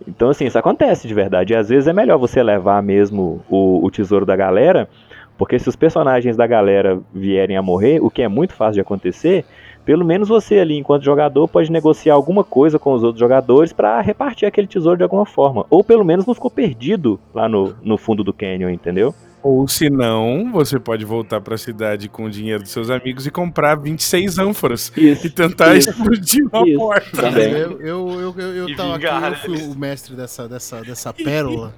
Então, 0.08 0.30
assim, 0.30 0.46
isso 0.46 0.58
acontece 0.58 1.08
de 1.08 1.14
verdade. 1.14 1.54
E 1.54 1.56
às 1.56 1.70
vezes 1.70 1.88
é 1.88 1.94
melhor 1.94 2.18
você 2.18 2.44
levar 2.44 2.82
mesmo 2.84 3.42
o, 3.50 3.84
o 3.84 3.90
tesouro 3.90 4.26
da 4.26 4.36
galera, 4.36 4.90
porque 5.38 5.58
se 5.60 5.68
os 5.68 5.76
personagens 5.76 6.38
da 6.38 6.48
galera 6.48 7.00
vierem 7.14 7.58
a 7.58 7.62
morrer, 7.62 8.00
o 8.02 8.10
que 8.10 8.22
é 8.22 8.28
muito 8.28 8.54
fácil 8.54 8.76
de 8.76 8.82
acontecer, 8.82 9.46
pelo 9.84 10.04
menos 10.04 10.28
você 10.28 10.60
ali, 10.60 10.78
enquanto 10.78 11.04
jogador, 11.04 11.48
pode 11.48 11.72
negociar 11.72 12.16
alguma 12.16 12.44
coisa 12.44 12.80
com 12.80 12.94
os 12.94 13.04
outros 13.04 13.20
jogadores 13.20 13.72
para 13.72 14.02
repartir 14.02 14.48
aquele 14.48 14.68
tesouro 14.68 14.98
de 14.98 15.04
alguma 15.04 15.26
forma. 15.26 15.66
Ou 15.70 15.84
pelo 15.84 16.04
menos 16.04 16.26
não 16.26 16.34
ficou 16.34 16.50
perdido 16.50 17.20
lá 17.34 17.48
no, 17.48 17.76
no 17.84 17.98
fundo 17.98 18.24
do 18.24 18.34
canyon, 18.34 18.70
entendeu? 18.70 19.14
Ou 19.48 19.68
se 19.68 19.92
não, 19.92 20.52
você 20.52 20.80
pode 20.80 21.06
voltar 21.06 21.40
para 21.40 21.54
a 21.54 21.58
cidade 21.60 22.10
com 22.10 22.26
o 22.26 22.32
dinheiro 22.32 22.64
dos 22.64 22.72
seus 22.72 22.90
amigos 22.90 23.28
e 23.28 23.30
comprar 23.30 23.76
26 23.76 24.40
ânforas 24.40 24.92
isso, 24.98 25.28
e 25.28 25.30
tentar 25.30 25.76
isso, 25.76 25.92
explodir 25.92 26.48
uma 26.52 26.68
isso, 26.68 26.80
porta. 26.80 27.30
Eu, 27.30 27.80
eu, 27.80 28.10
eu, 28.10 28.36
eu, 28.40 28.70
eu 28.70 28.76
tava 28.76 28.96
aqui, 28.96 29.06
eu 29.06 29.36
fui 29.36 29.62
o 29.68 29.78
mestre 29.78 30.16
dessa, 30.16 30.50
dessa, 30.50 30.82
dessa 30.82 31.14
pérola 31.14 31.76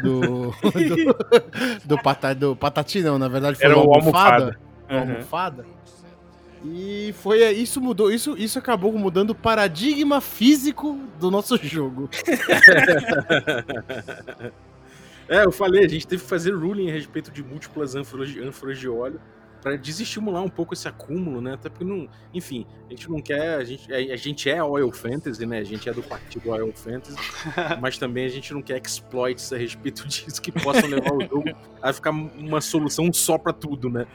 do, 0.00 0.54
do, 0.62 1.16
do, 1.84 1.98
pata, 2.00 2.36
do 2.36 2.54
patati, 2.54 3.00
não, 3.00 3.18
na 3.18 3.26
verdade 3.26 3.56
foi 3.56 3.66
Era 3.66 3.76
o 3.76 3.80
almofada. 3.80 4.08
almofada. 4.08 4.56
Uhum. 4.88 4.98
almofada. 5.00 5.66
E 6.64 7.12
foi 7.18 7.50
isso 7.50 7.80
mudou, 7.80 8.12
isso, 8.12 8.36
isso 8.38 8.60
acabou 8.60 8.92
mudando 8.92 9.30
o 9.30 9.34
paradigma 9.34 10.20
físico 10.20 10.96
do 11.18 11.32
nosso 11.32 11.56
jogo. 11.56 12.08
é, 15.32 15.44
eu 15.44 15.52
falei, 15.52 15.84
a 15.84 15.88
gente 15.88 16.06
teve 16.06 16.22
que 16.22 16.28
fazer 16.28 16.52
ruling 16.52 16.90
a 16.90 16.92
respeito 16.92 17.30
de 17.30 17.42
múltiplas 17.42 17.94
ânforas 17.94 18.28
de, 18.28 18.40
ânforas 18.40 18.78
de 18.78 18.88
óleo 18.88 19.20
para 19.62 19.76
desestimular 19.76 20.42
um 20.42 20.48
pouco 20.48 20.74
esse 20.74 20.88
acúmulo, 20.88 21.40
né? 21.40 21.54
Até 21.54 21.68
porque 21.68 21.84
não, 21.84 22.08
enfim, 22.34 22.66
a 22.88 22.90
gente 22.90 23.08
não 23.08 23.22
quer, 23.22 23.54
a 23.56 23.64
gente, 23.64 23.92
a, 23.92 24.16
gente 24.16 24.50
é 24.50 24.62
oil 24.62 24.90
fantasy, 24.90 25.46
né? 25.46 25.58
A 25.58 25.64
gente 25.64 25.88
é 25.88 25.92
do 25.92 26.02
partido 26.02 26.50
oil 26.50 26.72
fantasy, 26.74 27.16
mas 27.80 27.96
também 27.96 28.26
a 28.26 28.28
gente 28.28 28.52
não 28.52 28.60
quer 28.60 28.82
exploits 28.84 29.52
a 29.52 29.56
respeito 29.56 30.06
disso 30.08 30.42
que 30.42 30.50
possam 30.50 30.88
levar 30.88 31.12
o 31.12 31.20
jogo 31.20 31.44
a 31.80 31.92
ficar 31.92 32.10
uma 32.10 32.60
solução 32.60 33.12
só 33.12 33.38
para 33.38 33.52
tudo, 33.52 33.88
né? 33.88 34.06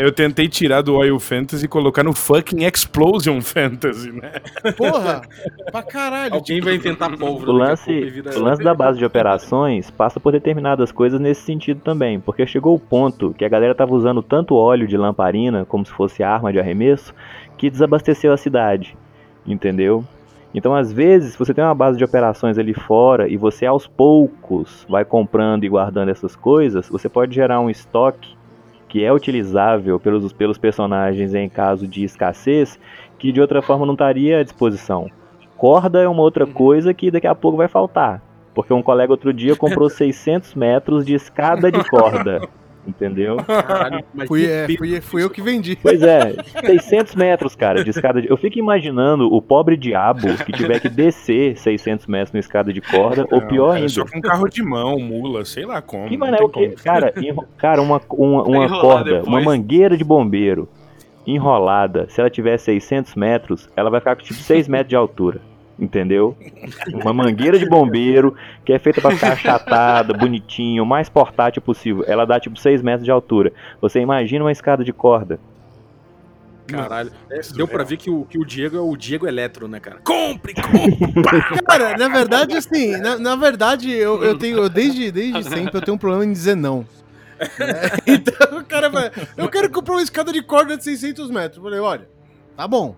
Eu 0.00 0.12
tentei 0.12 0.48
tirar 0.48 0.80
do 0.82 0.94
Oil 0.94 1.18
Fantasy 1.20 1.66
e 1.66 1.68
colocar 1.68 2.02
no 2.02 2.14
fucking 2.14 2.64
Explosion 2.64 3.40
Fantasy, 3.40 4.10
né? 4.10 4.32
Porra! 4.76 5.22
Pra 5.70 5.82
caralho! 5.82 6.34
Alguém 6.34 6.56
tipo, 6.56 6.66
vai 6.68 6.78
tentar 6.78 7.16
pólvora. 7.16 7.50
O 7.50 7.54
lance, 7.54 7.90
o 8.34 8.40
lance 8.40 8.62
da 8.62 8.72
base 8.72 8.98
de 8.98 9.04
operações 9.04 9.90
passa 9.90 10.18
por 10.18 10.32
determinadas 10.32 10.90
coisas 10.90 11.20
nesse 11.20 11.42
sentido 11.42 11.80
também, 11.80 12.18
porque 12.18 12.46
chegou 12.46 12.74
o 12.74 12.80
ponto 12.80 13.34
que 13.34 13.44
a 13.44 13.48
galera 13.48 13.74
tava 13.82 13.94
usando 13.94 14.22
tanto 14.22 14.54
óleo 14.54 14.86
de 14.86 14.96
lamparina, 14.96 15.64
como 15.64 15.84
se 15.84 15.92
fosse 15.92 16.22
arma 16.22 16.52
de 16.52 16.60
arremesso, 16.60 17.12
que 17.58 17.68
desabasteceu 17.68 18.32
a 18.32 18.36
cidade, 18.36 18.96
entendeu? 19.46 20.04
Então, 20.54 20.74
às 20.74 20.92
vezes, 20.92 21.34
você 21.34 21.52
tem 21.52 21.64
uma 21.64 21.74
base 21.74 21.98
de 21.98 22.04
operações 22.04 22.58
ali 22.58 22.74
fora 22.74 23.28
e 23.28 23.36
você 23.36 23.66
aos 23.66 23.86
poucos 23.86 24.86
vai 24.88 25.04
comprando 25.04 25.64
e 25.64 25.68
guardando 25.68 26.10
essas 26.10 26.36
coisas, 26.36 26.88
você 26.88 27.08
pode 27.08 27.34
gerar 27.34 27.58
um 27.60 27.70
estoque 27.70 28.36
que 28.88 29.02
é 29.02 29.12
utilizável 29.12 29.98
pelos, 29.98 30.32
pelos 30.32 30.58
personagens 30.58 31.34
em 31.34 31.48
caso 31.48 31.88
de 31.88 32.04
escassez, 32.04 32.78
que 33.18 33.32
de 33.32 33.40
outra 33.40 33.62
forma 33.62 33.86
não 33.86 33.94
estaria 33.94 34.40
à 34.40 34.42
disposição. 34.42 35.10
Corda 35.56 36.02
é 36.02 36.08
uma 36.08 36.22
outra 36.22 36.44
uhum. 36.44 36.52
coisa 36.52 36.92
que 36.92 37.10
daqui 37.10 37.26
a 37.26 37.34
pouco 37.34 37.56
vai 37.56 37.68
faltar. 37.68 38.22
Porque 38.54 38.72
um 38.72 38.82
colega 38.82 39.12
outro 39.12 39.32
dia 39.32 39.56
comprou 39.56 39.88
600 39.90 40.54
metros 40.54 41.06
de 41.06 41.14
escada 41.14 41.72
de 41.72 41.82
corda. 41.88 42.46
Entendeu? 42.86 43.36
Caralho, 43.36 44.04
fui, 44.26 44.44
é, 44.44 44.66
fui, 44.76 45.00
fui 45.00 45.22
eu 45.22 45.30
que 45.30 45.40
vendi. 45.40 45.78
Pois 45.80 46.02
é, 46.02 46.34
600 46.64 47.14
metros, 47.14 47.54
cara, 47.54 47.84
de 47.84 47.90
escada 47.90 48.20
de... 48.20 48.28
Eu 48.28 48.36
fico 48.36 48.58
imaginando 48.58 49.32
o 49.32 49.40
pobre 49.40 49.76
diabo 49.76 50.26
que 50.44 50.52
tiver 50.52 50.80
que 50.80 50.88
descer 50.88 51.56
600 51.56 52.06
metros 52.06 52.32
na 52.32 52.40
escada 52.40 52.72
de 52.72 52.80
corda, 52.80 53.26
ou 53.30 53.40
pior 53.42 53.76
ainda. 53.76 53.88
Só 53.88 54.04
com 54.04 54.18
um 54.18 54.20
carro 54.20 54.48
de 54.48 54.62
mão, 54.62 54.98
mula, 54.98 55.44
sei 55.44 55.64
lá 55.64 55.80
como. 55.80 56.08
Que 56.08 56.16
mané, 56.16 56.38
o 56.40 56.48
que? 56.48 56.70
Cara, 56.70 57.12
enro... 57.22 57.46
cara, 57.56 57.80
uma, 57.80 58.00
uma, 58.10 58.42
uma 58.42 58.80
corda, 58.80 59.04
depois. 59.04 59.26
uma 59.26 59.40
mangueira 59.40 59.96
de 59.96 60.02
bombeiro 60.02 60.68
enrolada, 61.24 62.08
se 62.08 62.20
ela 62.20 62.28
tiver 62.28 62.58
600 62.58 63.14
metros, 63.14 63.68
ela 63.76 63.90
vai 63.90 64.00
ficar 64.00 64.16
com 64.16 64.22
tipo 64.22 64.40
6 64.40 64.66
metros 64.66 64.88
de 64.88 64.96
altura 64.96 65.51
entendeu? 65.82 66.36
Uma 66.94 67.12
mangueira 67.12 67.58
de 67.58 67.68
bombeiro 67.68 68.36
que 68.64 68.72
é 68.72 68.78
feita 68.78 69.00
para 69.00 69.10
ficar 69.10 69.32
achatada, 69.32 70.14
bonitinho, 70.14 70.84
o 70.84 70.86
mais 70.86 71.08
portátil 71.08 71.60
possível. 71.60 72.04
Ela 72.06 72.24
dá 72.24 72.38
tipo 72.38 72.58
6 72.58 72.80
metros 72.82 73.04
de 73.04 73.10
altura. 73.10 73.52
Você 73.80 74.00
imagina 74.00 74.44
uma 74.44 74.52
escada 74.52 74.84
de 74.84 74.92
corda. 74.92 75.40
Caralho, 76.68 77.10
é, 77.28 77.40
deu 77.54 77.66
pra 77.66 77.82
ver 77.82 77.96
que 77.96 78.08
o, 78.08 78.24
que 78.24 78.38
o 78.38 78.44
Diego 78.44 78.76
é 78.76 78.80
o 78.80 78.96
Diego 78.96 79.26
Eletro, 79.26 79.66
né, 79.66 79.80
cara? 79.80 79.98
Compre, 80.04 80.54
compre! 80.54 81.60
cara, 81.66 81.98
na 81.98 82.08
verdade, 82.08 82.56
assim, 82.56 82.96
na, 82.96 83.18
na 83.18 83.34
verdade, 83.34 83.90
eu, 83.90 84.22
eu 84.22 84.38
tenho, 84.38 84.58
eu, 84.58 84.68
desde, 84.68 85.10
desde 85.10 85.42
sempre, 85.50 85.76
eu 85.76 85.82
tenho 85.82 85.96
um 85.96 85.98
problema 85.98 86.24
em 86.24 86.32
dizer 86.32 86.54
não. 86.54 86.86
É, 87.40 87.98
então, 88.12 88.58
o 88.58 88.64
cara 88.64 88.88
vai, 88.88 89.10
eu 89.36 89.48
quero 89.48 89.68
comprar 89.70 89.94
uma 89.94 90.02
escada 90.02 90.32
de 90.32 90.40
corda 90.40 90.76
de 90.76 90.84
600 90.84 91.30
metros. 91.30 91.56
Eu 91.56 91.64
falei, 91.64 91.80
olha, 91.80 92.08
tá 92.56 92.68
bom, 92.68 92.94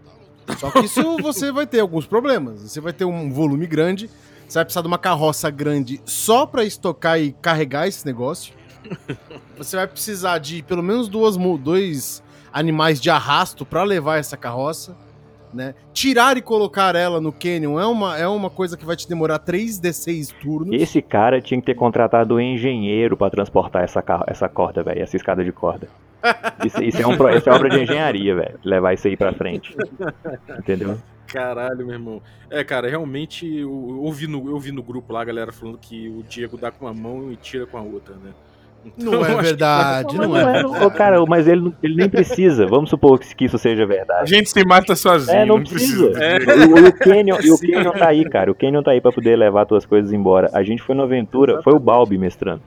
só 0.58 0.70
que 0.70 0.80
isso 0.80 1.16
você 1.18 1.50
vai 1.50 1.66
ter 1.66 1.80
alguns 1.80 2.06
problemas. 2.06 2.60
Você 2.62 2.80
vai 2.80 2.92
ter 2.92 3.04
um 3.04 3.32
volume 3.32 3.66
grande, 3.66 4.10
você 4.46 4.58
vai 4.58 4.64
precisar 4.64 4.82
de 4.82 4.88
uma 4.88 4.98
carroça 4.98 5.50
grande 5.50 6.00
só 6.04 6.46
para 6.46 6.64
estocar 6.64 7.20
e 7.20 7.32
carregar 7.32 7.88
esse 7.88 8.04
negócio. 8.04 8.54
Você 9.56 9.76
vai 9.76 9.86
precisar 9.86 10.38
de 10.38 10.62
pelo 10.62 10.82
menos 10.82 11.08
duas, 11.08 11.36
dois 11.58 12.22
animais 12.52 13.00
de 13.00 13.08
arrasto 13.08 13.64
para 13.64 13.82
levar 13.82 14.18
essa 14.18 14.36
carroça. 14.36 14.96
Né? 15.52 15.72
Tirar 15.92 16.36
e 16.36 16.42
colocar 16.42 16.96
ela 16.96 17.20
no 17.20 17.32
Canyon 17.32 17.78
é 17.78 17.86
uma, 17.86 18.18
é 18.18 18.26
uma 18.26 18.50
coisa 18.50 18.76
que 18.76 18.84
vai 18.84 18.96
te 18.96 19.08
demorar 19.08 19.38
3d6 19.38 20.34
turnos. 20.42 20.82
Esse 20.82 21.00
cara 21.00 21.40
tinha 21.40 21.60
que 21.60 21.66
ter 21.66 21.76
contratado 21.76 22.34
um 22.34 22.40
engenheiro 22.40 23.16
para 23.16 23.30
transportar 23.30 23.84
essa, 23.84 24.02
essa 24.26 24.48
corda, 24.48 24.82
velho, 24.82 25.00
essa 25.00 25.16
escada 25.16 25.44
de 25.44 25.52
corda. 25.52 25.88
Isso, 26.64 26.82
isso, 26.82 27.02
é, 27.02 27.06
um, 27.06 27.12
isso 27.36 27.48
é 27.48 27.52
obra 27.52 27.68
de 27.68 27.82
engenharia, 27.82 28.34
velho. 28.34 28.58
Levar 28.64 28.94
isso 28.94 29.06
aí 29.06 29.16
pra 29.16 29.32
frente. 29.32 29.76
Entendeu? 30.58 30.98
Caralho, 31.26 31.84
meu 31.84 31.94
irmão. 31.94 32.22
É, 32.50 32.62
cara, 32.62 32.88
realmente 32.88 33.46
eu, 33.46 34.02
eu, 34.04 34.12
vi 34.12 34.26
no, 34.26 34.48
eu 34.48 34.58
vi 34.58 34.70
no 34.70 34.82
grupo 34.82 35.12
lá 35.12 35.22
a 35.22 35.24
galera 35.24 35.52
falando 35.52 35.78
que 35.78 36.08
o 36.08 36.22
Diego 36.22 36.56
dá 36.56 36.70
com 36.70 36.86
uma 36.86 36.94
mão 36.94 37.32
e 37.32 37.36
tira 37.36 37.66
com 37.66 37.76
a 37.76 37.82
outra, 37.82 38.14
né? 38.14 38.32
Então, 38.84 39.12
não 39.12 39.24
é 39.24 39.42
verdade, 39.42 40.16
não, 40.18 40.28
não, 40.28 40.76
é. 40.76 40.84
é 40.84 40.90
cara, 40.90 41.24
mas 41.26 41.48
ele, 41.48 41.72
ele 41.82 41.94
nem 41.94 42.08
precisa. 42.08 42.66
Vamos 42.66 42.90
supor 42.90 43.18
que 43.18 43.46
isso 43.46 43.56
seja 43.56 43.86
verdade. 43.86 44.22
A 44.22 44.26
gente 44.26 44.50
se 44.50 44.62
mata 44.64 44.94
sozinho. 44.94 45.38
É, 45.38 45.46
não, 45.46 45.56
não 45.56 45.64
precisa. 45.64 46.10
precisa. 46.10 46.22
É. 46.22 46.66
O, 46.66 46.88
o, 46.88 46.92
Canyon, 46.92 47.38
e 47.42 47.50
o 47.50 47.58
Canyon 47.58 47.92
tá 47.92 48.08
aí, 48.08 48.28
cara. 48.28 48.50
O 48.50 48.54
Canyon 48.54 48.82
tá 48.82 48.90
aí 48.90 49.00
pra 49.00 49.10
poder 49.10 49.36
levar 49.36 49.64
tuas 49.64 49.86
coisas 49.86 50.12
embora. 50.12 50.50
A 50.52 50.62
gente 50.62 50.82
foi 50.82 50.94
na 50.94 51.04
aventura, 51.04 51.62
foi 51.62 51.72
o 51.72 51.78
Balbi 51.78 52.18
mestrando. 52.18 52.60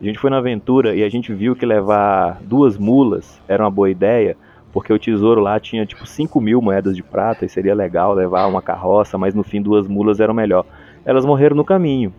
A 0.00 0.04
gente 0.04 0.18
foi 0.18 0.30
na 0.30 0.38
aventura 0.38 0.94
e 0.94 1.02
a 1.02 1.08
gente 1.08 1.32
viu 1.32 1.54
que 1.54 1.64
levar 1.64 2.40
duas 2.42 2.76
mulas 2.76 3.40
era 3.46 3.62
uma 3.62 3.70
boa 3.70 3.90
ideia, 3.90 4.36
porque 4.72 4.92
o 4.92 4.98
tesouro 4.98 5.40
lá 5.40 5.58
tinha 5.60 5.86
tipo 5.86 6.04
5 6.04 6.40
mil 6.40 6.60
moedas 6.60 6.96
de 6.96 7.02
prata 7.02 7.44
e 7.44 7.48
seria 7.48 7.74
legal 7.74 8.12
levar 8.12 8.46
uma 8.46 8.60
carroça, 8.60 9.16
mas 9.16 9.34
no 9.34 9.44
fim 9.44 9.62
duas 9.62 9.86
mulas 9.86 10.18
eram 10.18 10.34
melhor. 10.34 10.66
Elas 11.04 11.24
morreram 11.24 11.54
no 11.54 11.64
caminho, 11.64 12.12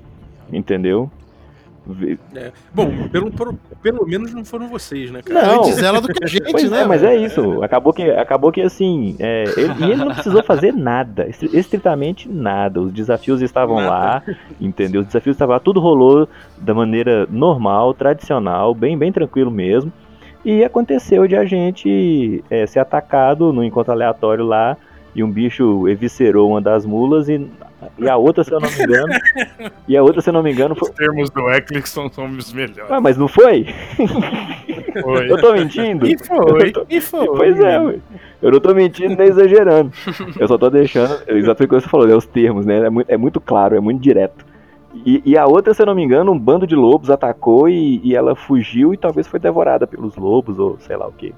entendeu? 0.51 1.11
É. 2.35 2.51
Bom, 2.73 3.07
pelo, 3.09 3.31
pelo, 3.31 3.53
pelo, 3.81 4.07
menos 4.07 4.33
não 4.33 4.43
foram 4.43 4.67
vocês, 4.67 5.11
né, 5.11 5.21
cara? 5.21 5.47
Não. 5.47 5.59
Antes 5.59 5.77
ela 5.81 6.01
do 6.01 6.07
que 6.07 6.23
a 6.23 6.25
gente, 6.27 6.51
pois 6.51 6.69
né? 6.69 6.81
É, 6.81 6.85
mas 6.85 7.03
é 7.03 7.15
isso. 7.15 7.61
Acabou 7.63 7.93
que, 7.93 8.03
acabou 8.09 8.51
que 8.51 8.61
assim, 8.61 9.15
é, 9.19 9.43
ele, 9.55 9.73
e 9.79 9.83
ele 9.91 9.95
não 9.97 10.13
precisou 10.13 10.43
fazer 10.43 10.73
nada, 10.73 11.27
estritamente 11.53 12.27
nada. 12.27 12.81
Os 12.81 12.91
desafios 12.91 13.41
estavam 13.41 13.77
nada. 13.77 13.89
lá, 13.89 14.23
entendeu? 14.59 15.01
Os 15.01 15.07
desafios 15.07 15.35
estavam 15.35 15.53
lá, 15.53 15.59
tudo 15.59 15.79
rolou 15.79 16.27
da 16.57 16.73
maneira 16.73 17.27
normal, 17.29 17.93
tradicional, 17.93 18.73
bem, 18.73 18.97
bem 18.97 19.11
tranquilo 19.11 19.51
mesmo. 19.51 19.93
E 20.43 20.63
aconteceu 20.63 21.27
de 21.27 21.35
a 21.35 21.45
gente 21.45 22.43
é, 22.49 22.65
ser 22.65 22.79
atacado 22.79 23.51
no 23.53 23.63
encontro 23.63 23.91
aleatório 23.91 24.45
lá 24.45 24.77
e 25.15 25.23
um 25.23 25.31
bicho 25.31 25.87
eviscerou 25.87 26.49
uma 26.49 26.61
das 26.61 26.85
mulas 26.85 27.29
e 27.29 27.49
e 27.97 28.09
a 28.09 28.17
outra, 28.17 28.43
se 28.43 28.51
eu 28.51 28.59
não 28.59 28.69
me 28.69 28.83
engano. 28.83 29.13
e 29.87 29.97
a 29.97 30.03
outra, 30.03 30.21
se 30.21 30.29
eu 30.29 30.33
não 30.33 30.43
me 30.43 30.51
engano, 30.51 30.75
foi. 30.75 30.89
Os 30.89 30.95
termos 30.95 31.29
do 31.29 31.49
Eccleston 31.49 32.09
são 32.09 32.27
os 32.29 32.51
melhores. 32.51 32.91
Ah, 32.91 32.99
mas 32.99 33.17
não 33.17 33.27
foi? 33.27 33.65
Foi. 35.01 35.29
Eu 35.29 35.37
tô 35.41 35.53
mentindo? 35.53 36.07
E 36.07 36.17
foi, 36.17 36.71
tô... 36.71 36.85
e 36.89 37.01
foi. 37.01 37.27
Pois 37.27 37.59
é, 37.59 37.79
ué. 37.79 37.99
Eu 38.41 38.51
não 38.51 38.59
tô 38.59 38.73
mentindo 38.73 39.15
nem 39.15 39.27
exagerando. 39.27 39.91
Eu 40.39 40.47
só 40.47 40.57
tô 40.57 40.69
deixando. 40.69 41.19
Exatamente 41.27 41.65
o 41.65 41.67
que 41.67 41.81
você 41.81 41.89
falou, 41.89 42.09
é 42.09 42.15
os 42.15 42.25
termos, 42.25 42.65
né? 42.65 42.77
É 42.77 42.89
muito, 42.89 43.11
é 43.11 43.17
muito 43.17 43.41
claro, 43.41 43.75
é 43.75 43.79
muito 43.79 44.01
direto. 44.01 44.45
E, 45.05 45.21
e, 45.25 45.37
a 45.37 45.45
outra, 45.45 45.73
se 45.73 45.81
eu 45.81 45.85
não 45.85 45.95
me 45.95 46.03
engano, 46.03 46.31
um 46.31 46.39
bando 46.39 46.65
de 46.65 46.75
lobos 46.75 47.09
atacou 47.09 47.67
e, 47.67 47.99
e 48.03 48.15
ela 48.15 48.35
fugiu 48.35 48.93
e 48.93 48.97
talvez 48.97 49.27
foi 49.27 49.39
devorada 49.39 49.85
pelos 49.85 50.15
lobos 50.15 50.57
ou 50.57 50.77
sei 50.79 50.95
lá 50.95 51.07
o 51.07 51.11
que. 51.11 51.33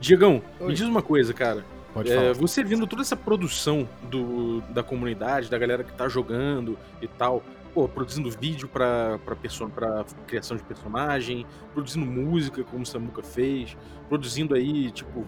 Diegão, 0.00 0.40
Oi. 0.60 0.68
me 0.68 0.74
diz 0.74 0.86
uma 0.86 1.02
coisa, 1.02 1.34
cara. 1.34 1.64
Pode 1.94 2.10
é, 2.10 2.32
você 2.32 2.64
vendo 2.64 2.88
toda 2.88 3.02
essa 3.02 3.14
produção 3.14 3.88
do, 4.10 4.60
da 4.70 4.82
comunidade, 4.82 5.48
da 5.48 5.56
galera 5.56 5.84
que 5.84 5.92
tá 5.92 6.08
jogando 6.08 6.76
e 7.00 7.06
tal, 7.06 7.40
pô, 7.72 7.88
produzindo 7.88 8.28
vídeo 8.28 8.66
pra, 8.66 9.20
pra, 9.24 9.36
person 9.36 9.70
pra 9.70 10.04
criação 10.26 10.56
de 10.56 10.64
personagem, 10.64 11.46
produzindo 11.72 12.04
música, 12.04 12.64
como 12.64 12.82
o 12.82 12.86
Samuka 12.86 13.22
fez, 13.22 13.76
produzindo 14.08 14.56
aí, 14.56 14.90
tipo. 14.90 15.24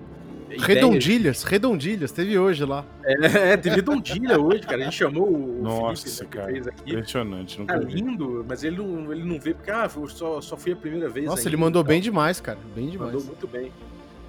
Redondilhas, 0.48 1.38
ideias. 1.38 1.42
redondilhas, 1.42 2.12
teve 2.12 2.38
hoje 2.38 2.64
lá. 2.64 2.84
É, 3.04 3.52
é, 3.52 3.56
teve 3.56 3.76
redondilha 3.76 4.40
hoje, 4.40 4.62
cara. 4.62 4.82
A 4.82 4.84
gente 4.84 4.96
chamou 4.96 5.28
o 5.28 5.62
Nossa, 5.62 6.04
Felipe, 6.04 6.26
cara, 6.26 6.52
fez 6.52 6.68
aqui. 6.68 6.90
Impressionante, 6.92 7.58
não 7.58 7.66
Tá 7.66 7.76
lindo, 7.76 8.44
mas 8.48 8.62
ele 8.64 8.76
não, 8.76 9.12
ele 9.12 9.24
não 9.24 9.40
vê 9.40 9.54
porque, 9.54 9.70
ah, 9.70 9.88
só, 10.08 10.40
só 10.40 10.56
foi 10.56 10.72
a 10.72 10.76
primeira 10.76 11.08
vez. 11.08 11.26
Nossa, 11.26 11.40
ainda, 11.40 11.48
ele 11.48 11.56
mandou 11.56 11.82
bem 11.84 12.00
demais, 12.00 12.40
cara. 12.40 12.58
Bem 12.74 12.88
demais. 12.88 13.12
Mandou 13.12 13.26
muito 13.26 13.46
bem. 13.46 13.72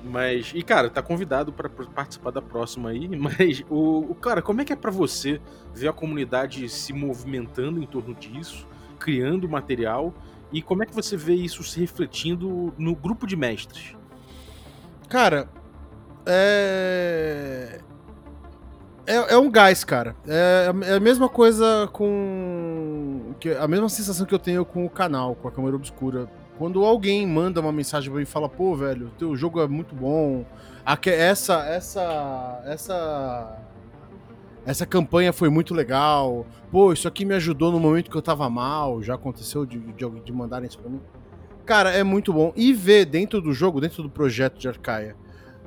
Mas, 0.08 0.52
e 0.56 0.62
cara, 0.62 0.90
tá 0.90 1.02
convidado 1.02 1.52
para 1.52 1.70
participar 1.70 2.32
da 2.32 2.42
próxima 2.42 2.90
aí, 2.90 3.08
mas 3.18 3.64
o, 3.70 4.12
o 4.12 4.16
cara, 4.16 4.42
como 4.42 4.62
é 4.62 4.66
que 4.66 4.74
é 4.74 4.76
para 4.76 4.92
você 4.92 5.42
ver 5.74 5.88
a 5.88 5.94
comunidade 5.94 6.68
se 6.70 6.94
movimentando 6.94 7.82
em 7.82 7.86
torno 7.86 8.16
disso, 8.16 8.68
criando 9.00 9.48
material 9.48 10.14
e 10.52 10.62
como 10.62 10.84
é 10.84 10.86
que 10.86 10.96
você 10.96 11.18
vê 11.18 11.34
isso 11.34 11.64
se 11.64 11.80
refletindo 11.80 12.74
no 12.78 12.96
grupo 12.96 13.28
de 13.28 13.36
mestres? 13.36 13.96
Cara, 15.10 15.50
é 16.26 17.82
é, 19.08 19.36
é 19.36 19.38
um 19.38 19.50
gás, 19.50 19.86
cara. 19.86 20.14
É, 20.28 20.70
é 20.86 20.94
a 20.96 21.00
mesma 21.00 21.30
coisa 21.30 21.90
com. 21.94 23.34
A 23.58 23.68
mesma 23.68 23.88
sensação 23.88 24.26
que 24.26 24.36
eu 24.36 24.40
tenho 24.40 24.66
com 24.66 24.86
o 24.86 24.90
canal, 24.90 25.34
com 25.34 25.48
a 25.48 25.52
câmera 25.52 25.78
obscura 25.78 26.30
quando 26.58 26.84
alguém 26.84 27.26
manda 27.28 27.62
uma 27.62 27.72
mensagem 27.72 28.10
pra 28.10 28.18
mim 28.18 28.24
e 28.24 28.26
fala, 28.26 28.50
pô, 28.50 28.76
velho, 28.76 29.12
teu 29.18 29.36
jogo 29.36 29.62
é 29.62 29.68
muito 29.68 29.94
bom. 29.94 30.46
Essa, 31.06 31.66
essa, 31.68 32.62
essa, 32.66 33.60
essa 34.66 34.86
campanha 34.86 35.32
foi 35.32 35.50
muito 35.50 35.74
legal. 35.74 36.48
Pô, 36.72 36.92
isso 36.92 37.08
aqui 37.08 37.26
me 37.26 37.36
ajudou 37.36 37.72
no 37.72 37.80
momento 37.80 38.10
que 38.10 38.18
eu 38.18 38.22
tava 38.22 38.50
mal. 38.50 39.04
Já 39.04 39.16
aconteceu 39.16 39.66
de, 39.66 39.80
de, 39.80 40.10
de 40.22 40.34
mandarem 40.34 40.68
isso 40.68 40.80
pra 40.80 40.90
mim. 40.90 41.02
Cara, 41.66 41.92
é 41.92 42.04
muito 42.04 42.34
bom. 42.34 42.54
E 42.56 42.74
ver 42.74 43.06
dentro 43.06 43.42
do 43.42 43.54
jogo, 43.54 43.82
dentro 43.82 44.02
do 44.02 44.10
projeto 44.10 44.58
de 44.58 44.68
Arcaia, 44.68 45.16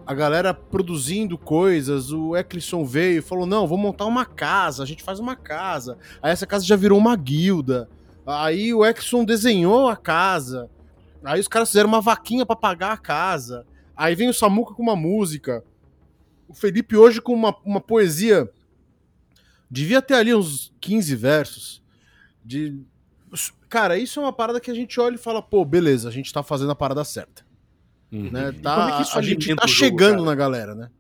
a 0.07 0.15
galera 0.15 0.53
produzindo 0.53 1.39
coisas. 1.39 2.11
O 2.11 2.35
Eccleston 2.35 2.85
veio 2.85 3.19
e 3.19 3.23
falou: 3.23 3.47
não, 3.47 3.67
vou 3.67 3.79
montar 3.79 4.07
uma 4.07 4.25
casa, 4.25 4.83
a 4.83 4.87
gente 4.87 5.03
faz 5.03 5.21
uma 5.21 5.37
casa. 5.37 5.99
Aí 6.23 6.33
essa 6.33 6.47
casa 6.47 6.65
já 6.65 6.75
virou 6.75 6.99
uma 6.99 7.15
guilda. 7.15 7.89
Aí 8.27 8.73
o 8.73 8.85
Eccleston 8.85 9.25
desenhou 9.25 9.89
a 9.89 9.97
casa. 9.97 10.69
Aí 11.25 11.41
os 11.41 11.49
caras 11.49 11.69
fizeram 11.69 11.89
uma 11.89 12.01
vaquinha 12.01 12.47
pra 12.47 12.57
pagar 12.57 12.93
a 12.93 12.97
casa. 12.97 13.67
Aí 13.97 14.15
vem 14.15 14.29
o 14.29 14.35
Samuca 14.35 14.75
com 14.75 14.83
uma 14.83 14.97
música. 14.97 15.65
O 16.49 16.55
Felipe 16.55 16.97
hoje 16.97 17.21
com 17.21 17.33
uma, 17.35 17.55
uma 17.65 17.81
poesia. 17.81 18.51
Devia 19.71 20.03
ter 20.03 20.15
ali 20.15 20.35
uns 20.35 20.73
15 20.81 21.15
versos. 21.17 21.83
De. 22.45 22.81
Cara, 23.69 23.97
isso 23.99 24.19
é 24.19 24.23
uma 24.23 24.33
parada 24.33 24.59
que 24.61 24.71
a 24.71 24.75
gente 24.75 24.99
olha 24.99 25.15
e 25.15 25.19
fala, 25.19 25.41
pô, 25.41 25.65
beleza, 25.65 26.09
a 26.09 26.13
gente 26.13 26.33
tá 26.33 26.43
fazendo 26.43 26.73
a 26.73 26.75
parada 26.75 27.05
certa. 27.05 27.45
Uhum. 28.11 28.31
Né? 28.31 28.51
como 28.51 28.63
Tá, 28.63 28.89
é 28.89 28.97
que 28.97 29.03
isso 29.03 29.19
a 29.19 29.23
gente 29.23 29.55
tá 29.55 29.67
jogo, 29.67 29.69
chegando 29.69 30.15
cara? 30.15 30.25
na 30.25 30.35
galera, 30.35 30.75
né? 30.75 30.91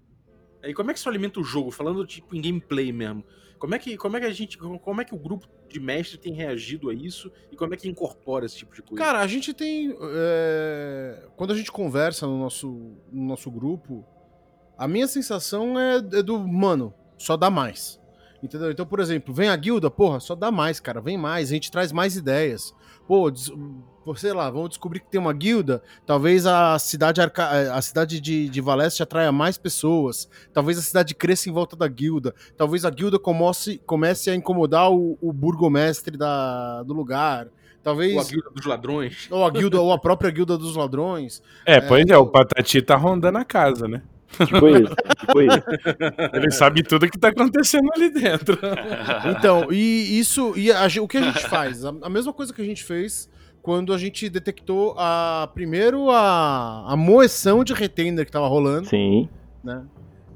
E 0.62 0.74
como 0.74 0.90
é 0.90 0.92
que 0.94 1.00
isso 1.00 1.08
alimenta 1.08 1.40
o 1.40 1.44
jogo? 1.44 1.70
Falando 1.70 2.06
tipo 2.06 2.36
em 2.36 2.40
gameplay 2.40 2.92
mesmo. 2.92 3.24
Como 3.60 3.74
é 3.74 3.78
que, 3.78 3.94
como 3.98 4.16
é 4.16 4.20
que 4.20 4.26
a 4.26 4.32
gente, 4.32 4.56
como 4.56 5.02
é 5.02 5.04
que 5.04 5.14
o 5.14 5.18
grupo 5.18 5.46
de 5.68 5.78
mestre 5.78 6.16
tem 6.16 6.32
reagido 6.32 6.88
a 6.88 6.94
isso 6.94 7.30
e 7.52 7.56
como 7.56 7.74
é 7.74 7.76
que 7.76 7.86
incorpora 7.86 8.46
esse 8.46 8.56
tipo 8.56 8.74
de 8.74 8.80
coisa? 8.80 9.04
Cara, 9.04 9.20
a 9.20 9.26
gente 9.26 9.52
tem. 9.52 9.94
é, 10.00 11.28
Quando 11.36 11.52
a 11.52 11.56
gente 11.56 11.70
conversa 11.70 12.26
no 12.26 12.38
nosso, 12.38 12.96
no 13.12 13.22
nosso 13.26 13.50
grupo, 13.50 14.02
a 14.78 14.88
minha 14.88 15.06
sensação 15.06 15.78
é, 15.78 15.96
é 15.96 16.22
do, 16.22 16.38
mano, 16.38 16.94
só 17.18 17.36
dá 17.36 17.50
mais. 17.50 18.00
Entendeu? 18.42 18.70
Então, 18.70 18.86
por 18.86 18.98
exemplo, 18.98 19.34
vem 19.34 19.50
a 19.50 19.56
guilda, 19.56 19.90
porra, 19.90 20.18
só 20.20 20.34
dá 20.34 20.50
mais, 20.50 20.80
cara, 20.80 20.98
vem 20.98 21.18
mais, 21.18 21.50
a 21.50 21.54
gente 21.54 21.70
traz 21.70 21.92
mais 21.92 22.16
ideias. 22.16 22.74
Pô, 24.04 24.14
sei 24.14 24.32
lá, 24.32 24.48
vamos 24.50 24.68
descobrir 24.70 25.00
que 25.00 25.10
tem 25.10 25.20
uma 25.20 25.32
guilda, 25.32 25.82
talvez 26.06 26.46
a 26.46 26.78
cidade, 26.78 27.20
arca... 27.20 27.74
a 27.74 27.82
cidade 27.82 28.20
de, 28.20 28.48
de 28.48 28.60
Valeste 28.60 29.02
atraia 29.02 29.32
mais 29.32 29.58
pessoas, 29.58 30.28
talvez 30.52 30.78
a 30.78 30.82
cidade 30.82 31.14
cresça 31.14 31.48
em 31.48 31.52
volta 31.52 31.74
da 31.76 31.88
guilda, 31.88 32.34
talvez 32.56 32.84
a 32.84 32.90
guilda 32.90 33.18
comece, 33.18 33.80
comece 33.84 34.30
a 34.30 34.34
incomodar 34.34 34.90
o, 34.92 35.18
o 35.20 35.32
burgomestre 35.32 36.16
da, 36.16 36.82
do 36.84 36.94
lugar, 36.94 37.48
talvez... 37.82 38.14
Ou 38.14 38.20
a 38.20 38.24
guilda 38.24 38.50
dos 38.54 38.66
ladrões. 38.66 39.28
Ou 39.30 39.44
a 39.44 39.50
guilda, 39.50 39.80
ou 39.80 39.92
a 39.92 39.98
própria 39.98 40.30
guilda 40.30 40.56
dos 40.56 40.76
ladrões. 40.76 41.42
É, 41.66 41.80
pois 41.80 42.06
é, 42.08 42.14
eu- 42.14 42.20
o 42.20 42.26
Patati 42.26 42.80
tá 42.80 42.96
rondando 42.96 43.38
a 43.38 43.44
casa, 43.44 43.88
né? 43.88 44.02
Tipo 44.38 44.68
isso, 44.68 44.94
tipo 45.18 45.42
isso. 45.42 45.62
Ele 46.32 46.50
sabe 46.50 46.82
tudo 46.82 47.10
que 47.10 47.18
tá 47.18 47.28
acontecendo 47.28 47.88
ali 47.94 48.10
dentro. 48.10 48.58
Então, 49.36 49.68
e 49.70 50.18
isso. 50.18 50.54
E 50.56 50.72
a 50.72 50.86
o 51.00 51.08
que 51.08 51.18
a 51.18 51.22
gente 51.22 51.46
faz? 51.48 51.84
A, 51.84 51.92
a 52.02 52.08
mesma 52.08 52.32
coisa 52.32 52.52
que 52.52 52.60
a 52.62 52.64
gente 52.64 52.82
fez 52.84 53.28
quando 53.62 53.92
a 53.92 53.98
gente 53.98 54.28
detectou 54.28 54.94
a. 54.96 55.48
Primeiro 55.54 56.10
a, 56.10 56.92
a 56.92 56.96
moeção 56.96 57.62
de 57.64 57.72
retainer 57.72 58.24
que 58.24 58.32
tava 58.32 58.48
rolando, 58.48 58.88
Sim. 58.88 59.28
né? 59.62 59.82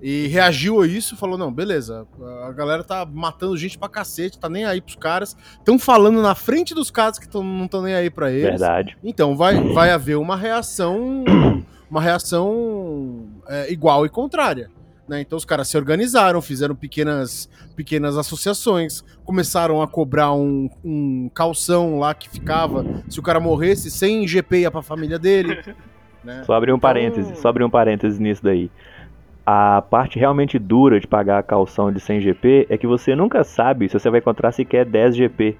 E 0.02 0.26
reagiu 0.26 0.82
a 0.82 0.86
isso, 0.86 1.16
falou: 1.16 1.38
não, 1.38 1.50
beleza, 1.50 2.06
a 2.46 2.52
galera 2.52 2.84
tá 2.84 3.06
matando 3.06 3.56
gente 3.56 3.78
pra 3.78 3.88
cacete, 3.88 4.38
tá 4.38 4.50
nem 4.50 4.64
aí 4.66 4.78
pros 4.80 4.96
caras, 4.96 5.34
estão 5.58 5.78
falando 5.78 6.20
na 6.20 6.34
frente 6.34 6.74
dos 6.74 6.90
caras 6.90 7.18
que 7.18 7.26
tão, 7.26 7.42
não 7.42 7.64
estão 7.64 7.80
nem 7.80 7.94
aí 7.94 8.10
pra 8.10 8.30
eles. 8.30 8.60
Verdade. 8.60 8.98
Então 9.02 9.34
vai, 9.34 9.58
vai 9.72 9.90
haver 9.90 10.18
uma 10.18 10.36
reação, 10.36 11.24
uma 11.94 12.00
reação 12.00 13.28
é, 13.48 13.72
igual 13.72 14.04
e 14.04 14.08
contrária. 14.08 14.68
Né? 15.08 15.20
Então 15.20 15.36
os 15.36 15.44
caras 15.44 15.68
se 15.68 15.76
organizaram, 15.76 16.42
fizeram 16.42 16.74
pequenas, 16.74 17.48
pequenas 17.76 18.16
associações, 18.16 19.04
começaram 19.24 19.80
a 19.80 19.86
cobrar 19.86 20.32
um, 20.32 20.68
um 20.84 21.30
calção 21.32 22.00
lá 22.00 22.12
que 22.12 22.28
ficava, 22.28 22.84
se 23.08 23.20
o 23.20 23.22
cara 23.22 23.38
morresse, 23.38 23.90
100 23.90 24.26
GP 24.26 24.60
ia 24.60 24.70
pra 24.70 24.82
família 24.82 25.18
dele. 25.18 25.62
né? 26.24 26.42
Só 26.44 26.54
abrir 26.54 26.72
um 26.72 26.80
parêntese, 26.80 27.36
só 27.36 27.48
abrir 27.48 27.62
um 27.62 27.70
parêntese 27.70 28.20
nisso 28.20 28.42
daí. 28.42 28.70
A 29.46 29.82
parte 29.82 30.18
realmente 30.18 30.58
dura 30.58 30.98
de 30.98 31.06
pagar 31.06 31.38
a 31.38 31.42
calção 31.42 31.92
de 31.92 32.00
100 32.00 32.22
GP 32.22 32.66
é 32.70 32.78
que 32.78 32.86
você 32.86 33.14
nunca 33.14 33.44
sabe 33.44 33.88
se 33.88 33.96
você 33.96 34.10
vai 34.10 34.18
encontrar 34.18 34.50
sequer 34.50 34.84
10 34.84 35.14
GP 35.14 35.56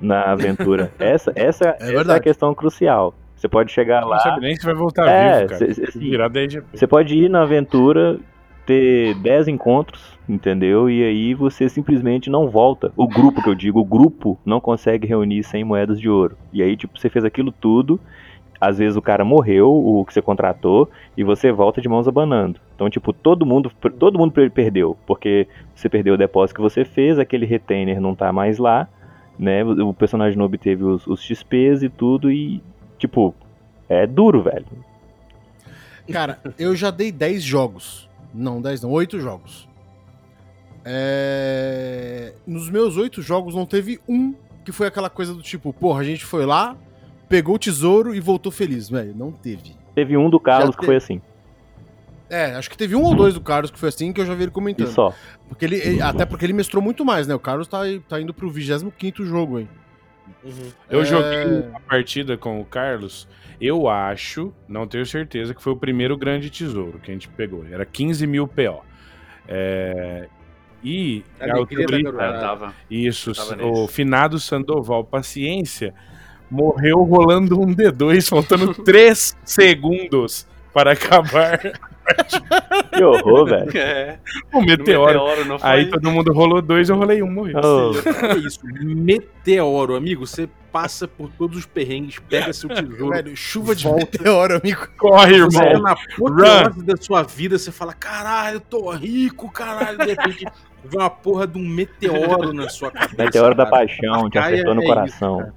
na 0.00 0.32
aventura. 0.32 0.92
essa 0.98 1.32
essa, 1.34 1.76
essa 1.80 2.12
é 2.12 2.16
a 2.16 2.20
questão 2.20 2.54
crucial. 2.54 3.12
Você 3.38 3.48
pode 3.48 3.70
chegar 3.72 4.02
Não 4.02 4.08
lá, 4.08 4.18
sabe 4.18 4.40
nem 4.40 4.54
se 4.56 4.66
vai 4.66 4.74
voltar 4.74 5.08
É, 5.08 5.38
vivo, 5.38 5.48
cara. 5.50 5.58
cê- 5.58 5.74
cê- 5.74 5.90
Se 5.92 5.98
virar 5.98 6.28
10 6.28 6.52
GP. 6.52 6.76
você 6.76 6.86
pode 6.86 7.16
ir 7.16 7.30
na 7.30 7.42
aventura, 7.42 8.18
ter 8.66 9.14
10 9.14 9.48
encontros, 9.48 10.18
entendeu? 10.28 10.90
E 10.90 11.02
aí 11.04 11.34
você 11.34 11.68
simplesmente 11.68 12.28
não 12.28 12.48
volta. 12.50 12.92
O 12.96 13.06
grupo 13.06 13.40
que 13.42 13.48
eu 13.48 13.54
digo, 13.54 13.78
o 13.80 13.84
grupo 13.84 14.38
não 14.44 14.60
consegue 14.60 15.06
reunir 15.06 15.42
100 15.44 15.64
moedas 15.64 16.00
de 16.00 16.10
ouro. 16.10 16.36
E 16.52 16.62
aí, 16.62 16.76
tipo, 16.76 16.98
você 16.98 17.08
fez 17.08 17.24
aquilo 17.24 17.50
tudo, 17.52 17.98
às 18.60 18.76
vezes 18.78 18.96
o 18.96 19.00
cara 19.00 19.24
morreu, 19.24 19.70
o 19.72 20.04
que 20.04 20.12
você 20.12 20.20
contratou, 20.20 20.90
e 21.16 21.22
você 21.22 21.52
volta 21.52 21.80
de 21.80 21.88
mãos 21.88 22.08
abanando. 22.08 22.58
Então, 22.74 22.90
tipo, 22.90 23.12
todo 23.12 23.46
mundo, 23.46 23.70
todo 23.98 24.18
mundo 24.18 24.32
per- 24.32 24.50
perdeu, 24.50 24.96
porque 25.06 25.46
você 25.74 25.88
perdeu 25.88 26.14
o 26.14 26.18
depósito 26.18 26.56
que 26.56 26.60
você 26.62 26.84
fez, 26.84 27.18
aquele 27.20 27.46
retainer 27.46 28.00
não 28.00 28.14
tá 28.16 28.32
mais 28.32 28.58
lá, 28.58 28.88
né? 29.38 29.64
O 29.64 29.94
personagem 29.94 30.36
não 30.36 30.44
obteve 30.44 30.82
os, 30.82 31.06
os 31.06 31.22
XPs 31.22 31.84
e 31.84 31.88
tudo, 31.88 32.30
e, 32.32 32.60
tipo, 32.98 33.34
é 33.88 34.06
duro, 34.06 34.42
velho. 34.42 34.66
Cara, 36.12 36.38
eu 36.58 36.74
já 36.74 36.90
dei 36.90 37.12
10 37.12 37.42
jogos. 37.42 38.08
Não, 38.34 38.60
10 38.60 38.82
não, 38.82 38.90
8 38.90 39.20
jogos. 39.20 39.68
É, 40.84 42.32
Nos 42.46 42.70
meus 42.70 42.96
8 42.96 43.20
jogos 43.22 43.54
não 43.54 43.66
teve 43.66 44.00
um 44.08 44.34
que 44.64 44.72
foi 44.72 44.86
aquela 44.86 45.08
coisa 45.10 45.32
do 45.34 45.42
tipo, 45.42 45.72
porra, 45.72 46.00
a 46.00 46.04
gente 46.04 46.24
foi 46.24 46.44
lá, 46.44 46.76
pegou 47.28 47.54
o 47.54 47.58
tesouro 47.58 48.14
e 48.14 48.20
voltou 48.20 48.50
feliz, 48.52 48.88
velho. 48.88 49.14
Não 49.16 49.30
teve. 49.32 49.72
Teve 49.94 50.16
um 50.16 50.28
do 50.30 50.38
Carlos 50.38 50.74
que 50.74 50.82
te- 50.82 50.86
foi 50.86 50.96
assim, 50.96 51.20
É, 52.30 52.54
acho 52.54 52.68
que 52.68 52.76
teve 52.76 52.94
um 52.94 53.02
ou 53.02 53.14
dois 53.14 53.32
do 53.34 53.40
Carlos 53.40 53.70
que 53.70 53.78
foi 53.78 53.88
assim 53.88 54.12
que 54.12 54.20
eu 54.20 54.26
já 54.26 54.34
vi 54.34 54.42
ele 54.42 54.50
e 54.50 54.52
comentando. 54.52 54.88
só. 54.88 55.14
Porque 55.48 55.64
ele, 55.64 55.76
ele- 55.76 56.02
até 56.02 56.26
porque 56.26 56.44
ele 56.44 56.52
mestrou 56.52 56.82
muito 56.82 57.02
mais, 57.04 57.26
né? 57.26 57.34
O 57.34 57.38
Carlos 57.40 57.66
tá, 57.66 57.80
aí- 57.82 58.00
tá 58.00 58.20
indo 58.20 58.34
pro 58.34 58.50
25 58.50 59.24
jogo, 59.24 59.58
hein? 59.58 59.68
Uhum. 60.44 60.70
Eu 60.90 61.00
É. 61.02 61.04
joguei 61.04 61.44
uma 61.68 61.80
partida 61.80 62.36
com 62.36 62.60
o 62.60 62.64
Carlos. 62.64 63.28
Eu 63.60 63.88
acho, 63.88 64.52
não 64.68 64.86
tenho 64.86 65.04
certeza, 65.04 65.52
que 65.54 65.62
foi 65.62 65.72
o 65.72 65.76
primeiro 65.76 66.16
grande 66.16 66.48
tesouro 66.50 66.98
que 67.02 67.10
a 67.10 67.14
gente 67.14 67.28
pegou. 67.28 67.64
Era 67.70 67.84
15 67.84 68.26
mil 68.26 68.46
PO. 68.46 68.82
É, 69.48 70.28
E 70.84 71.24
A 71.40 71.44
a. 71.44 71.48
Eu 71.58 72.12
tava. 72.40 72.74
Isso, 72.88 73.32
Tava 73.32 73.60
o 73.64 73.80
nesse. 73.82 73.92
finado 73.94 74.38
Sandoval 74.38 75.02
Paciência 75.04 75.92
morreu 76.48 77.02
rolando 77.02 77.60
um 77.60 77.66
D2, 77.74 78.28
faltando 78.28 78.72
3 78.84 79.36
segundos 79.44 80.46
para 80.72 80.92
acabar 80.92 81.60
Que 82.98 83.04
horror, 83.04 83.46
velho. 83.46 83.78
É, 83.78 84.18
o 84.52 84.60
meteoro. 84.60 85.06
meteoro 85.06 85.44
não 85.44 85.58
foi. 85.58 85.70
Aí 85.70 85.90
todo 85.90 86.10
mundo 86.10 86.32
rolou 86.32 86.60
dois, 86.60 86.88
eu 86.88 86.96
rolei 86.96 87.22
um, 87.22 87.30
morreu. 87.30 87.60
Oh, 87.62 88.26
É 88.26 88.36
isso, 88.38 88.60
meteoro, 88.64 89.94
amigo. 89.94 90.26
Você 90.26 90.48
passa 90.72 91.06
por 91.06 91.30
todos 91.30 91.58
os 91.58 91.66
perrengues, 91.66 92.18
pega 92.28 92.52
seu 92.52 92.68
tesouro. 92.68 93.10
Velho, 93.10 93.36
chuva 93.36 93.74
de 93.74 93.84
Volta. 93.84 94.00
meteoro, 94.04 94.56
amigo. 94.56 94.88
Corre, 94.98 95.40
Você 95.42 95.62
é 95.62 95.66
irmão. 95.72 95.82
na 95.82 95.92
apoteose 95.92 96.82
da 96.84 96.96
sua 96.96 97.22
vida, 97.22 97.56
você 97.58 97.70
fala, 97.70 97.92
caralho, 97.92 98.56
eu 98.56 98.60
tô 98.60 98.90
rico, 98.90 99.50
caralho. 99.50 99.98
De 99.98 100.06
repente, 100.06 100.44
vem 100.84 101.00
uma 101.00 101.10
porra 101.10 101.46
de 101.46 101.58
um 101.58 101.66
meteoro 101.68 102.52
na 102.52 102.68
sua 102.68 102.90
cabeça. 102.90 103.22
meteoro 103.22 103.54
da 103.54 103.64
cara. 103.64 103.76
paixão, 103.76 104.28
te 104.28 104.38
acertou 104.38 104.74
no 104.74 104.82
é 104.82 104.86
coração. 104.86 105.52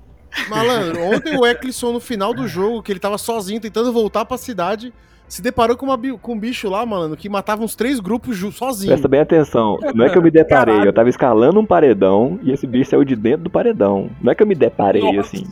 Malandro, 0.48 1.02
ontem 1.04 1.38
o 1.38 1.46
Eccleston, 1.46 1.94
no 1.94 2.00
final 2.00 2.34
do 2.34 2.48
jogo, 2.48 2.82
que 2.82 2.92
ele 2.92 3.00
tava 3.00 3.18
sozinho 3.18 3.60
tentando 3.60 3.92
voltar 3.92 4.24
pra 4.24 4.38
cidade, 4.38 4.94
se 5.32 5.42
deparou 5.42 5.78
com, 5.78 5.86
uma, 5.86 5.98
com 6.18 6.34
um 6.34 6.38
bicho 6.40 6.70
lá, 6.70 6.86
malandro, 6.86 7.16
que 7.16 7.30
matava 7.30 7.64
uns 7.64 7.74
três 7.74 8.02
grupos 8.02 8.38
sozinho. 8.54 8.90
Presta 8.92 9.08
bem 9.08 9.22
atenção. 9.22 9.80
Não 9.96 10.06
é 10.06 10.10
que 10.10 10.18
eu 10.18 10.22
me 10.22 10.30
deparei, 10.30 10.86
eu 10.86 10.92
tava 10.92 11.08
escalando 11.08 11.58
um 11.58 11.66
paredão 11.66 12.38
e 12.44 12.52
esse 12.52 12.68
bicho 12.68 12.90
saiu 12.90 13.06
de 13.06 13.16
dentro 13.16 13.44
do 13.46 13.50
paredão. 13.50 14.10
Não 14.22 14.30
é 14.34 14.36
que 14.36 14.44
eu 14.44 14.48
me 14.48 14.54
deparei 14.54 15.02
Nossa. 15.02 15.38
assim. 15.38 15.48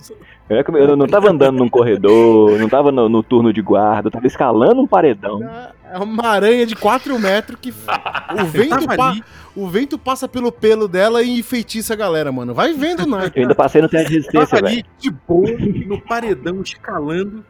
Não 0.50 0.58
é 0.58 0.64
que 0.66 0.70
eu, 0.70 0.76
eu 0.78 0.98
não 0.98 1.08
tava 1.08 1.30
andando 1.32 1.60
num 1.60 1.70
corredor, 1.70 2.60
não 2.60 2.68
tava 2.68 2.92
no, 2.92 3.08
no 3.08 3.24
turno 3.24 3.54
de 3.54 3.62
guarda, 3.62 4.08
eu 4.08 4.12
tava 4.12 4.28
escalando 4.28 4.82
um 4.82 4.88
paredão. 4.88 5.40
É 5.90 5.98
uma 5.98 6.28
aranha 6.28 6.66
de 6.66 6.76
4 6.76 7.18
metros 7.18 7.58
que 7.62 7.70
o 7.72 8.44
vento, 8.52 8.86
pa- 8.98 9.16
o 9.56 9.66
vento 9.66 9.98
passa 9.98 10.28
pelo 10.28 10.52
pelo 10.52 10.90
dela 10.90 11.24
e 11.24 11.40
enfeitiça 11.40 11.94
a 11.94 11.96
galera, 11.96 12.34
mano. 12.34 12.54
Vai 12.54 12.74
vendo, 12.74 13.06
né? 13.08 13.32
Eu 13.34 13.44
ainda 13.44 13.56
passei 13.56 13.82
no 13.82 13.88
teste 13.88 14.10
de 14.10 14.16
resistência, 14.16 14.58
velho. 14.60 14.68
ali 14.68 14.86
de 15.00 15.10
boa, 15.10 15.50
no 15.88 16.02
paredão, 16.02 16.62
escalando. 16.62 17.46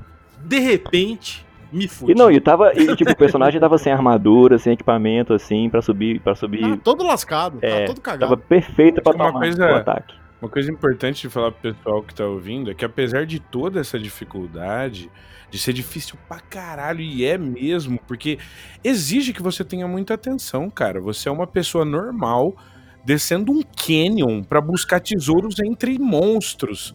De 0.45 0.59
repente, 0.59 1.43
me 1.71 1.87
fudi. 1.87 2.11
E 2.11 2.15
não, 2.15 2.31
e 2.31 2.39
tava, 2.39 2.71
e, 2.75 2.95
tipo, 2.95 3.11
o 3.11 3.15
personagem 3.15 3.59
tava 3.59 3.77
sem 3.77 3.91
armadura, 3.93 4.57
sem 4.57 4.73
equipamento, 4.73 5.33
assim, 5.33 5.69
pra 5.69 5.81
subir, 5.81 6.19
pra 6.19 6.35
subir. 6.35 6.61
Tá 6.61 6.77
todo 6.83 7.03
lascado, 7.03 7.59
É, 7.61 7.81
tá 7.81 7.85
todo 7.87 8.01
cagado. 8.01 8.29
Tava 8.31 8.37
perfeito 8.37 9.01
pra 9.01 9.13
tomar 9.13 9.31
coisa- 9.33 9.65
o 9.71 9.75
ataque. 9.75 10.13
Uma 10.41 10.49
coisa 10.49 10.71
importante 10.71 11.21
de 11.21 11.29
falar 11.29 11.51
pro 11.51 11.73
pessoal 11.73 12.01
que 12.01 12.13
tá 12.15 12.25
ouvindo 12.25 12.71
é 12.71 12.73
que 12.73 12.85
apesar 12.85 13.25
de 13.25 13.39
toda 13.41 13.79
essa 13.81 13.99
dificuldade, 13.99 15.11
de 15.51 15.59
ser 15.59 15.73
difícil 15.73 16.17
pra 16.29 16.39
caralho, 16.39 17.01
e 17.01 17.25
é 17.25 17.37
mesmo, 17.37 17.99
porque 18.07 18.37
exige 18.83 19.33
que 19.33 19.41
você 19.41 19.63
tenha 19.65 19.85
muita 19.87 20.13
atenção, 20.13 20.69
cara. 20.69 21.01
Você 21.01 21.27
é 21.27 21.31
uma 21.31 21.45
pessoa 21.47 21.83
normal 21.83 22.55
descendo 23.03 23.51
um 23.51 23.61
canyon 23.61 24.43
para 24.43 24.61
buscar 24.61 24.99
tesouros 25.01 25.59
entre 25.59 25.99
monstros. 25.99 26.93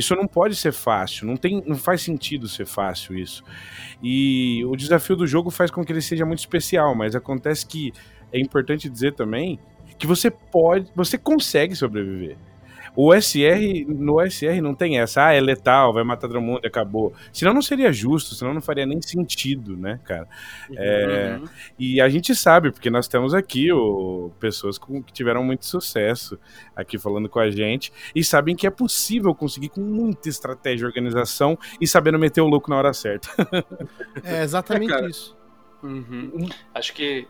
Isso 0.00 0.16
não 0.16 0.26
pode 0.26 0.56
ser 0.56 0.72
fácil, 0.72 1.26
não, 1.26 1.36
tem, 1.36 1.62
não 1.66 1.76
faz 1.76 2.00
sentido 2.00 2.48
ser 2.48 2.64
fácil 2.64 3.18
isso. 3.18 3.44
E 4.02 4.64
o 4.64 4.74
desafio 4.74 5.14
do 5.14 5.26
jogo 5.26 5.50
faz 5.50 5.70
com 5.70 5.84
que 5.84 5.92
ele 5.92 6.00
seja 6.00 6.24
muito 6.24 6.38
especial, 6.38 6.94
mas 6.94 7.14
acontece 7.14 7.66
que 7.66 7.92
é 8.32 8.40
importante 8.40 8.88
dizer 8.88 9.14
também 9.14 9.58
que 9.98 10.06
você 10.06 10.30
pode, 10.30 10.90
você 10.96 11.18
consegue 11.18 11.76
sobreviver. 11.76 12.38
O 12.94 13.14
SR, 13.14 13.86
no 13.88 14.20
SR 14.20 14.60
não 14.62 14.74
tem 14.74 14.98
essa, 14.98 15.26
ah, 15.26 15.32
é 15.32 15.40
letal, 15.40 15.92
vai 15.92 16.04
matar 16.04 16.28
todo 16.28 16.40
mundo 16.40 16.60
e 16.62 16.66
acabou. 16.66 17.12
Senão 17.32 17.54
não 17.54 17.62
seria 17.62 17.92
justo, 17.92 18.34
senão 18.34 18.52
não 18.52 18.60
faria 18.60 18.86
nem 18.86 19.00
sentido, 19.00 19.76
né, 19.76 20.00
cara? 20.04 20.26
É, 20.76 21.38
uhum. 21.40 21.48
E 21.78 22.00
a 22.00 22.08
gente 22.08 22.34
sabe, 22.34 22.70
porque 22.70 22.90
nós 22.90 23.08
temos 23.08 23.34
aqui 23.34 23.72
o, 23.72 24.30
pessoas 24.40 24.78
com, 24.78 25.02
que 25.02 25.12
tiveram 25.12 25.44
muito 25.44 25.64
sucesso 25.66 26.38
aqui 26.74 26.98
falando 26.98 27.28
com 27.28 27.38
a 27.38 27.50
gente 27.50 27.92
e 28.14 28.24
sabem 28.24 28.56
que 28.56 28.66
é 28.66 28.70
possível 28.70 29.34
conseguir 29.34 29.68
com 29.68 29.80
muita 29.80 30.28
estratégia 30.28 30.84
e 30.84 30.86
organização 30.86 31.58
e 31.80 31.86
sabendo 31.86 32.18
meter 32.18 32.40
o 32.40 32.46
louco 32.46 32.70
na 32.70 32.76
hora 32.76 32.92
certa. 32.92 33.28
é 34.24 34.42
exatamente 34.42 34.92
é, 34.92 35.08
isso. 35.08 35.36
Uhum. 35.82 36.48
Acho 36.74 36.92
que 36.92 37.26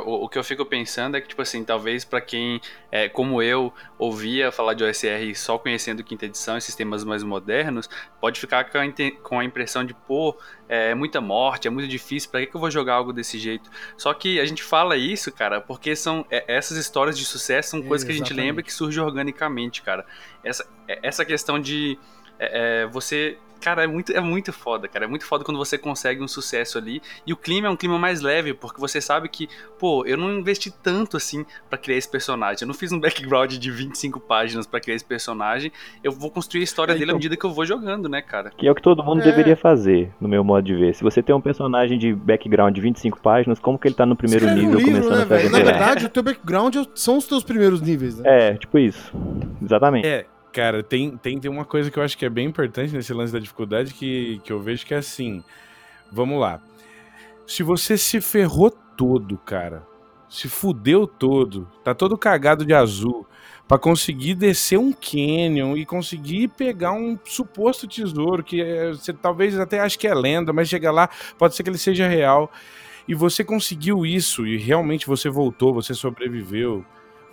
o, 0.00 0.24
o, 0.24 0.28
que 0.28 0.38
eu 0.38 0.44
fico 0.44 0.64
pensando 0.64 1.16
é 1.16 1.20
que, 1.20 1.28
tipo 1.28 1.42
assim, 1.42 1.64
talvez 1.64 2.04
para 2.04 2.20
quem, 2.20 2.60
é, 2.90 3.08
como 3.08 3.42
eu, 3.42 3.72
ouvia 3.98 4.50
falar 4.50 4.74
de 4.74 4.84
OSR 4.84 5.34
só 5.34 5.58
conhecendo 5.58 6.02
quinta 6.02 6.26
edição 6.26 6.56
e 6.56 6.60
sistemas 6.60 7.04
mais 7.04 7.22
modernos, 7.22 7.88
pode 8.20 8.40
ficar 8.40 8.64
com 8.64 8.78
a, 8.78 8.84
com 9.22 9.40
a 9.40 9.44
impressão 9.44 9.84
de, 9.84 9.94
pô, 9.94 10.36
é, 10.68 10.90
é 10.90 10.94
muita 10.94 11.20
morte, 11.20 11.68
é 11.68 11.70
muito 11.70 11.88
difícil, 11.88 12.30
pra 12.30 12.40
que, 12.40 12.46
que 12.46 12.56
eu 12.56 12.60
vou 12.60 12.70
jogar 12.70 12.94
algo 12.94 13.12
desse 13.12 13.38
jeito? 13.38 13.70
Só 13.96 14.12
que 14.14 14.40
a 14.40 14.44
gente 14.44 14.62
fala 14.62 14.96
isso, 14.96 15.30
cara, 15.32 15.60
porque 15.60 15.94
são 15.94 16.26
é, 16.30 16.44
essas 16.46 16.76
histórias 16.76 17.18
de 17.18 17.24
sucesso 17.24 17.70
são 17.70 17.82
coisas 17.82 18.06
que 18.06 18.12
a 18.12 18.16
gente 18.16 18.32
lembra 18.32 18.62
que 18.62 18.72
surge 18.72 19.00
organicamente, 19.00 19.82
cara. 19.82 20.06
Essa, 20.42 20.68
é, 20.88 20.98
essa 21.02 21.24
questão 21.24 21.58
de 21.58 21.98
é, 22.38 22.82
é, 22.82 22.86
você 22.86 23.38
cara, 23.64 23.82
é 23.82 23.86
muito, 23.86 24.12
é 24.12 24.20
muito 24.20 24.52
foda, 24.52 24.86
cara. 24.86 25.06
É 25.06 25.08
muito 25.08 25.24
foda 25.24 25.42
quando 25.42 25.56
você 25.56 25.78
consegue 25.78 26.22
um 26.22 26.28
sucesso 26.28 26.76
ali. 26.76 27.00
E 27.26 27.32
o 27.32 27.36
clima 27.36 27.66
é 27.66 27.70
um 27.70 27.76
clima 27.76 27.98
mais 27.98 28.20
leve, 28.20 28.52
porque 28.52 28.78
você 28.78 29.00
sabe 29.00 29.26
que, 29.26 29.48
pô, 29.78 30.04
eu 30.04 30.18
não 30.18 30.30
investi 30.30 30.70
tanto 30.70 31.16
assim 31.16 31.46
para 31.70 31.78
criar 31.78 31.96
esse 31.96 32.08
personagem. 32.08 32.58
Eu 32.60 32.66
não 32.66 32.74
fiz 32.74 32.92
um 32.92 33.00
background 33.00 33.54
de 33.54 33.70
25 33.70 34.20
páginas 34.20 34.66
para 34.66 34.80
criar 34.80 34.96
esse 34.96 35.04
personagem. 35.04 35.72
Eu 36.02 36.12
vou 36.12 36.30
construir 36.30 36.60
a 36.60 36.64
história 36.64 36.92
é, 36.92 36.94
dele 36.94 37.04
então, 37.04 37.14
à 37.14 37.18
medida 37.18 37.36
que 37.38 37.46
eu 37.46 37.54
vou 37.54 37.64
jogando, 37.64 38.06
né, 38.06 38.20
cara? 38.20 38.52
Que 38.54 38.68
é 38.68 38.70
o 38.70 38.74
que 38.74 38.82
todo 38.82 39.02
mundo 39.02 39.22
é. 39.22 39.24
deveria 39.24 39.56
fazer, 39.56 40.12
no 40.20 40.28
meu 40.28 40.44
modo 40.44 40.62
de 40.62 40.74
ver. 40.74 40.94
Se 40.94 41.02
você 41.02 41.22
tem 41.22 41.34
um 41.34 41.40
personagem 41.40 41.98
de 41.98 42.12
background 42.12 42.74
de 42.74 42.82
25 42.82 43.18
páginas, 43.22 43.58
como 43.58 43.78
que 43.78 43.88
ele 43.88 43.94
tá 43.94 44.04
no 44.04 44.14
primeiro 44.14 44.44
nível 44.50 44.78
livro, 44.78 44.92
começando 44.92 45.16
né, 45.16 45.22
a 45.22 45.26
fazer? 45.26 45.50
Na 45.50 45.58
verdade, 45.60 46.04
o 46.04 46.08
teu 46.10 46.22
background 46.22 46.76
são 46.94 47.16
os 47.16 47.26
teus 47.26 47.42
primeiros 47.42 47.80
níveis, 47.80 48.18
né? 48.18 48.50
É, 48.50 48.54
tipo 48.54 48.78
isso. 48.78 49.10
Exatamente. 49.62 50.06
É, 50.06 50.26
Cara, 50.54 50.84
tem, 50.84 51.16
tem, 51.16 51.40
tem 51.40 51.50
uma 51.50 51.64
coisa 51.64 51.90
que 51.90 51.98
eu 51.98 52.02
acho 52.04 52.16
que 52.16 52.24
é 52.24 52.30
bem 52.30 52.46
importante 52.46 52.94
nesse 52.94 53.12
lance 53.12 53.32
da 53.32 53.40
dificuldade 53.40 53.92
que, 53.92 54.40
que 54.44 54.52
eu 54.52 54.60
vejo 54.60 54.86
que 54.86 54.94
é 54.94 54.98
assim. 54.98 55.42
Vamos 56.12 56.40
lá. 56.40 56.62
Se 57.44 57.64
você 57.64 57.98
se 57.98 58.20
ferrou 58.20 58.70
todo, 58.70 59.36
cara, 59.38 59.84
se 60.28 60.48
fudeu 60.48 61.08
todo, 61.08 61.68
tá 61.82 61.92
todo 61.92 62.16
cagado 62.16 62.64
de 62.64 62.72
azul, 62.72 63.26
para 63.66 63.78
conseguir 63.78 64.36
descer 64.36 64.78
um 64.78 64.92
canyon 64.92 65.76
e 65.76 65.84
conseguir 65.84 66.46
pegar 66.46 66.92
um 66.92 67.18
suposto 67.24 67.88
tesouro 67.88 68.44
que 68.44 68.62
é, 68.62 68.90
você 68.90 69.12
talvez 69.12 69.58
até 69.58 69.80
ache 69.80 69.98
que 69.98 70.06
é 70.06 70.14
lenda, 70.14 70.52
mas 70.52 70.68
chega 70.68 70.92
lá, 70.92 71.10
pode 71.36 71.56
ser 71.56 71.64
que 71.64 71.70
ele 71.70 71.78
seja 71.78 72.06
real. 72.06 72.48
E 73.08 73.14
você 73.14 73.42
conseguiu 73.42 74.06
isso 74.06 74.46
e 74.46 74.56
realmente 74.56 75.08
você 75.08 75.28
voltou, 75.28 75.74
você 75.74 75.94
sobreviveu 75.94 76.84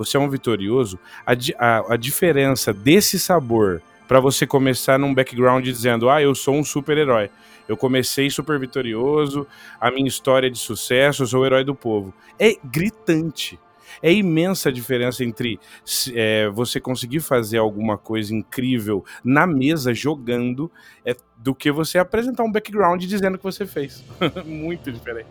você 0.04 0.18
é 0.18 0.20
um 0.20 0.30
vitorioso, 0.30 1.00
a, 1.26 1.34
a, 1.58 1.94
a 1.94 1.98
diferença 1.98 2.74
desse 2.74 3.20
sabor 3.20 3.82
para 4.08 4.20
você 4.20 4.46
começar 4.46 5.00
num 5.00 5.14
background 5.14 5.64
dizendo, 5.64 6.10
ah, 6.10 6.22
eu 6.22 6.36
sou 6.36 6.56
um 6.56 6.64
super-herói. 6.64 7.30
Eu 7.68 7.78
comecei 7.78 8.30
super 8.30 8.60
vitorioso, 8.60 9.48
a 9.80 9.90
minha 9.90 10.08
história 10.08 10.48
é 10.48 10.50
de 10.50 10.60
sucesso, 10.60 11.24
eu 11.24 11.28
sou 11.28 11.42
o 11.42 11.46
herói 11.46 11.64
do 11.64 11.74
povo. 11.74 12.14
É 12.38 12.58
gritante. 12.64 13.58
É 14.02 14.12
imensa 14.12 14.70
a 14.70 14.72
diferença 14.72 15.24
entre 15.24 15.60
é, 16.14 16.50
você 16.50 16.80
conseguir 16.80 17.20
fazer 17.20 17.60
alguma 17.60 17.98
coisa 17.98 18.36
incrível 18.36 19.06
na 19.24 19.46
mesa 19.46 19.94
jogando 19.94 20.72
é, 21.06 21.16
do 21.38 21.56
que 21.56 21.72
você 21.72 21.98
apresentar 21.98 22.44
um 22.44 22.52
background 22.52 23.02
dizendo 23.04 23.38
que 23.38 23.44
você 23.44 23.66
fez. 23.66 24.04
Muito 24.46 24.92
diferente. 24.92 25.30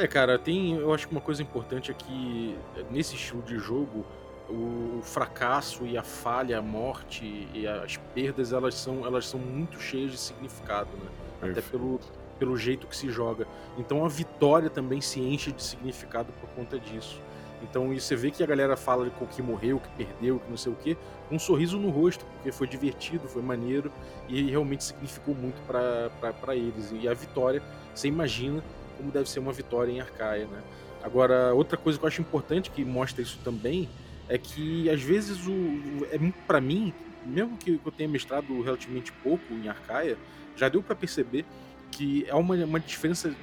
É, 0.00 0.06
cara, 0.06 0.38
tem. 0.38 0.78
Eu 0.78 0.94
acho 0.94 1.06
que 1.06 1.12
uma 1.12 1.20
coisa 1.20 1.42
importante 1.42 1.90
é 1.90 1.94
que 1.94 2.56
nesse 2.90 3.16
estilo 3.16 3.42
de 3.42 3.58
jogo, 3.58 4.06
o 4.48 5.00
fracasso 5.02 5.84
e 5.84 5.98
a 5.98 6.02
falha, 6.02 6.58
a 6.58 6.62
morte 6.62 7.46
e 7.52 7.66
as 7.66 7.98
perdas, 8.14 8.50
elas 8.54 8.76
são, 8.76 9.04
elas 9.04 9.28
são 9.28 9.38
muito 9.38 9.78
cheias 9.78 10.12
de 10.12 10.16
significado, 10.16 10.88
né? 10.96 11.50
Até 11.50 11.60
pelo, 11.60 12.00
pelo 12.38 12.56
jeito 12.56 12.86
que 12.86 12.96
se 12.96 13.10
joga. 13.10 13.46
Então 13.76 14.02
a 14.02 14.08
vitória 14.08 14.70
também 14.70 15.02
se 15.02 15.20
enche 15.20 15.52
de 15.52 15.62
significado 15.62 16.32
por 16.40 16.48
conta 16.56 16.80
disso. 16.80 17.20
Então 17.62 17.92
você 17.92 18.16
vê 18.16 18.30
que 18.30 18.42
a 18.42 18.46
galera 18.46 18.78
fala 18.78 19.04
de 19.04 19.10
que 19.26 19.42
morreu, 19.42 19.80
que 19.80 20.02
perdeu, 20.02 20.38
que 20.38 20.48
não 20.48 20.56
sei 20.56 20.72
o 20.72 20.76
quê, 20.76 20.96
com 21.28 21.36
um 21.36 21.38
sorriso 21.38 21.78
no 21.78 21.90
rosto, 21.90 22.24
porque 22.24 22.50
foi 22.50 22.66
divertido, 22.66 23.28
foi 23.28 23.42
maneiro 23.42 23.92
e 24.30 24.50
realmente 24.50 24.82
significou 24.82 25.34
muito 25.34 25.60
para 25.66 26.56
eles. 26.56 26.90
E 26.90 27.06
a 27.06 27.12
vitória, 27.12 27.62
você 27.94 28.08
imagina 28.08 28.64
como 29.00 29.10
deve 29.10 29.30
ser 29.30 29.40
uma 29.40 29.52
vitória 29.52 29.90
em 29.90 29.98
Arcaia, 29.98 30.46
né? 30.46 30.62
Agora, 31.02 31.54
outra 31.54 31.78
coisa 31.78 31.98
que 31.98 32.04
eu 32.04 32.08
acho 32.08 32.20
importante 32.20 32.70
que 32.70 32.84
mostra 32.84 33.22
isso 33.22 33.38
também 33.42 33.88
é 34.28 34.36
que 34.36 34.90
às 34.90 35.00
vezes 35.00 35.46
o 35.46 36.06
é 36.12 36.18
para 36.46 36.60
mim, 36.60 36.92
mesmo 37.24 37.56
que 37.56 37.80
eu 37.82 37.90
tenha 37.90 38.08
mestrado 38.08 38.60
relativamente 38.60 39.10
pouco 39.10 39.54
em 39.54 39.68
Arcaia, 39.68 40.18
já 40.54 40.68
deu 40.68 40.82
para 40.82 40.94
perceber 40.94 41.46
que 41.90 42.26
é 42.28 42.34
uma, 42.34 42.54
uma 42.56 42.78
diferença 42.78 43.34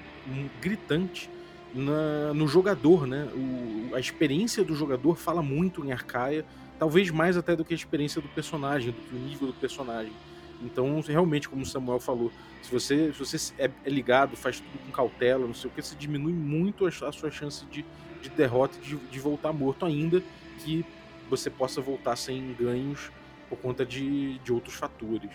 gritante 0.62 1.28
na, 1.74 2.34
no 2.36 2.48
jogador, 2.48 3.08
né? 3.08 3.28
O, 3.34 3.96
a 3.96 4.00
experiência 4.00 4.64
do 4.64 4.76
jogador 4.76 5.18
fala 5.18 5.42
muito 5.42 5.84
em 5.84 5.92
Arcaia, 5.92 6.46
talvez 6.78 7.10
mais 7.10 7.36
até 7.36 7.56
do 7.56 7.66
que 7.66 7.74
a 7.74 7.76
experiência 7.76 8.22
do 8.22 8.28
personagem, 8.28 8.92
do 8.92 9.02
que 9.02 9.16
o 9.16 9.20
nível 9.20 9.48
do 9.48 9.54
personagem. 9.54 10.14
Então, 10.62 11.02
realmente, 11.02 11.48
como 11.48 11.62
o 11.62 11.66
Samuel 11.66 12.00
falou, 12.00 12.32
se 12.62 12.72
você, 12.72 13.14
se 13.14 13.20
você 13.20 13.54
é, 13.58 13.70
é 13.86 13.90
ligado, 13.90 14.36
faz 14.36 14.60
tudo 14.60 14.80
com 14.86 14.92
cautela, 14.92 15.46
não 15.46 15.54
sei 15.54 15.70
o 15.70 15.74
que, 15.74 15.82
você 15.82 15.96
diminui 15.96 16.34
muito 16.34 16.86
a, 16.86 16.90
a 16.90 17.12
sua 17.12 17.30
chance 17.30 17.66
de, 17.68 17.86
de 18.22 18.30
derrota 18.30 18.78
e 18.82 18.86
de, 18.86 18.96
de 18.96 19.20
voltar 19.20 19.54
morto, 19.54 19.86
ainda 19.86 20.22
que 20.60 20.86
você 21.30 21.50
possa 21.50 21.82
voltar 21.82 22.16
sem 22.16 22.56
ganhos 22.60 23.12
por 23.50 23.58
conta 23.60 23.86
de, 23.86 24.40
de 24.40 24.52
outros 24.52 24.76
fatores. 24.76 25.32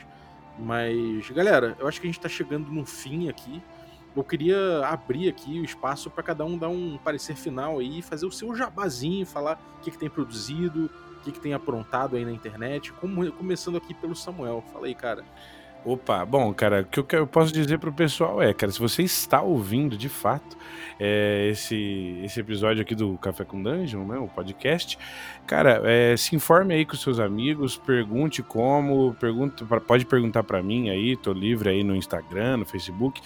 Mas, 0.59 1.29
galera, 1.31 1.77
eu 1.79 1.87
acho 1.87 2.01
que 2.01 2.07
a 2.07 2.11
gente 2.11 2.19
está 2.19 2.29
chegando 2.29 2.71
no 2.71 2.85
fim 2.85 3.29
aqui. 3.29 3.63
Eu 4.15 4.23
queria 4.23 4.87
abrir 4.87 5.29
aqui 5.29 5.61
o 5.61 5.65
espaço 5.65 6.11
para 6.11 6.23
cada 6.23 6.45
um 6.45 6.59
dar 6.59 6.69
um 6.69 6.99
parecer 6.99 7.35
final 7.35 7.79
aí, 7.79 8.03
fazer 8.03 8.27
o 8.27 8.31
seu 8.31 8.55
jabazinho, 8.55 9.25
falar 9.25 9.59
o 9.79 9.83
que, 9.83 9.91
que 9.91 9.99
tem 9.99 10.11
produzido, 10.11 10.91
o 11.23 11.25
que, 11.25 11.33
que 11.33 11.41
tem 11.41 11.55
aprontado 11.55 12.17
aí 12.17 12.25
na 12.25 12.33
internet. 12.33 12.93
Começando 12.93 13.77
aqui 13.77 13.95
pelo 13.95 14.15
Samuel. 14.15 14.63
Fala 14.73 14.87
aí, 14.87 14.95
cara. 14.95 15.25
Opa, 15.85 16.25
bom, 16.25 16.55
cara, 16.55 16.87
o 16.97 17.03
que 17.03 17.17
eu 17.17 17.27
posso 17.27 17.53
dizer 17.53 17.77
pro 17.77 17.93
pessoal 17.93 18.41
é, 18.41 18.55
cara, 18.55 18.71
se 18.71 18.79
você 18.79 19.03
está 19.03 19.43
ouvindo 19.43 19.97
de 19.97 20.09
fato 20.09 20.57
é, 20.99 21.49
esse, 21.51 22.21
esse 22.23 22.39
episódio 22.39 22.81
aqui 22.81 22.95
do 22.95 23.19
Café 23.19 23.45
com 23.45 23.61
Dungeon, 23.61 24.07
né, 24.07 24.17
o 24.17 24.29
podcast, 24.29 24.97
cara, 25.45 25.83
é, 25.85 26.17
se 26.17 26.37
informe 26.37 26.73
aí 26.73 26.87
com 26.87 26.95
seus 26.95 27.19
amigos, 27.19 27.77
pergunte 27.77 28.45
como, 28.45 29.17
pergunte, 29.19 29.65
pode 29.85 30.07
perguntar 30.07 30.45
para 30.45 30.63
mim 30.63 30.89
aí, 30.89 31.17
tô 31.17 31.33
livre 31.33 31.71
aí 31.71 31.83
no 31.83 31.97
Instagram, 31.97 32.59
no 32.59 32.65
Facebook, 32.65 33.21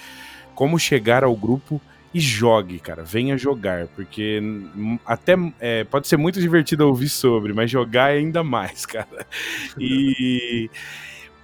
como 0.55 0.79
chegar 0.79 1.25
ao 1.25 1.37
grupo 1.37 1.79
e 2.13 2.21
jogue, 2.21 2.79
cara. 2.79 3.03
Venha 3.03 3.37
jogar, 3.37 3.89
porque 3.89 4.41
até 5.05 5.35
é, 5.61 5.85
pode 5.85 6.09
ser 6.09 6.17
muito 6.17 6.41
divertido 6.41 6.87
ouvir 6.87 7.09
sobre, 7.09 7.53
mas 7.53 7.71
jogar 7.71 8.15
é 8.15 8.19
ainda 8.19 8.43
mais, 8.43 8.85
cara. 8.87 9.27
E 9.79 10.71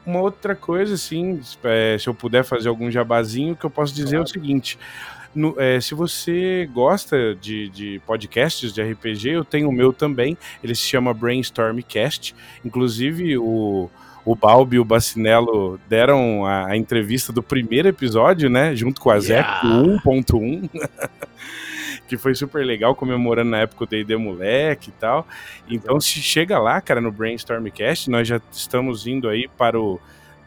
uma 0.04 0.20
outra 0.20 0.54
coisa, 0.54 0.94
assim, 0.94 1.40
é, 1.62 1.96
se 1.98 2.08
eu 2.08 2.14
puder 2.14 2.44
fazer 2.44 2.68
algum 2.68 2.90
jabazinho, 2.90 3.56
que 3.56 3.64
eu 3.64 3.70
posso 3.70 3.94
dizer 3.94 4.16
claro. 4.16 4.22
é 4.22 4.24
o 4.24 4.26
seguinte. 4.26 4.78
No, 5.34 5.54
é, 5.58 5.80
se 5.80 5.94
você 5.94 6.68
gosta 6.72 7.34
de, 7.34 7.68
de, 7.70 8.02
podcasts 8.06 8.72
de 8.72 8.82
RPG, 8.82 9.30
eu 9.30 9.44
tenho 9.44 9.68
o 9.68 9.72
meu 9.72 9.92
também. 9.92 10.36
Ele 10.62 10.74
se 10.74 10.82
chama 10.82 11.14
Brainstormcast. 11.14 12.34
Inclusive, 12.64 13.38
o, 13.38 13.88
o 14.24 14.36
Balbi 14.36 14.76
e 14.76 14.78
o 14.78 14.84
Bacinello 14.84 15.78
deram 15.88 16.46
a, 16.46 16.68
a, 16.68 16.76
entrevista 16.76 17.32
do 17.32 17.42
primeiro 17.42 17.88
episódio, 17.88 18.48
né? 18.48 18.74
Junto 18.74 19.00
com 19.00 19.10
a 19.10 19.16
yeah. 19.16 19.60
Zé 19.60 19.68
1.1. 19.68 20.70
que 22.08 22.18
foi 22.18 22.34
super 22.34 22.64
legal, 22.64 22.94
comemorando 22.94 23.50
na 23.50 23.60
época 23.60 23.84
o 23.84 23.86
D&D 23.86 24.16
Moleque 24.16 24.90
e 24.90 24.92
tal. 24.92 25.26
Então, 25.68 25.98
se 25.98 26.20
chega 26.20 26.58
lá, 26.58 26.78
cara, 26.80 27.00
no 27.00 27.10
Brainstormcast, 27.10 28.10
nós 28.10 28.28
já 28.28 28.38
estamos 28.50 29.06
indo 29.06 29.30
aí 29.30 29.48
para 29.48 29.80
o 29.80 29.98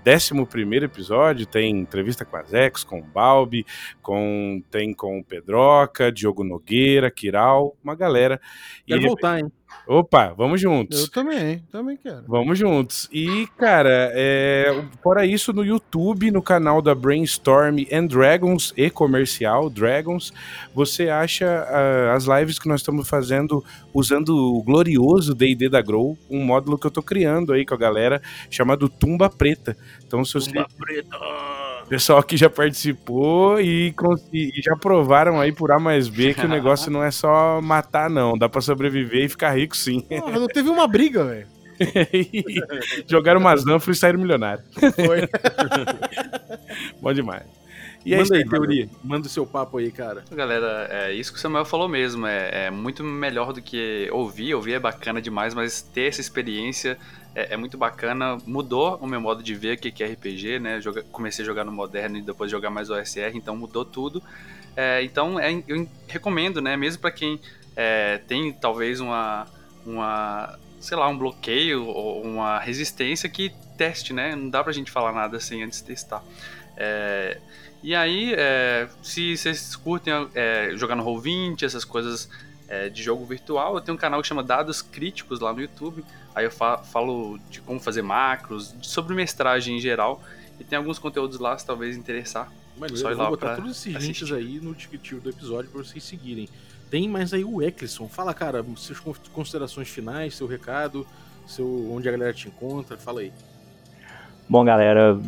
11 0.08 0.84
episódio, 0.84 1.48
tem 1.48 1.76
entrevista 1.76 2.24
com 2.24 2.38
a 2.38 2.44
Zex, 2.44 2.84
com 2.84 3.00
o 3.00 3.04
Balbi, 3.04 3.66
com, 4.00 4.62
tem 4.70 4.94
com 4.94 5.18
o 5.18 5.24
Pedroca, 5.24 6.12
Diogo 6.12 6.44
Nogueira, 6.44 7.10
Kiral, 7.10 7.76
uma 7.84 7.96
galera. 7.96 8.40
Quero 8.86 9.02
e... 9.02 9.06
voltar, 9.08 9.40
hein? 9.40 9.52
Opa, 9.88 10.34
vamos 10.36 10.60
juntos. 10.60 11.02
Eu 11.04 11.12
também, 11.12 11.60
também 11.72 11.98
quero. 11.98 12.24
Vamos 12.28 12.58
juntos. 12.58 13.08
E, 13.12 13.48
cara, 13.58 14.12
é, 14.14 14.84
fora 15.04 15.26
isso, 15.26 15.54
no 15.54 15.64
YouTube, 15.64 16.32
no 16.32 16.42
canal 16.42 16.82
da 16.82 16.96
Brainstorm 16.96 17.86
and 17.92 18.08
Dragons 18.08 18.74
e 18.76 18.90
comercial 18.90 19.70
Dragons, 19.70 20.34
você 20.74 21.10
acha 21.10 21.46
uh, 21.46 22.16
as 22.16 22.26
lives 22.26 22.58
que 22.58 22.68
nós 22.68 22.82
estamos 22.82 23.08
fazendo 23.08 23.64
usando 23.94 24.30
o 24.30 24.64
glorioso 24.64 25.36
D&D 25.36 25.70
da 25.70 25.82
Grow, 25.82 26.18
um 26.30 26.44
módulo 26.44 26.78
que 26.78 26.88
eu 26.88 26.92
tô 26.92 27.04
criando 27.04 27.54
aí 27.54 27.66
com 27.66 27.76
a 27.76 27.78
galera, 27.78 28.22
chamado 28.50 28.90
Tumba 28.90 29.30
Preta. 29.30 29.78
Então, 30.06 30.26
se 30.26 30.34
você... 30.34 30.52
Tumba 30.52 30.68
Preta! 30.78 31.75
Pessoal 31.88 32.24
que 32.24 32.36
já 32.36 32.50
participou 32.50 33.60
e, 33.60 33.94
e, 34.34 34.62
já 34.64 34.76
provaram 34.76 35.40
aí 35.40 35.52
por 35.52 35.72
A 35.72 35.80
mais 35.80 36.08
B 36.08 36.34
que 36.34 36.46
o 36.46 36.50
negócio 36.50 36.92
não 36.92 37.04
é 37.04 37.12
só 37.12 37.62
matar, 37.62 38.10
não. 38.10 38.38
Dá 38.38 38.50
pra 38.50 38.62
sobreviver 38.62 39.26
e 39.26 39.30
ficar 39.30 39.52
rico 39.52 39.78
sim. 39.78 40.02
Porra, 40.02 40.40
não 40.40 40.48
teve 40.48 40.70
uma 40.70 40.88
briga, 40.88 41.24
velho. 41.24 41.48
Jogaram 43.08 43.40
umas 43.40 43.68
ânforas 43.68 43.98
e 43.98 44.00
saíram 44.00 44.20
milionários. 44.20 44.66
Foi. 44.96 45.30
Bom 47.02 47.14
demais. 47.14 47.44
E 48.06 48.14
é 48.14 48.18
Manda 48.20 48.36
aí, 48.36 48.46
teoria. 48.48 48.90
Manda 49.04 49.28
o 49.28 49.30
seu 49.30 49.48
papo 49.48 49.80
aí, 49.80 49.92
cara. 49.92 50.24
Galera, 50.32 50.88
é 50.92 51.14
isso 51.14 51.32
que 51.32 51.40
o 51.40 51.42
Samuel 51.42 51.66
falou 51.66 51.90
mesmo. 51.90 52.28
É, 52.28 52.68
é 52.68 52.72
muito 52.72 53.04
melhor 53.04 53.52
do 53.52 53.62
que 53.62 54.08
ouvir. 54.12 54.54
Ouvir 54.54 54.74
é 54.74 54.80
bacana 54.80 55.20
demais, 55.20 55.56
mas 55.56 55.82
ter 55.82 56.08
essa 56.08 56.22
experiência 56.22 57.00
é, 57.36 57.54
é, 57.54 57.58
muito 57.58 57.78
bacana. 57.78 58.38
Mudou 58.46 58.98
o 58.98 59.06
meu 59.06 59.20
modo 59.20 59.44
de 59.44 59.54
ver 59.54 59.76
o 59.76 59.78
que 59.78 60.04
é 60.04 60.08
RPG, 60.08 60.60
né? 60.60 60.82
Joga, 60.82 61.04
comecei 61.12 61.44
a 61.44 61.46
jogar 61.46 61.66
no 61.66 61.72
moderno 61.72 62.18
e 62.18 62.22
depois 62.22 62.50
jogar 62.50 62.70
mais 62.70 62.90
OSR, 62.90 63.36
então 63.36 63.56
mudou 63.56 63.84
tudo. 63.84 64.24
É, 64.76 65.04
então 65.04 65.40
é, 65.40 65.64
eu 65.68 65.88
recomendo, 66.08 66.62
né? 66.62 66.76
Mesmo 66.78 67.02
para 67.02 67.12
quem 67.12 67.40
é, 67.76 68.20
tem 68.28 68.54
talvez 68.54 69.00
uma, 69.02 69.46
uma, 69.86 70.58
sei 70.80 70.98
lá, 70.98 71.08
um 71.08 71.18
bloqueio 71.18 71.86
ou 71.86 72.24
uma 72.24 72.58
resistência 72.60 73.28
que 73.30 73.52
teste, 73.78 74.14
né? 74.14 74.36
Não 74.36 74.50
dá 74.50 74.64
pra 74.64 74.72
gente 74.72 74.90
falar 74.90 75.12
nada 75.12 75.38
assim 75.38 75.62
antes 75.62 75.82
testar. 75.82 76.24
É, 76.78 77.38
e 77.84 77.94
aí, 77.94 78.34
é, 78.36 78.88
se 79.04 79.38
vocês 79.38 79.76
curtem 79.76 80.12
é, 80.34 80.72
jogar 80.76 80.96
no 80.96 81.04
Roll20, 81.04 81.64
essas 81.64 81.86
coisas 81.86 82.30
é, 82.68 82.90
de 82.90 83.04
jogo 83.04 83.24
virtual, 83.26 83.76
eu 83.76 83.82
tenho 83.82 83.96
um 83.96 84.00
canal 84.00 84.22
que 84.22 84.28
chama 84.28 84.44
Dados 84.44 84.82
Críticos 84.82 85.40
lá 85.40 85.54
no 85.54 85.62
YouTube. 85.62 86.04
Aí 86.36 86.46
eu 86.46 86.52
fa 86.52 86.80
falo 86.80 87.40
de 87.50 87.62
como 87.62 87.80
fazer 87.80 88.02
macros, 88.02 88.76
sobre 88.82 89.16
mestragem 89.16 89.78
em 89.78 89.80
geral. 89.80 90.22
E 90.60 90.64
tem 90.64 90.78
alguns 90.78 91.00
conteúdos 91.00 91.40
lá, 91.40 91.58
se 91.58 91.66
talvez 91.66 91.96
interessar. 91.96 92.52
Maneiro, 92.78 93.02
Só 93.02 93.10
ir 93.10 93.14
eu 93.14 93.18
vou 93.18 93.30
botar 93.30 93.56
todos 93.56 93.72
esses 93.72 94.04
links 94.04 94.32
aí 94.32 94.60
no 94.60 94.76
descritivo 94.76 95.22
do 95.22 95.30
episódio 95.30 95.72
para 95.72 95.82
vocês 95.82 96.04
seguirem. 96.04 96.50
Tem 96.90 97.08
mais 97.08 97.34
aí 97.34 97.44
o 97.44 97.62
Eccleston. 97.62 98.08
Fala, 98.10 98.34
cara, 98.34 98.64
suas 98.76 99.00
considerações 99.34 99.88
finais, 99.88 100.36
seu 100.36 100.46
recado, 100.46 101.08
seu 101.48 101.90
onde 101.92 102.08
a 102.08 102.12
galera 102.12 102.34
te 102.34 102.48
encontra, 102.48 102.98
fala 102.98 103.22
aí. 103.22 103.32
Bom, 104.48 104.64
galera, 104.64 105.20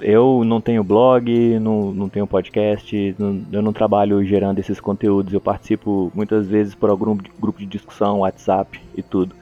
eu 0.00 0.42
não 0.44 0.60
tenho 0.60 0.82
blog, 0.82 1.58
não, 1.58 1.92
não 1.92 2.08
tenho 2.08 2.26
podcast, 2.26 3.14
não, 3.18 3.44
eu 3.52 3.62
não 3.62 3.72
trabalho 3.72 4.24
gerando 4.24 4.58
esses 4.58 4.80
conteúdos. 4.80 5.32
Eu 5.32 5.40
participo 5.40 6.10
muitas 6.14 6.46
vezes 6.46 6.74
por 6.74 6.88
algum 6.88 7.16
grupo 7.16 7.58
de 7.58 7.66
discussão, 7.66 8.20
WhatsApp 8.20 8.80
e 8.96 9.02
tudo. 9.02 9.34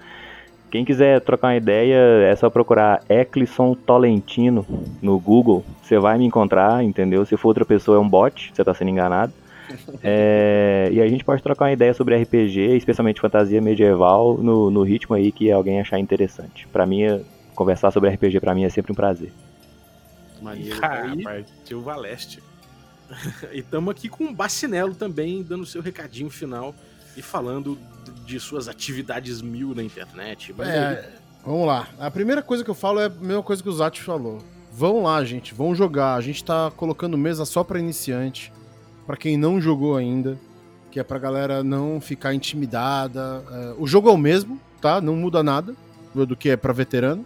Quem 0.71 0.85
quiser 0.85 1.21
trocar 1.21 1.49
uma 1.49 1.57
ideia, 1.57 1.97
é 2.25 2.37
só 2.37 2.49
procurar 2.49 3.03
Eclisson 3.09 3.75
Tolentino 3.75 4.65
no 5.03 5.19
Google. 5.19 5.65
Você 5.83 5.99
vai 5.99 6.17
me 6.17 6.25
encontrar, 6.25 6.85
entendeu? 6.85 7.27
Se 7.27 7.37
for 7.37 7.49
outra 7.49 7.65
pessoa, 7.65 7.97
é 7.97 8.01
um 8.01 8.09
bot, 8.09 8.53
você 8.55 8.63
está 8.63 8.73
sendo 8.73 8.91
enganado. 8.91 9.33
É, 10.03 10.89
e 10.91 11.01
a 11.01 11.07
gente 11.07 11.25
pode 11.25 11.41
trocar 11.43 11.67
uma 11.67 11.73
ideia 11.73 11.95
sobre 11.95 12.21
RPG, 12.21 12.77
especialmente 12.77 13.21
fantasia 13.21 13.61
medieval, 13.61 14.37
no, 14.37 14.69
no 14.69 14.83
ritmo 14.83 15.15
aí 15.15 15.31
que 15.31 15.49
alguém 15.53 15.81
achar 15.81 15.97
interessante. 16.01 16.67
Para 16.73 16.85
mim, 16.85 17.25
conversar 17.55 17.93
sobre 17.93 18.11
RPG 18.11 18.41
para 18.41 18.53
mim 18.53 18.65
é 18.65 18.69
sempre 18.69 18.91
um 18.91 18.97
prazer. 18.97 19.33
Maneiro. 20.43 20.77
Ah, 20.83 21.43
tio 21.65 21.83
Valeste. 21.83 22.43
e 23.53 23.61
estamos 23.61 23.93
aqui 23.93 24.09
com 24.09 24.25
o 24.25 24.35
Bacinelo 24.35 24.95
também, 24.95 25.43
dando 25.43 25.65
seu 25.65 25.81
recadinho 25.81 26.31
final 26.31 26.75
e 27.21 27.23
falando 27.23 27.79
de 28.27 28.41
suas 28.41 28.67
atividades 28.67 29.41
mil 29.41 29.75
na 29.75 29.83
internet. 29.83 30.55
É, 30.59 31.09
vamos 31.45 31.67
lá. 31.67 31.89
A 31.99 32.11
primeira 32.11 32.43
coisa 32.43 32.65
que 32.65 32.71
eu 32.71 32.75
falo 32.75 32.99
é 32.99 33.07
a 33.07 33.09
mesma 33.09 33.43
coisa 33.43 33.63
que 33.63 33.69
o 33.69 33.73
Zati 33.73 34.03
falou. 34.03 34.39
Vão 34.73 35.03
lá, 35.03 35.23
gente, 35.25 35.55
vão 35.55 35.75
jogar. 35.75 36.15
A 36.15 36.21
gente 36.21 36.43
tá 36.43 36.73
colocando 36.75 37.17
mesa 37.19 37.45
só 37.45 37.63
para 37.63 37.79
iniciante, 37.79 38.53
para 39.07 39.17
quem 39.17 39.37
não 39.37 39.61
jogou 39.61 39.97
ainda, 39.97 40.39
que 40.91 40.99
é 40.99 41.05
pra 41.05 41.19
galera 41.19 41.63
não 41.63 42.01
ficar 42.01 42.35
intimidada. 42.35 43.45
É, 43.51 43.75
o 43.79 43.87
jogo 43.87 44.09
é 44.09 44.13
o 44.13 44.19
mesmo, 44.19 44.61
tá? 44.81 45.01
Não 45.01 45.15
muda 45.15 45.43
nada 45.43 45.75
do 46.15 46.37
que 46.37 46.49
é 46.49 46.57
para 46.57 46.73
veterano. 46.73 47.25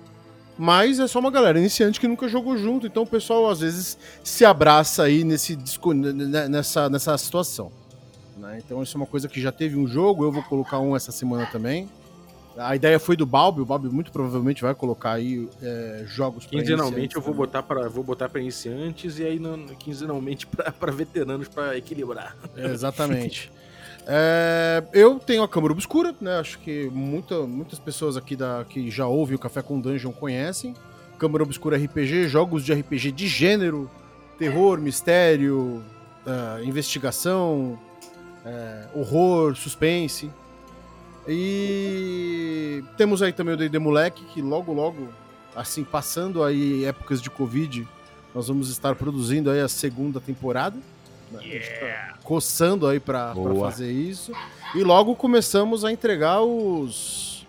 Mas 0.58 0.98
é 0.98 1.06
só 1.06 1.18
uma 1.18 1.30
galera 1.30 1.58
iniciante 1.58 1.98
que 1.98 2.06
nunca 2.06 2.28
jogou 2.28 2.56
junto, 2.56 2.86
então 2.86 3.02
o 3.02 3.06
pessoal 3.06 3.50
às 3.50 3.60
vezes 3.60 3.98
se 4.22 4.44
abraça 4.44 5.02
aí 5.02 5.24
nesse, 5.24 5.58
nessa, 6.48 6.88
nessa 6.88 7.18
situação. 7.18 7.72
Né? 8.44 8.60
Então 8.64 8.82
isso 8.82 8.96
é 8.96 9.00
uma 9.00 9.06
coisa 9.06 9.28
que 9.28 9.40
já 9.40 9.50
teve 9.50 9.76
um 9.76 9.86
jogo, 9.86 10.24
eu 10.24 10.30
vou 10.30 10.42
colocar 10.42 10.78
um 10.78 10.94
essa 10.94 11.10
semana 11.10 11.46
também. 11.46 11.88
A 12.56 12.76
ideia 12.76 13.00
foi 13.00 13.16
do 13.16 13.26
Balbi, 13.26 13.62
o 13.62 13.64
Balbi 13.64 13.88
muito 13.88 14.12
provavelmente 14.12 14.62
vai 14.62 14.74
colocar 14.74 15.12
aí 15.12 15.48
é, 15.60 16.04
jogos 16.06 16.46
Quinzenalmente 16.46 17.16
eu 17.16 17.22
vou 17.22 17.34
botar 17.34 17.64
para 17.64 17.88
vou 17.88 18.04
botar 18.04 18.28
para 18.28 18.40
iniciantes 18.40 19.18
e 19.18 19.24
aí 19.24 19.40
no, 19.40 19.58
quinzenalmente 19.74 20.46
para 20.78 20.92
veteranos 20.92 21.48
para 21.48 21.76
equilibrar. 21.76 22.36
É, 22.56 22.66
exatamente. 22.66 23.50
É, 24.06 24.84
eu 24.92 25.18
tenho 25.18 25.42
a 25.42 25.48
Câmara 25.48 25.72
Obscura, 25.72 26.14
né? 26.20 26.38
Acho 26.38 26.58
que 26.58 26.88
muita, 26.92 27.40
muitas 27.40 27.78
pessoas 27.78 28.16
aqui 28.16 28.36
da, 28.36 28.64
que 28.68 28.90
já 28.90 29.06
ouvem 29.06 29.34
o 29.34 29.38
Café 29.38 29.62
com 29.62 29.80
Dungeon 29.80 30.12
conhecem. 30.12 30.74
Câmara 31.18 31.42
Obscura 31.42 31.76
RPG, 31.76 32.28
jogos 32.28 32.64
de 32.64 32.72
RPG 32.72 33.10
de 33.12 33.26
gênero, 33.26 33.90
terror, 34.38 34.78
mistério, 34.78 35.82
uh, 36.26 36.62
investigação, 36.64 37.78
uh, 38.44 38.98
horror, 38.98 39.56
suspense. 39.56 40.30
E 41.26 42.84
temos 42.96 43.22
aí 43.22 43.32
também 43.32 43.54
o 43.54 43.56
D&D 43.56 43.78
Moleque, 43.78 44.24
que 44.26 44.42
logo, 44.42 44.72
logo, 44.72 45.08
assim, 45.56 45.82
passando 45.82 46.42
aí 46.42 46.84
épocas 46.84 47.20
de 47.20 47.30
Covid, 47.30 47.86
nós 48.34 48.48
vamos 48.48 48.68
estar 48.68 48.94
produzindo 48.94 49.50
aí 49.50 49.60
a 49.60 49.68
segunda 49.68 50.20
temporada. 50.20 50.76
Né? 51.30 51.40
Yeah. 51.42 52.12
Tá 52.12 52.18
coçando 52.22 52.86
aí 52.86 53.00
para 53.00 53.34
fazer 53.58 53.90
isso. 53.90 54.32
E 54.74 54.82
logo 54.82 55.16
começamos 55.16 55.84
a 55.84 55.92
entregar 55.92 56.42
os, 56.42 57.46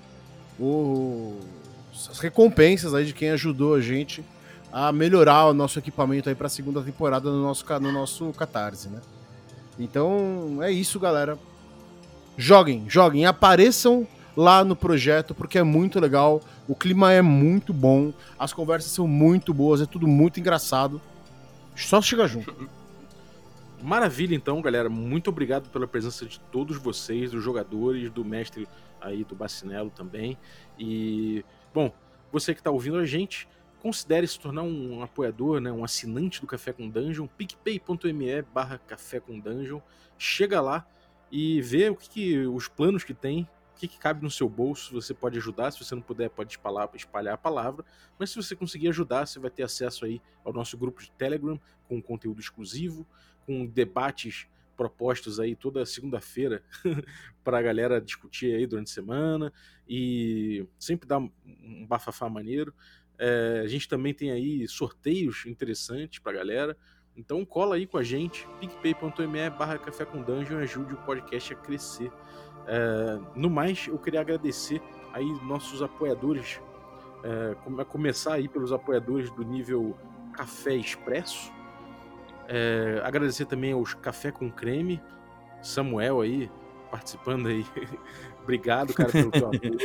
os 0.59 1.35
as 2.09 2.19
recompensas 2.19 2.93
aí 2.93 3.05
de 3.05 3.13
quem 3.13 3.31
ajudou 3.31 3.75
a 3.75 3.81
gente 3.81 4.23
a 4.71 4.91
melhorar 4.91 5.47
o 5.47 5.53
nosso 5.53 5.79
equipamento 5.79 6.29
aí 6.29 6.35
para 6.35 6.47
a 6.47 6.49
segunda 6.49 6.81
temporada 6.81 7.29
no 7.29 7.41
nosso 7.41 7.65
no 7.79 7.91
nosso 7.91 8.31
Catarse, 8.33 8.89
né? 8.89 9.01
Então 9.77 10.59
é 10.61 10.71
isso, 10.71 10.99
galera. 10.99 11.37
Joguem, 12.37 12.85
joguem, 12.89 13.25
apareçam 13.25 14.07
lá 14.35 14.63
no 14.63 14.75
projeto 14.75 15.33
porque 15.33 15.57
é 15.57 15.63
muito 15.63 15.99
legal, 15.99 16.41
o 16.67 16.75
clima 16.75 17.11
é 17.13 17.21
muito 17.21 17.73
bom, 17.73 18.11
as 18.37 18.51
conversas 18.51 18.91
são 18.91 19.07
muito 19.07 19.53
boas, 19.53 19.81
é 19.81 19.85
tudo 19.85 20.07
muito 20.07 20.39
engraçado. 20.39 21.01
Só 21.75 22.01
chegar 22.01 22.27
junto. 22.27 22.53
Maravilha, 23.81 24.33
então, 24.33 24.61
galera. 24.61 24.89
Muito 24.89 25.29
obrigado 25.29 25.69
pela 25.69 25.87
presença 25.87 26.25
de 26.25 26.39
todos 26.51 26.77
vocês, 26.77 27.31
dos 27.31 27.43
jogadores, 27.43 28.09
do 28.09 28.25
mestre 28.25 28.67
aí 28.99 29.23
do 29.23 29.35
Bacinelo 29.35 29.91
também. 29.91 30.37
E, 30.79 31.45
bom, 31.73 31.91
você 32.31 32.53
que 32.53 32.61
está 32.61 32.71
ouvindo 32.71 32.97
a 32.97 33.05
gente, 33.05 33.47
considere 33.85 34.25
se 34.25 34.39
tornar 34.39 34.63
um 34.63 35.03
apoiador, 35.03 35.59
né, 35.59 35.71
um 35.71 35.83
assinante 35.83 36.41
do 36.41 36.47
Café 36.47 36.73
com 36.73 36.89
Dungeon, 36.89 37.27
picpay.me 37.27 38.41
barra 38.51 38.79
Café 38.79 39.19
com 39.19 39.39
Dungeon. 39.39 39.79
Chega 40.17 40.59
lá 40.59 40.87
e 41.31 41.61
vê 41.61 41.87
o 41.91 41.95
que, 41.95 42.09
que 42.09 42.47
os 42.47 42.67
planos 42.67 43.03
que 43.03 43.13
tem, 43.13 43.43
o 43.43 43.79
que, 43.79 43.87
que, 43.87 43.99
cabe 43.99 44.23
no 44.23 44.31
seu 44.31 44.49
bolso, 44.49 44.91
você 44.91 45.13
pode 45.13 45.37
ajudar, 45.37 45.69
se 45.69 45.77
você 45.77 45.93
não 45.93 46.01
puder, 46.01 46.31
pode 46.31 46.53
espalhar, 46.53 46.89
espalhar 46.95 47.35
a 47.35 47.37
palavra, 47.37 47.85
mas 48.17 48.31
se 48.31 48.37
você 48.37 48.55
conseguir 48.55 48.87
ajudar, 48.87 49.27
você 49.27 49.37
vai 49.37 49.51
ter 49.51 49.61
acesso 49.61 50.03
aí 50.05 50.19
ao 50.43 50.51
nosso 50.51 50.75
grupo 50.75 51.03
de 51.03 51.11
Telegram, 51.11 51.61
com 51.87 52.01
conteúdo 52.01 52.41
exclusivo, 52.41 53.05
com 53.45 53.67
debates 53.67 54.47
propostos 54.75 55.39
aí 55.39 55.55
toda 55.55 55.85
segunda-feira 55.85 56.63
para 57.43 57.59
a 57.59 57.61
galera 57.61 58.01
discutir 58.01 58.55
aí 58.55 58.65
durante 58.65 58.91
a 58.91 58.93
semana 58.93 59.53
e 59.87 60.67
sempre 60.79 61.07
dá 61.07 61.19
um 61.19 61.85
bafafá 61.87 62.27
maneiro. 62.27 62.73
É, 63.17 63.61
a 63.63 63.67
gente 63.67 63.87
também 63.87 64.13
tem 64.13 64.31
aí 64.31 64.67
sorteios 64.67 65.45
interessantes 65.45 66.19
para 66.19 66.33
a 66.33 66.35
galera. 66.35 66.77
Então 67.17 67.45
cola 67.45 67.75
aí 67.75 67.87
com 67.87 67.97
a 67.97 68.03
gente, 68.03 68.47
picpay.me 68.59 69.49
barra 69.49 69.77
café 69.77 70.03
com 70.03 70.21
dungeon 70.21 70.59
ajude 70.59 70.93
o 70.93 70.97
podcast 70.97 71.53
a 71.53 71.55
crescer. 71.55 72.11
É, 72.67 73.19
no 73.35 73.49
mais, 73.49 73.87
eu 73.87 73.97
queria 73.97 74.21
agradecer 74.21 74.81
aí 75.13 75.25
nossos 75.43 75.81
apoiadores, 75.81 76.59
é, 77.23 77.55
a 77.79 77.85
começar 77.85 78.33
aí 78.33 78.49
pelos 78.49 78.73
apoiadores 78.73 79.31
do 79.31 79.43
nível 79.43 79.97
Café 80.33 80.75
Expresso. 80.75 81.51
É, 82.47 82.99
agradecer 83.03 83.45
também 83.45 83.71
aos 83.71 83.93
Café 83.93 84.31
com 84.31 84.51
Creme, 84.51 85.01
Samuel 85.61 86.21
aí, 86.21 86.51
participando 86.91 87.47
aí. 87.47 87.65
Obrigado, 88.43 88.93
cara, 88.93 89.09
pelo 89.09 89.31
teu 89.31 89.47
apoio. 89.47 89.77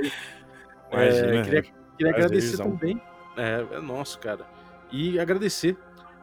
É, 0.90 1.42
queria, 1.42 1.62
queria 1.62 2.12
agradecer 2.12 2.56
também. 2.56 3.00
É, 3.36 3.66
é 3.76 3.80
nosso, 3.80 4.18
cara. 4.18 4.46
E 4.90 5.18
agradecer 5.18 5.76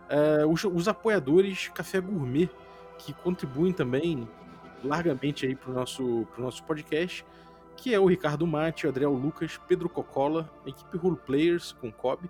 é, 0.10 0.46
os, 0.46 0.64
os, 0.64 0.88
apoiadores 0.88 1.70
Café 1.70 2.00
Gourmet, 2.00 2.50
que 2.98 3.14
contribuem 3.14 3.74
também 3.74 4.28
largamente 4.84 5.46
aí 5.46 5.56
pro 5.56 5.74
nosso, 5.74 6.28
pro 6.34 6.44
nosso 6.44 6.64
podcast, 6.64 7.26
que 7.76 7.94
é 7.94 8.00
o 8.00 8.06
Ricardo 8.06 8.46
Mate, 8.46 8.86
o 8.86 8.90
Adriel 8.90 9.14
Lucas, 9.14 9.60
Pedro 9.68 9.88
Cocola, 9.88 10.50
a 10.66 10.70
equipe 10.70 10.98
Role 10.98 11.18
Players 11.18 11.72
com 11.74 11.92
Cobb 11.92 12.30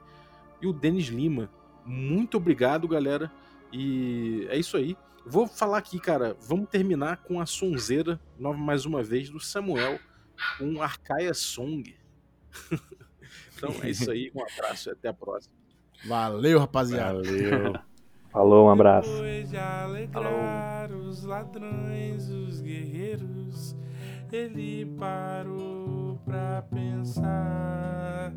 e 0.62 0.68
o 0.68 0.74
Denis 0.74 1.08
Lima. 1.08 1.50
Muito 1.86 2.38
obrigado, 2.38 2.88
galera. 2.88 3.32
E 3.72 4.46
é 4.50 4.58
isso 4.58 4.76
aí. 4.76 4.98
Vou 5.26 5.48
falar 5.48 5.78
aqui, 5.78 6.00
cara. 6.00 6.36
Vamos 6.42 6.70
terminar 6.70 7.18
com 7.18 7.40
a 7.40 7.46
sonzeira, 7.46 8.20
mais 8.40 8.86
uma 8.86 9.04
vez, 9.04 9.30
do 9.30 9.40
Samuel, 9.40 10.00
com 10.58 10.82
Arcaia 10.82 11.34
Song. 11.34 11.96
então 13.58 13.74
é 13.84 13.90
isso 13.90 14.10
aí. 14.10 14.32
Um 14.34 14.42
abraço 14.42 14.90
e 14.90 14.92
até 14.92 15.10
a 15.10 15.14
próxima. 15.14 15.54
Valeu, 16.06 16.60
rapaziada. 16.60 17.22
Valeu. 17.24 17.74
Falou, 18.32 18.68
um 18.68 18.70
abraço. 18.70 19.10
Depois 19.10 19.50
de 19.50 19.58
alegrar 19.58 20.92
os 20.92 21.24
ladrões, 21.24 22.30
os 22.30 22.62
guerreiros, 22.62 23.76
ele 24.32 24.86
parou 24.98 26.20
pra 26.24 26.62
pensar. 26.62 28.32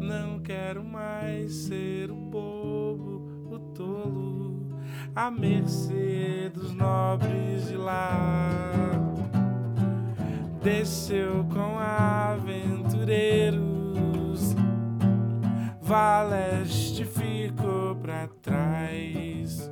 Não 0.00 0.40
quero 0.40 0.82
mais 0.84 1.52
ser 1.52 2.10
o 2.10 2.14
bobo, 2.14 3.28
o 3.50 3.58
tolo, 3.74 4.66
à 5.14 5.30
mercê 5.30 6.50
dos 6.54 6.72
nobres 6.72 7.68
de 7.68 7.76
lá. 7.76 9.15
Desceu 10.66 11.46
com 11.54 11.78
aventureiros, 11.78 13.62
Valeste 15.80 17.04
ficou 17.04 17.94
pra 17.94 18.26
trás. 18.42 19.70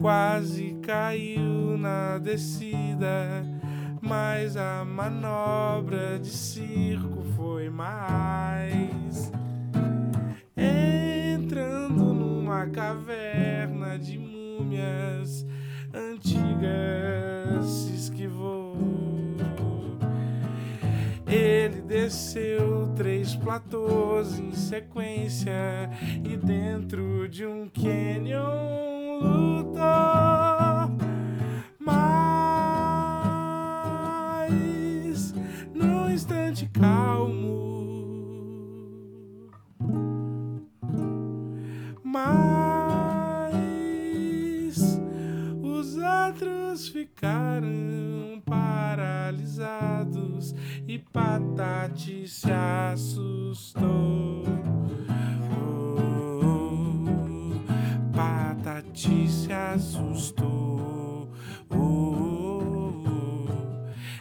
Quase 0.00 0.80
caiu 0.82 1.78
na 1.78 2.18
descida, 2.18 3.46
mas 4.00 4.56
a 4.56 4.84
manobra 4.84 6.18
de 6.18 6.30
circo 6.30 7.22
foi 7.36 7.70
mais. 7.70 9.30
Entrando 10.56 12.12
numa 12.12 12.66
caverna 12.66 13.96
de 13.96 14.18
múmias 14.18 15.46
antigas, 15.94 17.64
se 17.64 17.94
esquivou. 17.94 18.71
Ele 21.32 21.80
desceu 21.80 22.92
três 22.94 23.34
platôs 23.34 24.38
em 24.38 24.52
sequência 24.52 25.88
e 26.22 26.36
dentro 26.36 27.26
de 27.26 27.46
um 27.46 27.70
canyon 27.70 29.18
lutou. 29.18 29.80
Mas 31.78 32.12
num 35.74 36.10
instante 36.10 36.68
calmo. 36.68 37.62
Mas 42.04 42.60
os 45.62 45.96
outros 45.96 46.88
ficaram 46.88 48.42
paralisados 48.44 50.02
e 50.92 50.98
Patati 50.98 52.28
se 52.28 52.52
assustou. 52.52 54.42
Oh, 55.50 57.04
Patati 58.14 59.26
se 59.26 59.50
assustou. 59.50 61.30
Oh, 61.70 63.04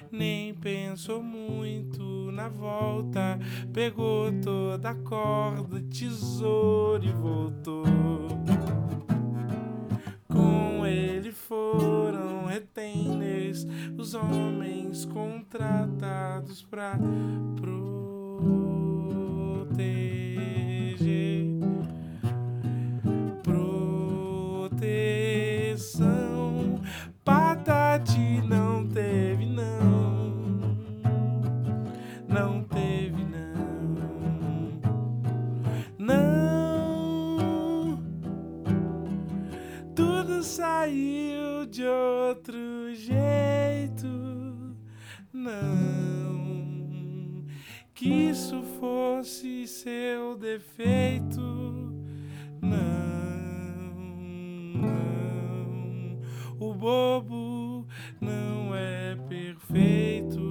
nem 0.10 0.54
pensou 0.54 1.22
muito 1.22 2.32
na 2.32 2.48
volta, 2.48 3.38
pegou 3.74 4.32
toda 4.40 4.92
a 4.92 4.96
corda, 4.96 5.82
tesouro 5.90 7.04
e 7.04 7.12
voltou. 7.12 7.84
Com 10.26 10.86
ele 10.86 11.34
foram 11.52 12.46
retainers, 12.46 13.68
os 13.98 14.14
homens 14.14 15.04
contratados 15.04 16.62
pra 16.62 16.98
proteger. 17.58 17.92
Proteção, 23.44 24.80
Patati 27.26 28.42
não 28.48 28.88
teve, 28.88 29.46
não. 29.46 30.78
Não 32.30 32.64
teve, 32.64 33.26
não. 33.26 34.80
Não. 36.00 37.42
Tudo 39.94 40.42
saiu 40.44 41.31
de 41.72 41.86
outro 41.86 42.94
jeito. 42.94 44.08
Não. 45.32 46.66
Que 47.94 48.10
isso 48.30 48.62
fosse 48.78 49.66
seu 49.68 50.36
defeito. 50.38 51.40
Não. 52.62 52.76
Não. 54.76 56.20
O 56.60 56.74
bobo 56.74 57.88
não 58.20 58.76
é 58.76 59.16
perfeito 59.30 60.42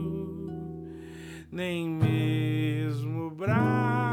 nem 1.52 1.86
mesmo 1.86 3.30
bravo 3.30 4.09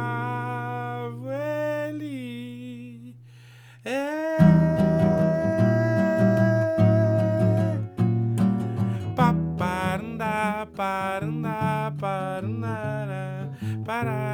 Bye. 13.88 14.27